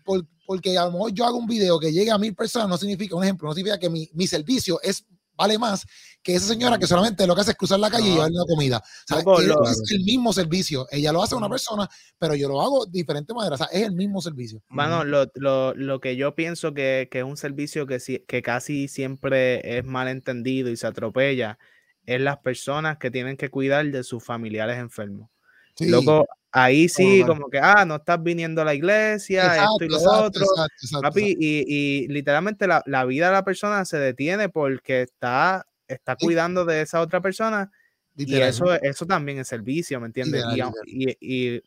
por- 0.05 0.25
porque 0.45 0.77
a 0.77 0.85
lo 0.85 0.91
mejor 0.93 1.11
yo 1.11 1.25
hago 1.25 1.37
un 1.37 1.47
video 1.47 1.79
que 1.79 1.91
llegue 1.91 2.11
a 2.11 2.17
mil 2.17 2.33
personas, 2.35 2.69
no 2.69 2.77
significa, 2.77 3.15
un 3.15 3.23
ejemplo, 3.23 3.49
no 3.49 3.53
significa 3.55 3.79
que 3.79 3.89
mi, 3.89 4.09
mi 4.13 4.27
servicio 4.27 4.79
es 4.81 5.05
vale 5.41 5.57
más 5.57 5.85
que 6.23 6.35
esa 6.35 6.47
señora 6.47 6.77
que 6.77 6.85
solamente 6.85 7.25
lo 7.25 7.33
que 7.33 7.41
hace 7.41 7.51
es 7.51 7.57
cruzar 7.57 7.79
la 7.79 7.89
calle 7.89 8.07
y 8.07 8.11
llevarle 8.13 8.35
una 8.35 8.45
comida. 8.45 8.77
O 8.77 9.07
sea, 9.07 9.17
Loco, 9.17 9.41
es, 9.41 9.91
el 9.91 10.03
mismo 10.03 10.31
servicio. 10.33 10.85
Ella 10.91 11.11
lo 11.11 11.23
hace 11.23 11.33
a 11.33 11.37
una 11.39 11.49
persona, 11.49 11.89
pero 12.19 12.35
yo 12.35 12.47
lo 12.47 12.61
hago 12.61 12.85
de 12.85 12.91
diferente 12.99 13.33
manera. 13.33 13.55
O 13.55 13.57
sea, 13.57 13.67
es 13.71 13.81
el 13.81 13.93
mismo 13.93 14.21
servicio. 14.21 14.61
Mano, 14.69 15.03
lo, 15.03 15.25
lo, 15.35 15.73
lo 15.73 15.99
que 15.99 16.15
yo 16.15 16.35
pienso 16.35 16.73
que, 16.75 17.07
que 17.11 17.19
es 17.19 17.25
un 17.25 17.37
servicio 17.37 17.87
que, 17.87 17.99
si- 17.99 18.23
que 18.27 18.41
casi 18.43 18.87
siempre 18.87 19.77
es 19.79 19.83
mal 19.83 20.07
entendido 20.07 20.69
y 20.69 20.77
se 20.77 20.85
atropella 20.85 21.57
es 22.05 22.21
las 22.21 22.37
personas 22.37 22.97
que 22.97 23.09
tienen 23.09 23.35
que 23.35 23.49
cuidar 23.49 23.85
de 23.87 24.03
sus 24.03 24.23
familiares 24.23 24.77
enfermos. 24.77 25.29
Sí. 25.75 25.87
Loco, 25.89 26.27
ahí 26.51 26.89
sí, 26.89 27.21
Total. 27.21 27.35
como 27.37 27.49
que, 27.49 27.59
ah, 27.59 27.85
no 27.85 27.95
estás 27.95 28.21
viniendo 28.21 28.61
a 28.61 28.65
la 28.65 28.73
iglesia, 28.73 29.63
esto 29.63 29.85
y 29.85 29.89
lo 29.89 29.97
exacto, 29.97 30.19
otro. 30.25 30.41
exacto, 30.43 30.75
exacto, 30.81 31.01
Papi, 31.01 31.35
y, 31.39 31.63
y 31.67 32.07
literalmente 32.07 32.67
la, 32.67 32.83
la 32.85 33.05
vida 33.05 33.27
de 33.27 33.33
la 33.33 33.43
persona 33.45 33.85
se 33.85 33.97
detiene 33.97 34.49
porque 34.49 35.01
está, 35.03 35.65
está 35.87 36.15
Sí. 36.19 36.25
cuidando 36.25 36.65
de 36.65 36.81
esa 36.81 37.01
otra 37.01 37.21
persona 37.21 37.71
y 38.15 38.35
eso, 38.41 38.73
eso 38.73 39.05
también 39.05 39.39
es 39.39 39.47
servicio, 39.47 39.99
¿me 39.99 40.07
entiendes? 40.07 40.41
Y, 40.49 40.51
Literal, 40.55 40.73
au- 40.73 40.75
y- 40.85 41.17
y, 41.55 41.61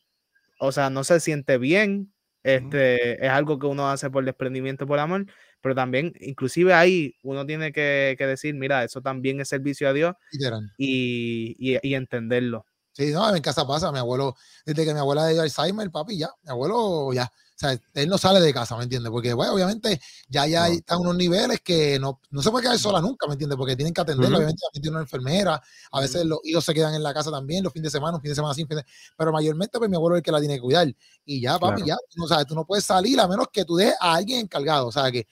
o 0.59 0.71
sea, 0.73 0.91
no 0.91 1.03
se 1.05 1.19
siente 1.21 1.59
bien, 1.59 2.13
este, 2.43 3.25
es 3.25 3.31
algo 3.31 3.59
que 3.59 3.67
uno 3.67 3.91
hace 3.91 4.11
por 4.11 4.25
desprendimiento, 4.25 4.87
por 4.87 4.99
amor, 4.99 5.27
pero 5.63 5.75
también, 5.75 6.13
inclusive 6.21 6.75
ahí, 6.75 7.17
uno 7.23 7.47
tiene 7.47 7.73
que, 7.73 8.15
que 8.19 8.27
decir, 8.27 8.55
mira, 8.55 8.85
eso 8.85 9.01
también 9.01 9.41
es 9.41 9.49
servicio 9.49 9.89
a 9.89 9.95
Dios 9.95 10.15
y, 10.77 11.57
y- 11.59 11.79
y 11.83 11.95
entenderlo. 11.95 12.67
Sí, 12.97 13.11
no, 13.11 13.35
en 13.35 13.43
casa 13.43 13.67
pasa, 13.67 13.91
mi 13.91 13.99
abuelo, 13.99 14.37
desde 14.65 14.85
que 14.85 14.95
mi 14.95 15.01
abuela 15.01 15.27
dio 15.27 15.43
Alzheimer, 15.43 15.91
papi, 15.91 16.17
ya, 16.17 16.31
mi 16.45 16.51
abuelo 16.51 17.13
ya, 17.13 17.25
o 17.25 17.59
sea, 17.59 17.77
él 17.95 18.09
no 18.09 18.19
sale 18.19 18.41
de 18.41 18.55
casa, 18.55 18.77
¿me 18.77 18.85
entiendes? 18.85 19.11
Porque, 19.11 19.33
bueno, 19.35 19.53
obviamente 19.55 20.01
ya 20.29 20.47
ya 20.47 20.69
No. 20.69 20.75
están 20.75 21.01
unos 21.01 21.17
niveles 21.17 21.61
que 21.61 21.99
no, 21.99 22.21
no 22.31 22.41
se 22.41 22.53
puede 22.53 22.63
quedar 22.63 22.79
sola 22.79 23.01
nunca, 23.01 23.27
¿me 23.27 23.33
entiendes? 23.33 23.57
Porque 23.59 23.75
tienen 23.75 23.93
que 23.93 24.01
atenderlo, 24.01 24.29
Ujú. 24.29 24.37
obviamente 24.37 24.61
también 24.65 24.83
tiene 24.83 24.95
una 24.97 25.03
enfermera, 25.03 25.61
a 25.91 26.01
veces 26.01 26.25
los 26.25 26.39
hijos 26.45 26.65
se 26.65 26.73
quedan 26.73 26.95
en 26.95 27.03
la 27.03 27.13
casa 27.13 27.33
también, 27.33 27.65
los 27.65 27.73
fines 27.73 27.93
de 27.93 27.99
semana, 27.99 28.15
un 28.17 28.23
fin 28.23 28.31
de 28.31 28.35
semana 28.37 28.55
sin 28.55 28.69
fin 28.69 28.77
de- 28.77 28.85
pero 29.17 29.33
mayormente 29.33 29.77
pues 29.79 29.91
mi 29.91 29.97
abuelo 29.97 30.15
es 30.15 30.21
el 30.21 30.23
que 30.23 30.31
la 30.33 30.39
tiene 30.39 30.55
que 30.55 30.61
cuidar. 30.61 30.87
Y 31.25 31.41
ya, 31.41 31.59
papi, 31.59 31.83
Claro. 31.83 31.87
ya, 31.87 31.97
tú 32.15 32.21
no 32.21 32.29
sabes, 32.29 32.47
tú 32.47 32.55
no 32.55 32.65
puedes 32.65 32.85
salir 32.85 33.19
a 33.19 33.27
menos 33.27 33.49
que 33.53 33.65
tú 33.65 33.75
dejes 33.75 33.97
a 34.01 34.15
alguien 34.15 34.39
encargado, 34.43 34.87
o 34.87 34.93
sea, 34.93 35.11
que 35.11 35.27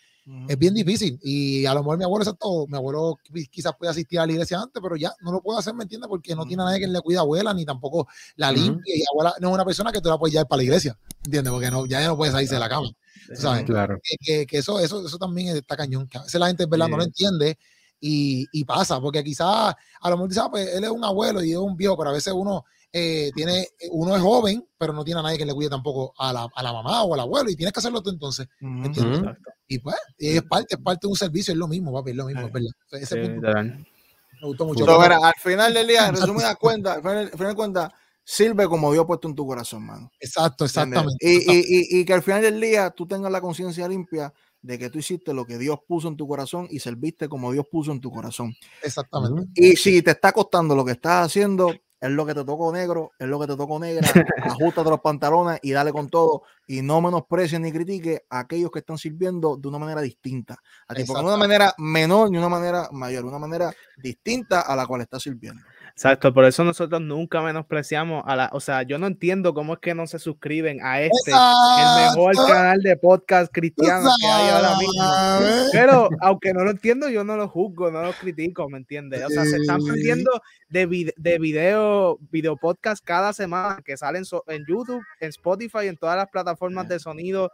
Es 0.49 0.57
bien 0.59 0.73
difícil. 0.75 1.19
Y 1.23 1.67
a 1.67 1.75
lo 1.75 1.81
mejor 1.81 1.99
mi 1.99 2.05
abuelo, 2.05 2.23
exacto, 2.23 2.67
mi 2.69 2.77
abuelo 2.77 3.19
qui- 3.29 3.49
quizás 3.51 3.73
puede 3.77 3.91
asistir 3.91 4.21
a 4.21 4.27
la 4.27 4.33
iglesia 4.33 4.61
antes, 4.61 4.81
pero 4.83 4.95
ya 4.97 5.13
no 5.21 5.33
lo 5.33 5.41
puede 5.43 5.59
hacer, 5.59 5.75
¿me 5.75 5.83
entiendes? 5.83 6.09
Porque 6.09 6.35
no 6.37 6.45
tiene 6.47 6.63
a 6.63 6.67
nadie 6.67 6.81
que 6.81 6.87
le 6.87 7.01
cuide 7.01 7.19
a 7.19 7.23
abuela, 7.23 7.53
ni 7.53 7.65
tampoco 7.65 8.07
la 8.37 8.53
limpie. 8.53 8.99
Y 8.99 9.03
abuela 9.13 9.35
no 9.41 9.49
es 9.49 9.55
una 9.55 9.65
persona 9.65 9.91
que 9.91 10.01
tú 10.01 10.09
la 10.09 10.19
puedes 10.19 10.33
llevar 10.33 10.47
para 10.47 10.59
la 10.59 10.63
iglesia, 10.65 10.97
¿entiendes? 11.25 11.53
Porque 11.53 11.71
no, 11.71 11.87
ya 11.87 12.07
no 12.07 12.17
puede 12.17 12.31
salirse 12.33 12.55
de 12.55 12.61
la 12.61 12.69
cama. 12.69 12.89
sabes. 13.37 13.65
Claro. 13.65 13.99
Que, 14.03 14.17
que- 14.21 14.47
que 14.47 14.59
eso, 14.59 14.79
eso, 14.81 15.07
eso 15.07 15.19
también 15.19 15.57
está 15.57 15.77
cañón, 15.77 16.07
que 16.09 16.19
a 16.19 16.23
veces 16.23 16.39
la 16.41 16.47
gente, 16.49 16.67
¿verdad? 16.67 16.87
No 16.89 16.97
lo 16.99 17.05
entiende. 17.05 17.59
Y, 18.01 18.47
y 18.53 18.65
pasa, 18.65 19.01
porque 19.01 19.23
quizás 19.23 19.75
a 20.01 20.11
lo 20.11 20.17
mejor 20.17 20.29
dice, 20.29 20.41
ah, 20.41 20.49
pues 20.51 20.75
él 20.75 20.83
es 20.85 20.91
un 20.91 21.05
abuelo 21.05 21.43
y 21.43 21.53
es 21.53 21.57
un 21.57 21.77
viejo, 21.77 21.97
pero 21.97 22.11
a 22.11 22.13
veces 22.13 22.33
uno 22.33 22.65
eh, 22.93 23.31
tiene, 23.35 23.67
uno 23.91 24.15
es 24.15 24.23
joven, 24.23 24.67
pero 24.77 24.93
no 24.93 25.05
tiene 25.05 25.21
a 25.21 25.23
nadie 25.23 25.39
que 25.39 25.47
le 25.47 25.55
cuide 25.55 25.71
tampoco 25.71 26.13
a 26.19 26.33
la, 26.33 26.47
a 26.55 26.63
la 26.63 26.73
mamá 26.73 27.03
o 27.05 27.15
al 27.15 27.21
abuelo, 27.21 27.49
y 27.51 27.57
tienes 27.57 27.73
que 27.73 27.81
hacerlo 27.81 28.03
tú 28.03 28.11
entonces. 28.11 28.47
Ujú. 28.61 28.85
Exacto. 28.87 29.51
Y 29.69 29.79
pues, 29.79 29.97
y 30.19 30.37
es 30.37 30.43
parte, 30.43 30.75
es 30.75 30.81
parte 30.81 31.07
de 31.07 31.11
un 31.11 31.17
servicio, 31.17 31.53
es 31.53 31.59
lo 31.59 31.69
mismo, 31.69 31.93
papi, 31.93 32.11
es 32.11 32.17
lo 32.17 32.27
mismo, 32.27 32.43
es 32.47 32.53
verdad. 32.53 32.71
Ese 32.91 33.07
Sí, 33.23 33.29
punto 33.31 33.49
me 33.53 34.47
gustó 34.49 34.65
mucho. 34.67 34.85
Pero- 34.85 35.01
mira, 35.01 35.19
al 35.23 35.33
final 35.41 35.73
del 35.73 35.87
día, 35.87 36.09
en 36.09 36.15
resumidas 36.51 36.57
cuentas, 36.57 36.97
al 36.97 37.03
final, 37.03 37.19
al 37.19 37.31
final 37.31 37.49
de 37.49 37.55
cuentas, 37.55 37.93
sirve 38.25 38.69
como 38.69 38.93
Dios 38.93 39.05
ha 39.05 39.07
puesto 39.07 39.29
en 39.29 39.35
tu 39.35 39.47
corazón, 39.47 39.85
mano. 39.87 40.11
exacto, 40.21 40.65
exactamente. 40.65 41.17
Y, 41.21 41.37
exactamente. 41.37 41.69
y- 41.71 41.97
y- 41.99 42.01
y 42.01 42.05
que 42.05 42.13
al 42.13 42.23
final 42.23 42.43
del 42.43 42.61
día 42.61 42.91
tú 42.91 43.07
tengas 43.07 43.33
la 43.33 43.41
conciencia 43.41 43.89
limpia 43.89 44.33
de 44.61 44.79
que 44.79 44.91
tú 44.91 44.99
hiciste 45.01 45.35
lo 45.35 45.45
que 45.45 45.59
Dios 45.59 45.79
puso 45.89 46.07
en 46.07 46.17
tu 46.17 46.29
corazón 46.29 46.69
y 46.71 46.79
serviste 46.79 47.29
como 47.29 47.51
Dios 47.51 47.67
puso 47.71 47.91
en 47.91 48.01
tu 48.01 48.13
corazón. 48.13 48.55
exactamente. 48.83 49.49
Y 49.55 49.75
si 49.77 50.03
te 50.03 50.13
está 50.13 50.31
costando 50.33 50.77
lo 50.77 50.85
que 50.85 50.93
estás 50.93 51.27
haciendo, 51.27 51.73
es 52.03 52.11
lo 52.11 52.27
que 52.27 52.35
te 52.35 52.45
tocó 52.45 52.73
negro, 52.73 53.13
es 53.17 53.29
lo 53.29 53.39
que 53.39 53.47
te 53.47 53.57
tocó 53.57 53.79
negra, 53.79 54.03
ajustate 54.43 54.91
los 54.91 55.01
pantalones 55.01 55.61
y 55.63 55.71
dale 55.71 55.93
con 55.93 56.09
todo 56.09 56.43
y 56.67 56.83
no 56.83 57.01
menosprecies 57.01 57.61
ni 57.61 57.71
critique 57.71 58.25
a 58.29 58.41
aquellos 58.41 58.73
que 58.73 58.81
están 58.81 58.99
sirviendo 58.99 59.57
de 59.57 59.69
una 59.69 59.79
manera 59.79 60.01
distinta. 60.01 60.61
A 60.89 60.95
ti, 60.95 61.05
porque 61.05 61.23
de 61.23 61.29
una 61.29 61.37
manera 61.37 61.73
menor 61.79 62.29
ni 62.29 62.39
una 62.39 62.49
manera 62.49 62.89
mayor, 62.91 63.25
una 63.25 63.39
manera 63.39 63.73
distinta 63.97 64.63
a 64.63 64.75
la 64.75 64.85
cual 64.85 65.03
está 65.03 65.21
sirviendo. 65.21 65.63
Exacto, 65.93 66.33
por 66.33 66.45
eso 66.47 66.65
nosotros 66.65 67.01
nunca 67.01 67.43
menospreciamos 67.43 68.25
a 68.27 68.35
la, 68.35 68.51
o 68.53 68.61
sea, 68.61 68.83
yo 68.83 68.99
no 68.99 69.07
entiendo 69.07 69.53
cómo 69.53 69.75
es 69.75 69.79
que 69.79 69.95
no 69.95 70.07
se 70.07 70.19
suscriben 70.19 70.81
a 70.83 71.01
este, 71.03 71.31
el 71.31 72.07
mejor 72.07 72.35
canal 72.35 72.81
de 72.81 72.97
podcast 72.97 73.53
cristiano 73.53 74.09
que 74.21 74.27
hay 74.27 74.51
ahora 74.51 74.79
mismo. 74.79 75.69
Pero 75.71 76.09
aunque 76.21 76.55
no 76.55 76.65
lo 76.65 76.71
entiendo, 76.71 77.09
yo 77.09 77.25
no 77.25 77.37
lo 77.37 77.47
juzgo, 77.47 77.91
no 77.91 78.03
lo 78.03 78.13
critico, 78.13 78.69
¿me 78.69 78.79
entiendes? 78.79 79.23
O 79.25 79.29
sea, 79.29 79.45
se 79.45 79.59
están 79.59 79.85
perdiendo 79.85 80.31
de, 80.71 81.13
de 81.17 81.39
video, 81.39 82.19
video 82.31 82.57
podcast 82.57 83.05
cada 83.05 83.33
semana 83.33 83.83
que 83.85 83.97
salen 83.97 84.25
en 84.49 84.65
YouTube, 84.67 85.03
en 85.21 85.29
Spotify, 85.29 85.89
en 85.89 85.97
todas 85.97 86.17
las 86.17 86.29
plataformas 86.31 86.89
de 86.89 86.99
sonido 86.99 87.53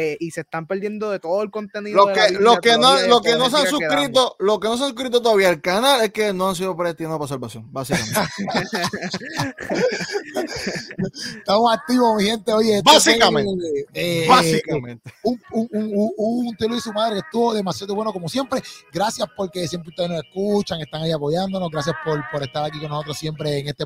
eh, 0.00 0.16
y 0.20 0.30
se 0.30 0.42
están 0.42 0.64
perdiendo 0.68 1.10
de 1.10 1.18
todo 1.18 1.42
el 1.42 1.50
contenido. 1.50 2.06
Lo 2.06 2.14
que, 2.14 2.30
lo 2.38 2.60
que 2.60 2.78
no, 2.78 3.00
lo 3.08 3.20
que 3.20 3.34
no 3.34 3.50
se 3.50 3.56
han 3.56 3.66
suscrito, 3.66 4.36
lo 4.38 4.60
que 4.60 4.68
no 4.68 4.76
se 4.76 4.84
han 4.84 4.90
suscrito 4.90 5.20
todavía 5.20 5.48
al 5.48 5.60
canal 5.60 6.02
es 6.02 6.12
que 6.12 6.32
no 6.32 6.50
han 6.50 6.54
sido 6.54 6.76
predestinados 6.76 7.18
para 7.18 7.28
salvación, 7.28 7.66
básicamente. 7.72 8.20
Estamos 11.38 11.72
activos, 11.72 12.16
mi 12.16 12.24
gente. 12.24 12.52
Oye, 12.52 12.82
básicamente. 12.82 13.86
Eh, 13.92 14.26
básicamente. 14.28 15.12
Un, 15.22 15.40
un, 15.52 15.68
un, 15.72 16.12
un, 16.16 16.56
te 16.56 16.68
lo 16.68 16.76
hizo 16.76 16.92
madre 16.92 17.14
que 17.14 17.20
estuvo 17.20 17.54
demasiado 17.54 17.94
bueno, 17.94 18.12
como 18.12 18.28
siempre. 18.28 18.62
Gracias 18.92 19.28
porque 19.36 19.66
siempre 19.68 19.90
ustedes 19.90 20.10
nos 20.10 20.24
escuchan, 20.24 20.80
están 20.80 21.02
ahí 21.02 21.12
apoyándonos. 21.12 21.70
Gracias 21.70 21.96
por, 22.04 22.22
por 22.30 22.42
estar 22.42 22.64
aquí 22.64 22.78
con 22.80 22.88
nosotros 22.88 23.18
siempre 23.18 23.58
en 23.58 23.68
este, 23.68 23.84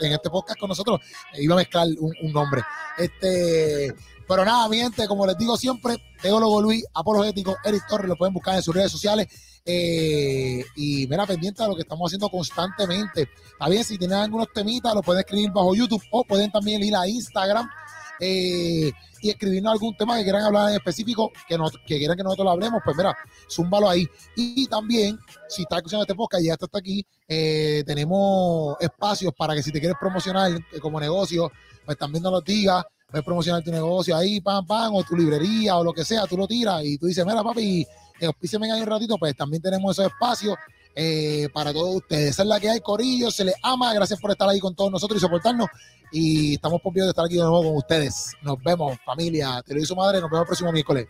en 0.00 0.12
este 0.12 0.30
podcast 0.30 0.58
con 0.58 0.68
nosotros. 0.68 1.00
iba 1.34 1.54
a 1.54 1.58
mezclar 1.58 1.86
un, 1.98 2.32
nombre. 2.32 2.62
Este. 2.96 3.94
Pero 4.28 4.44
nada, 4.44 4.68
mi 4.68 4.76
gente, 4.76 5.08
como 5.08 5.26
les 5.26 5.38
digo 5.38 5.56
siempre, 5.56 5.96
Teólogo 6.20 6.60
Luis, 6.60 6.84
Apologético, 6.92 7.56
Eric 7.64 7.86
Torres, 7.88 8.08
lo 8.08 8.16
pueden 8.16 8.34
buscar 8.34 8.56
en 8.56 8.62
sus 8.62 8.74
redes 8.74 8.92
sociales. 8.92 9.26
Eh, 9.70 10.64
y 10.76 11.06
mira, 11.06 11.26
pendiente 11.26 11.62
de 11.62 11.68
lo 11.68 11.74
que 11.74 11.82
estamos 11.82 12.08
haciendo 12.08 12.30
constantemente. 12.30 13.28
Bien, 13.68 13.84
si 13.84 13.98
tienen 13.98 14.16
algunos 14.16 14.48
temitas, 14.50 14.94
lo 14.94 15.02
pueden 15.02 15.20
escribir 15.20 15.50
bajo 15.50 15.74
YouTube 15.74 16.02
o 16.10 16.24
pueden 16.24 16.50
también 16.50 16.82
ir 16.82 16.96
a 16.96 17.06
Instagram 17.06 17.68
eh, 18.18 18.90
y 19.20 19.28
escribirnos 19.28 19.74
algún 19.74 19.94
tema 19.94 20.16
que 20.16 20.22
quieran 20.22 20.44
hablar 20.44 20.70
en 20.70 20.76
específico, 20.76 21.30
que, 21.46 21.58
que 21.86 21.98
quieran 21.98 22.16
que 22.16 22.22
nosotros 22.22 22.46
lo 22.46 22.50
hablemos, 22.52 22.80
pues 22.82 22.96
mira, 22.96 23.14
zúmbalo 23.50 23.90
ahí. 23.90 24.08
Y, 24.36 24.66
también, 24.68 25.18
si 25.50 25.62
estás 25.62 25.80
escuchando 25.80 26.04
este 26.04 26.14
podcast 26.14 26.42
y 26.42 26.46
ya 26.46 26.54
está 26.54 26.64
hasta 26.64 26.78
aquí, 26.78 27.04
eh, 27.28 27.82
tenemos 27.84 28.74
espacios 28.80 29.34
para 29.36 29.54
que 29.54 29.62
si 29.62 29.70
te 29.70 29.80
quieres 29.80 29.98
promocionar 30.00 30.50
como 30.80 30.98
negocio, 30.98 31.52
pues 31.84 31.98
también 31.98 32.22
nos 32.22 32.32
lo 32.32 32.40
digas 32.40 32.86
puedes 33.10 33.24
promocionar 33.24 33.62
tu 33.62 33.70
negocio 33.70 34.14
ahí, 34.14 34.40
pam, 34.40 34.66
pam, 34.66 34.94
o 34.94 35.02
tu 35.02 35.16
librería 35.16 35.76
o 35.78 35.84
lo 35.84 35.94
que 35.94 36.04
sea, 36.04 36.26
tú 36.26 36.36
lo 36.36 36.46
tiras 36.46 36.84
y 36.84 36.98
tú 36.98 37.06
dices, 37.06 37.24
mira, 37.24 37.42
papi, 37.42 37.86
auspíceme 38.26 38.70
ahí 38.70 38.80
un 38.80 38.86
ratito, 38.86 39.16
pues 39.18 39.36
también 39.36 39.62
tenemos 39.62 39.98
esos 39.98 40.10
espacios 40.12 40.56
eh, 40.94 41.48
para 41.52 41.72
todos 41.72 41.96
ustedes. 41.96 42.38
Es 42.38 42.46
la 42.46 42.58
que 42.58 42.68
hay, 42.68 42.80
Corillo, 42.80 43.30
se 43.30 43.44
les 43.44 43.54
ama, 43.62 43.94
gracias 43.94 44.20
por 44.20 44.30
estar 44.30 44.48
ahí 44.48 44.58
con 44.58 44.74
todos 44.74 44.90
nosotros 44.90 45.18
y 45.18 45.20
soportarnos. 45.20 45.68
Y 46.10 46.54
estamos 46.54 46.80
por 46.80 46.92
de 46.92 47.08
estar 47.08 47.24
aquí 47.24 47.34
de 47.36 47.42
nuevo 47.42 47.62
con 47.62 47.76
ustedes. 47.76 48.32
Nos 48.42 48.62
vemos, 48.62 48.98
familia. 49.04 49.62
Te 49.64 49.74
lo 49.74 49.80
hizo 49.80 49.94
madre, 49.94 50.20
nos 50.20 50.30
vemos 50.30 50.42
el 50.42 50.46
próximo 50.46 50.72
miércoles. 50.72 51.06